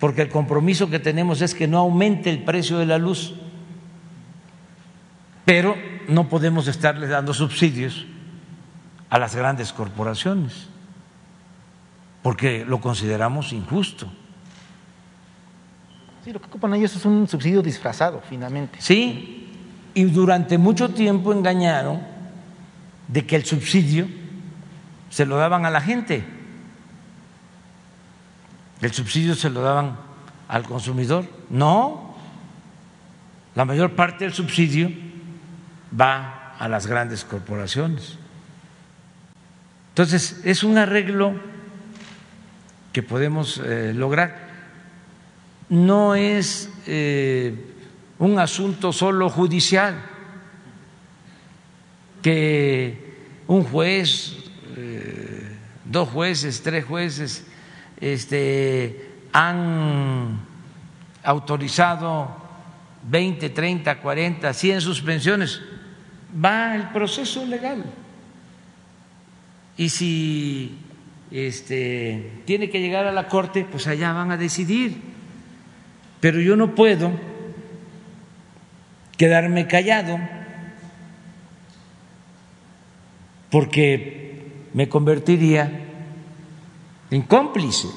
[0.00, 3.34] porque el compromiso que tenemos es que no aumente el precio de la luz,
[5.44, 5.76] pero
[6.08, 8.06] no podemos estarles dando subsidios
[9.12, 10.68] a las grandes corporaciones,
[12.22, 14.10] porque lo consideramos injusto.
[16.24, 18.78] Sí, lo que ocupan ellos es un subsidio disfrazado, finalmente.
[18.80, 19.52] Sí,
[19.92, 22.00] y durante mucho tiempo engañaron
[23.06, 24.08] de que el subsidio
[25.10, 26.24] se lo daban a la gente.
[28.80, 29.98] El subsidio se lo daban
[30.48, 31.26] al consumidor.
[31.50, 32.14] No,
[33.54, 34.90] la mayor parte del subsidio
[36.00, 38.21] va a las grandes corporaciones.
[39.92, 41.34] Entonces, es un arreglo
[42.94, 44.48] que podemos eh, lograr.
[45.68, 47.54] No es eh,
[48.18, 50.00] un asunto solo judicial,
[52.22, 53.16] que
[53.48, 54.34] un juez,
[54.78, 57.46] eh, dos jueces, tres jueces
[58.00, 60.40] este, han
[61.22, 62.34] autorizado
[63.10, 65.60] 20, 30, 40, 100 suspensiones.
[66.42, 67.84] Va el proceso legal.
[69.76, 70.78] Y si
[71.30, 75.00] este, tiene que llegar a la corte, pues allá van a decidir.
[76.20, 77.10] Pero yo no puedo
[79.16, 80.18] quedarme callado
[83.50, 85.70] porque me convertiría
[87.10, 87.88] en cómplice.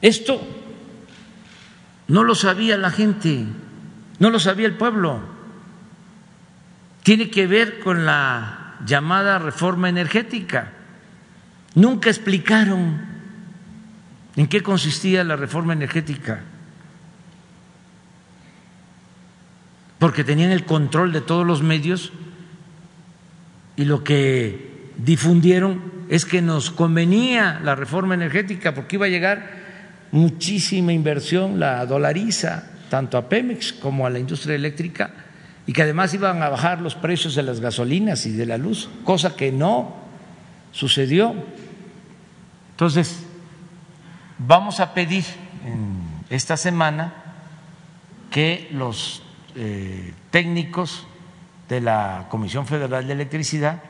[0.00, 0.40] Esto
[2.08, 3.46] no lo sabía la gente,
[4.18, 5.20] no lo sabía el pueblo.
[7.02, 10.72] Tiene que ver con la llamada reforma energética.
[11.74, 13.00] Nunca explicaron
[14.36, 16.40] en qué consistía la reforma energética.
[19.98, 22.12] Porque tenían el control de todos los medios
[23.76, 29.62] y lo que difundieron es que nos convenía la reforma energética porque iba a llegar
[30.10, 35.10] muchísima inversión, la dolariza, tanto a Pemex como a la industria eléctrica,
[35.66, 38.88] y que además iban a bajar los precios de las gasolinas y de la luz,
[39.04, 39.94] cosa que no
[40.72, 41.34] sucedió.
[42.72, 43.24] Entonces,
[44.38, 45.24] vamos a pedir
[46.30, 47.14] esta semana
[48.30, 49.22] que los
[49.54, 51.06] eh, técnicos
[51.68, 53.82] de la Comisión Federal de Electricidad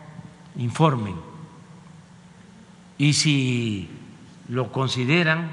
[0.57, 1.15] informen
[2.99, 3.89] y si
[4.49, 5.51] lo consideran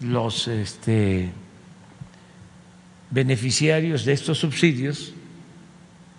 [0.00, 1.30] los este,
[3.10, 5.12] beneficiarios de estos subsidios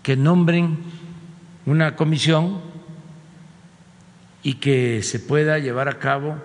[0.04, 0.78] que nombren
[1.66, 2.60] una comisión
[4.44, 6.36] y que se pueda llevar a cabo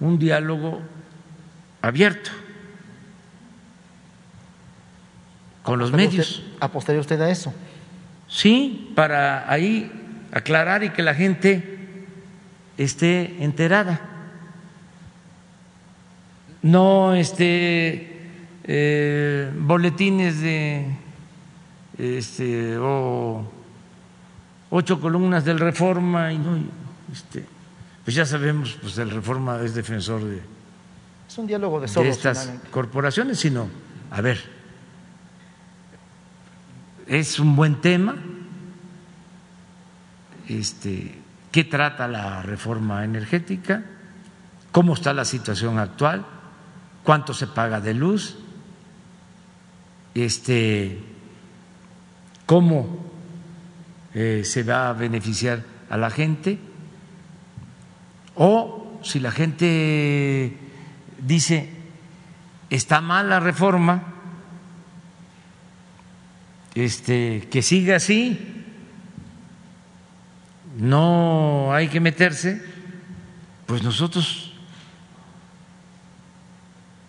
[0.00, 0.80] un diálogo
[1.82, 2.30] abierto
[5.62, 6.42] con los medios.
[6.60, 7.52] ¿Apostaría usted a eso?
[8.28, 9.90] Sí, para ahí
[10.32, 12.06] aclarar y que la gente
[12.76, 14.14] esté enterada
[16.64, 18.13] no este,
[18.64, 20.96] eh, boletines de
[21.98, 23.44] este, o
[24.70, 26.58] ocho columnas del Reforma y no,
[27.12, 27.44] este,
[28.04, 30.40] pues ya sabemos, pues el Reforma es defensor de,
[31.28, 33.68] es un diálogo de, estas corporaciones, sino,
[34.10, 34.42] a ver,
[37.06, 38.16] es un buen tema,
[40.48, 41.18] este,
[41.52, 43.82] ¿qué trata la reforma energética?
[44.72, 46.26] ¿Cómo está la situación actual?
[47.04, 48.36] cuánto se paga de luz,
[50.14, 50.98] este,
[52.46, 53.04] cómo
[54.14, 56.58] eh, se va a beneficiar a la gente,
[58.36, 60.56] o si la gente
[61.18, 61.70] dice
[62.70, 64.02] está mal la reforma,
[66.74, 68.64] este, que siga así,
[70.76, 72.60] no hay que meterse,
[73.66, 74.52] pues nosotros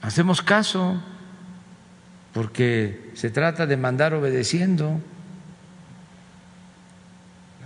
[0.02, 1.02] hacemos caso
[2.36, 5.00] porque se trata de mandar obedeciendo.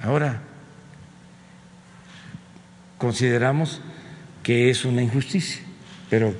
[0.03, 0.41] Ahora,
[2.99, 3.81] consideramos
[4.43, 5.63] que es una injusticia,
[6.07, 6.35] pero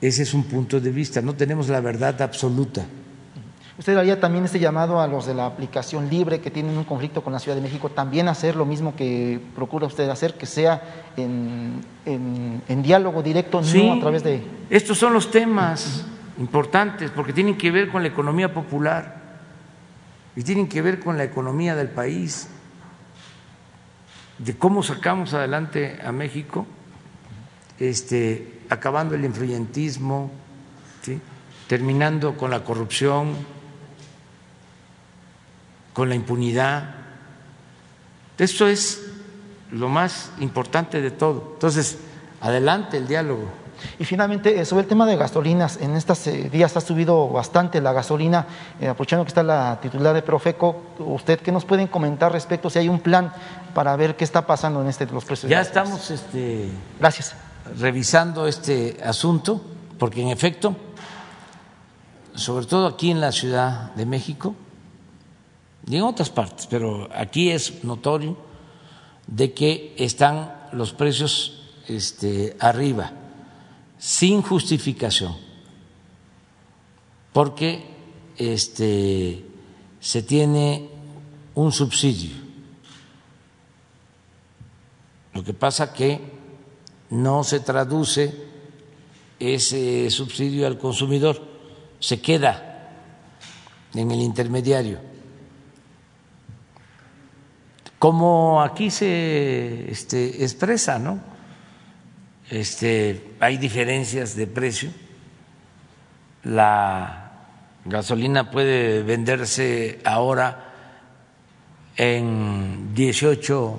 [0.00, 2.84] ese es un punto de vista, no tenemos la verdad absoluta.
[3.78, 7.22] Usted haría también este llamado a los de la aplicación libre que tienen un conflicto
[7.22, 10.82] con la Ciudad de México, también hacer lo mismo que procura usted hacer, que sea
[11.16, 11.84] en,
[12.82, 14.42] diálogo directo, no a través de...
[14.70, 16.04] Estos son los temas
[16.38, 19.22] importantes porque tienen que ver con la economía popular
[20.36, 22.48] y tienen que ver con la economía del país,
[24.38, 26.66] de cómo sacamos adelante a México,
[27.78, 30.30] este, acabando el influyentismo,
[31.66, 33.34] terminando con la corrupción
[35.98, 36.94] con la impunidad.
[38.38, 39.04] Esto es
[39.72, 41.54] lo más importante de todo.
[41.54, 41.98] Entonces,
[42.40, 43.48] adelante el diálogo.
[43.98, 47.80] Y finalmente, eh, sobre el tema de gasolinas, en estos eh, días ha subido bastante
[47.80, 48.46] la gasolina,
[48.80, 52.78] eh, aprovechando que está la titular de Profeco, ¿usted qué nos pueden comentar respecto si
[52.78, 53.32] hay un plan
[53.74, 55.50] para ver qué está pasando en este los precios?
[55.50, 57.34] Ya estamos este, Gracias.
[57.78, 59.60] revisando este asunto,
[59.98, 60.76] porque en efecto,
[62.34, 64.54] sobre todo aquí en la Ciudad de México,
[65.86, 68.36] y en otras partes, pero aquí es notorio
[69.26, 73.12] de que están los precios este, arriba,
[73.98, 75.36] sin justificación,
[77.32, 77.84] porque
[78.36, 79.44] este,
[80.00, 80.88] se tiene
[81.54, 82.36] un subsidio.
[85.34, 86.20] Lo que pasa que
[87.10, 88.48] no se traduce
[89.38, 91.46] ese subsidio al consumidor,
[92.00, 92.90] se queda
[93.94, 95.08] en el intermediario
[97.98, 101.18] como aquí se este, expresa, ¿no?
[102.50, 104.90] Este, hay diferencias de precio.
[106.44, 107.32] La
[107.84, 110.72] gasolina puede venderse ahora
[111.96, 113.78] en 18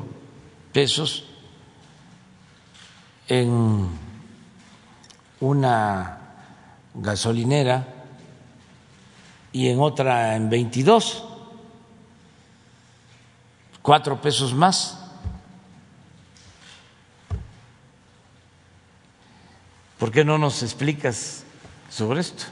[0.73, 1.25] pesos
[3.27, 3.87] en
[5.39, 6.17] una
[6.93, 7.87] gasolinera
[9.51, 11.23] y en otra en 22,
[13.81, 14.98] cuatro pesos más.
[19.99, 21.43] ¿Por qué no nos explicas
[21.89, 22.45] sobre esto?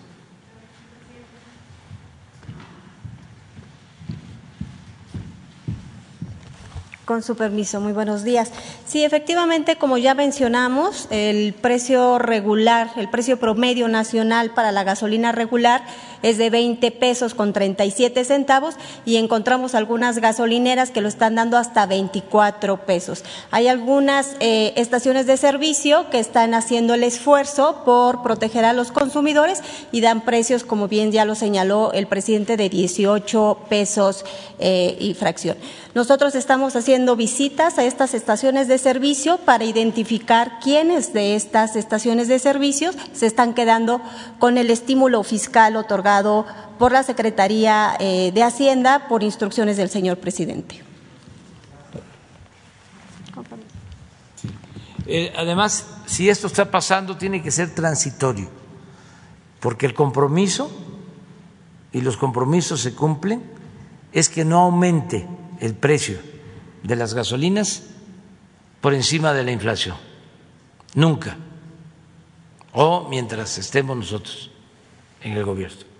[7.06, 8.52] Con su permiso, muy buenos días.
[8.86, 15.32] Sí, efectivamente, como ya mencionamos, el precio regular, el precio promedio nacional para la gasolina
[15.32, 15.86] regular
[16.23, 18.76] es de 20 pesos con 37 centavos
[19.06, 23.23] y encontramos algunas gasolineras que lo están dando hasta 24 pesos.
[23.52, 28.91] Hay algunas eh, estaciones de servicio que están haciendo el esfuerzo por proteger a los
[28.91, 29.61] consumidores
[29.91, 34.26] y dan precios, como bien ya lo señaló el presidente, de 18 pesos
[34.60, 35.57] eh, y fracción.
[35.94, 42.27] Nosotros estamos haciendo visitas a estas estaciones de servicio para identificar quiénes de estas estaciones
[42.27, 44.02] de servicios se están quedando
[44.38, 46.06] con el estímulo fiscal otorgado
[46.77, 50.84] por la Secretaría eh, de Hacienda por instrucciones del señor presidente.
[55.05, 58.49] Eh, además, si esto está pasando, tiene que ser transitorio,
[59.59, 60.69] porque el compromiso,
[61.93, 63.41] y los compromisos se cumplen,
[64.11, 65.25] es que no aumente
[65.59, 66.19] el precio
[66.84, 67.84] de las gasolinas
[68.81, 69.95] por encima de la inflación.
[70.93, 71.38] Nunca.
[72.73, 74.51] O mientras estemos nosotros
[75.21, 75.97] en el gobierno.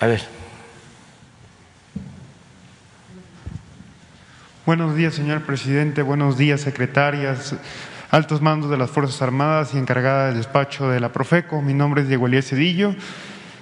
[0.00, 0.22] A ver.
[4.64, 6.00] Buenos días, señor presidente.
[6.00, 7.54] Buenos días, secretarias,
[8.10, 11.60] altos mandos de las Fuerzas Armadas y encargada del despacho de la Profeco.
[11.60, 12.94] Mi nombre es Diego Elías Cedillo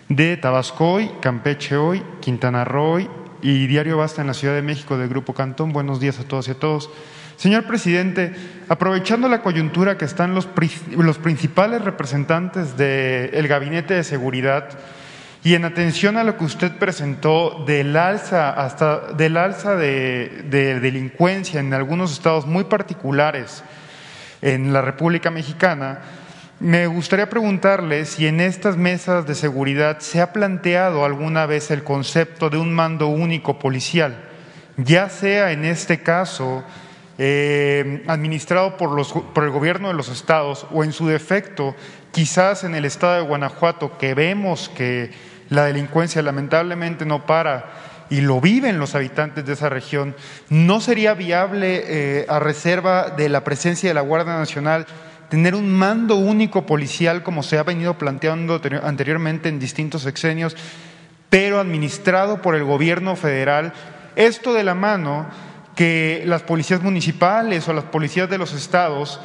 [0.09, 3.01] de Tabasco hoy, Campeche hoy, Quintana Roo
[3.43, 5.73] y Diario Basta en la Ciudad de México del Grupo Cantón.
[5.73, 6.89] Buenos días a todos y a todos.
[7.37, 8.33] Señor presidente,
[8.69, 10.49] aprovechando la coyuntura que están los,
[10.97, 14.79] los principales representantes del Gabinete de Seguridad
[15.45, 20.81] y en atención a lo que usted presentó del alza hasta del alza de, de
[20.81, 23.63] delincuencia en algunos estados muy particulares
[24.43, 26.01] en la República Mexicana,
[26.61, 31.85] me gustaría preguntarle si en estas mesas de seguridad se ha planteado alguna vez el
[31.85, 34.17] concepto de un mando único policial,
[34.77, 36.65] ya sea en este caso
[37.17, 41.77] eh, administrado por, los, por el gobierno de los estados o en su defecto,
[42.13, 45.11] quizás en el estado de Guanajuato, que vemos que
[45.51, 47.73] la delincuencia lamentablemente no para
[48.11, 50.17] y lo viven los habitantes de esa región,
[50.49, 54.87] ¿no sería viable eh, a reserva de la presencia de la Guardia Nacional?
[55.29, 60.57] tener un mando único policial como se ha venido planteando anteriormente en distintos sexenios,
[61.31, 63.73] pero administrado por el gobierno federal,
[64.17, 65.27] esto de la mano
[65.77, 69.21] que las policías municipales o las policías de los estados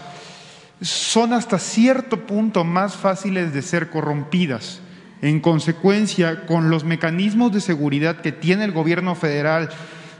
[0.83, 4.81] son hasta cierto punto más fáciles de ser corrompidas.
[5.21, 9.69] En consecuencia, con los mecanismos de seguridad que tiene el gobierno federal,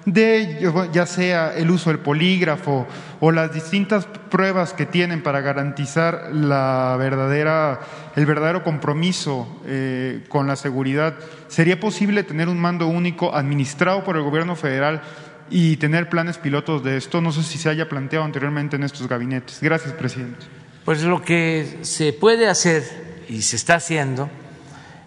[0.06, 2.88] de ya sea el uso del polígrafo
[3.20, 7.80] o las distintas pruebas que tienen para garantizar la verdadera,
[8.16, 11.16] el verdadero compromiso eh, con la seguridad,
[11.48, 15.02] ¿sería posible tener un mando único administrado por el gobierno federal
[15.50, 17.22] y tener planes pilotos de esto?
[17.22, 19.60] No sé si se haya planteado anteriormente en estos gabinetes.
[19.62, 20.46] Gracias, presidente.
[20.86, 24.30] Pues lo que se puede hacer y se está haciendo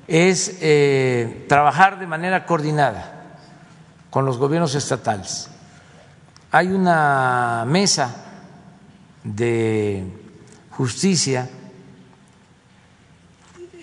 [0.09, 3.39] es eh, trabajar de manera coordinada
[4.11, 5.51] con los gobiernos estatales.
[6.51, 8.25] Hay una mesa
[9.23, 10.05] de
[10.71, 11.51] justicia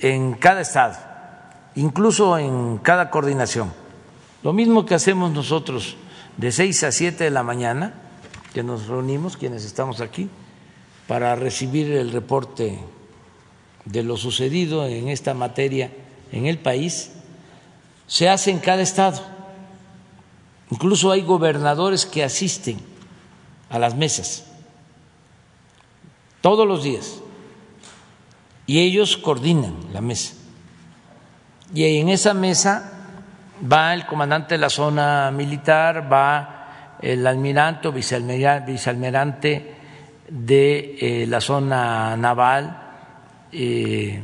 [0.02, 0.96] en cada estado,
[1.76, 3.72] incluso en cada coordinación.
[4.42, 5.98] Lo mismo que hacemos nosotros
[6.38, 7.94] de seis a siete de la mañana,
[8.54, 10.30] que nos reunimos quienes estamos aquí,
[11.08, 12.80] para recibir el reporte
[13.86, 15.92] de lo sucedido en esta materia
[16.32, 17.12] en el país,
[18.08, 19.34] se hace en cada estado
[20.74, 22.80] Incluso hay gobernadores que asisten
[23.70, 24.46] a las mesas
[26.42, 27.20] todos los días
[28.66, 30.34] y ellos coordinan la mesa.
[31.76, 32.93] Y en esa mesa
[33.72, 39.76] va el comandante de la zona militar, va el almirante o vicealmirante
[40.30, 42.78] de eh, la zona naval,
[43.52, 44.24] eh,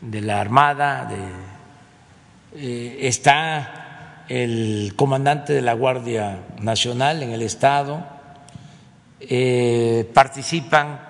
[0.00, 1.08] de la Armada,
[2.54, 8.18] eh, está el comandante de la Guardia Nacional en el Estado,
[10.14, 11.00] participan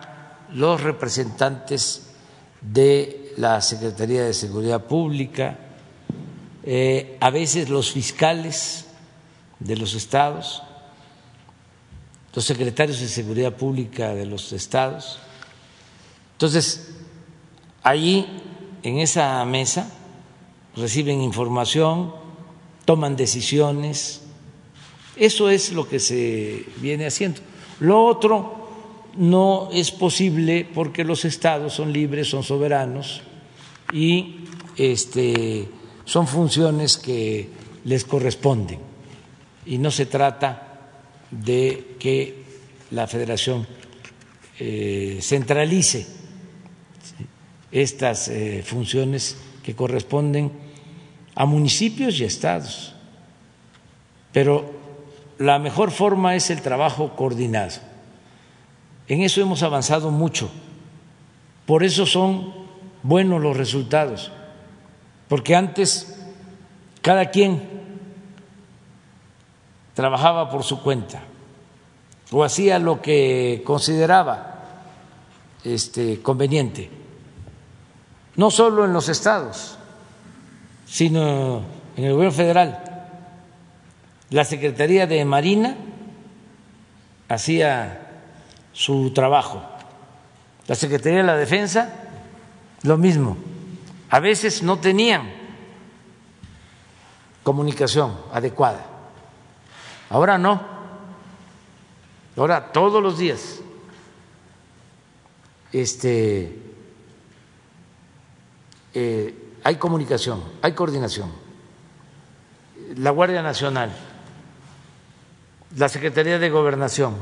[0.55, 2.15] los representantes
[2.61, 5.57] de la Secretaría de Seguridad Pública,
[6.63, 8.87] eh, a veces los fiscales
[9.59, 10.63] de los estados,
[12.35, 15.19] los secretarios de Seguridad Pública de los estados.
[16.33, 16.95] Entonces,
[17.83, 18.27] allí
[18.83, 19.91] en esa mesa,
[20.77, 22.15] reciben información,
[22.85, 24.23] toman decisiones.
[25.17, 27.41] Eso es lo que se viene haciendo.
[27.81, 28.69] Lo otro
[29.17, 33.23] no es posible porque los estados son libres, son soberanos
[33.93, 34.45] y
[34.77, 35.69] este,
[36.11, 37.49] son funciones que
[37.85, 38.81] les corresponden.
[39.65, 40.91] Y no se trata
[41.31, 42.43] de que
[42.91, 43.65] la federación
[44.59, 46.09] eh, centralice
[47.71, 50.51] estas eh, funciones que corresponden
[51.37, 52.93] a municipios y estados.
[54.33, 54.69] Pero
[55.39, 57.79] la mejor forma es el trabajo coordinado.
[59.07, 60.51] En eso hemos avanzado mucho.
[61.67, 62.53] Por eso son
[63.05, 64.33] buenos los resultados.
[65.31, 66.13] Porque antes
[67.03, 67.63] cada quien
[69.95, 71.23] trabajaba por su cuenta
[72.33, 74.65] o hacía lo que consideraba
[75.63, 76.91] este, conveniente,
[78.35, 79.79] no solo en los estados,
[80.85, 81.63] sino
[81.97, 83.13] en el gobierno federal.
[84.31, 85.77] La Secretaría de Marina
[87.29, 88.25] hacía
[88.73, 89.63] su trabajo,
[90.67, 91.95] la Secretaría de la Defensa
[92.83, 93.37] lo mismo.
[94.11, 95.33] A veces no tenían
[97.43, 98.85] comunicación adecuada.
[100.11, 100.61] Ahora no.
[102.37, 103.61] Ahora todos los días
[105.73, 106.59] este,
[108.95, 111.31] eh, hay comunicación, hay coordinación.
[112.97, 113.93] La Guardia Nacional,
[115.77, 117.15] la Secretaría de Gobernación,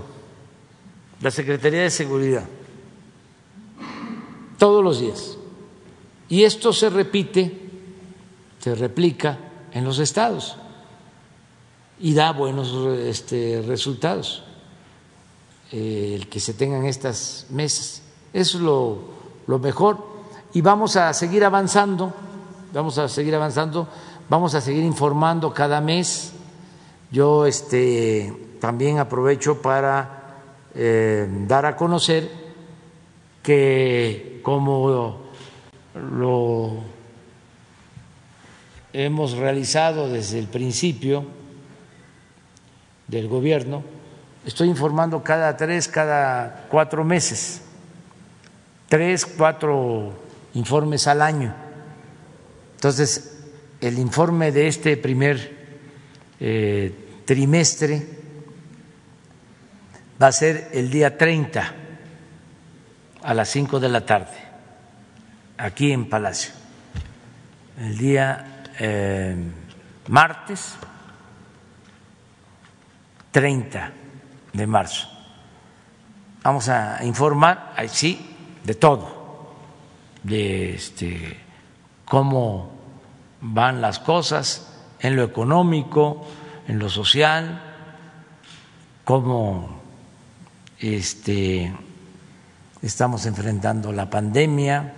[1.21, 2.45] la Secretaría de Seguridad,
[4.59, 5.38] todos los días.
[6.29, 7.59] Y esto se repite,
[8.59, 9.39] se replica
[9.73, 10.57] en los estados
[12.01, 14.45] y da buenos este, resultados
[15.73, 18.03] eh, el que se tengan estas mesas.
[18.33, 20.07] Eso es lo, mejor
[20.53, 22.13] y vamos a seguir avanzando,
[22.73, 23.89] vamos a seguir avanzando,
[24.29, 26.33] vamos a seguir informando cada mes.
[27.11, 30.43] Yo este, también aprovecho para
[30.75, 32.31] eh, dar a conocer
[33.43, 35.28] que como
[35.95, 36.83] lo
[38.93, 41.25] hemos realizado desde el principio
[43.07, 43.83] del gobierno,
[44.45, 47.63] estoy informando cada tres, cada cuatro meses.
[48.89, 50.13] Tres, cuatro
[50.55, 51.55] informes al año.
[52.75, 53.39] Entonces,
[53.81, 55.57] el informe de este primer
[56.41, 58.07] eh, trimestre
[60.21, 61.75] va a ser el día 30
[63.23, 64.37] a las 5 de la tarde,
[65.59, 66.53] aquí en Palacio.
[67.79, 69.37] El día eh,
[70.09, 70.77] martes
[73.33, 73.93] 30
[74.53, 75.09] de marzo.
[76.43, 79.55] Vamos a informar, ahí sí, de todo,
[80.23, 81.39] de este,
[82.05, 82.73] cómo
[83.41, 86.27] van las cosas en lo económico,
[86.67, 87.63] en lo social,
[89.05, 89.81] cómo
[90.79, 91.73] este,
[92.83, 94.95] estamos enfrentando la pandemia,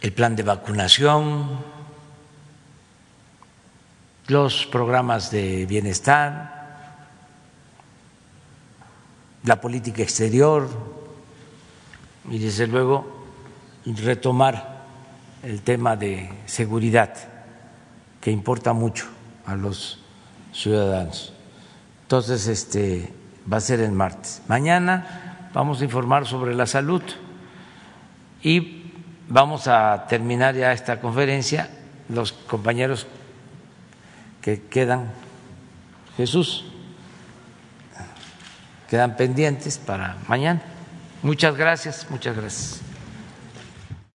[0.00, 1.58] el plan de vacunación,
[4.28, 6.56] los programas de bienestar,
[9.44, 10.68] la política exterior,
[12.30, 13.26] y desde luego
[13.86, 14.84] retomar
[15.42, 17.14] el tema de seguridad
[18.20, 19.06] que importa mucho
[19.46, 20.00] a los
[20.52, 21.32] ciudadanos.
[22.02, 23.12] Entonces, este
[23.50, 24.42] va a ser el martes.
[24.48, 27.02] Mañana vamos a informar sobre la salud
[28.42, 28.77] y
[29.28, 31.70] vamos a terminar ya esta conferencia.
[32.08, 33.06] Los compañeros
[34.40, 35.12] que quedan,
[36.16, 36.64] Jesús,
[38.88, 40.62] quedan pendientes para mañana.
[41.22, 42.87] Muchas gracias, muchas gracias.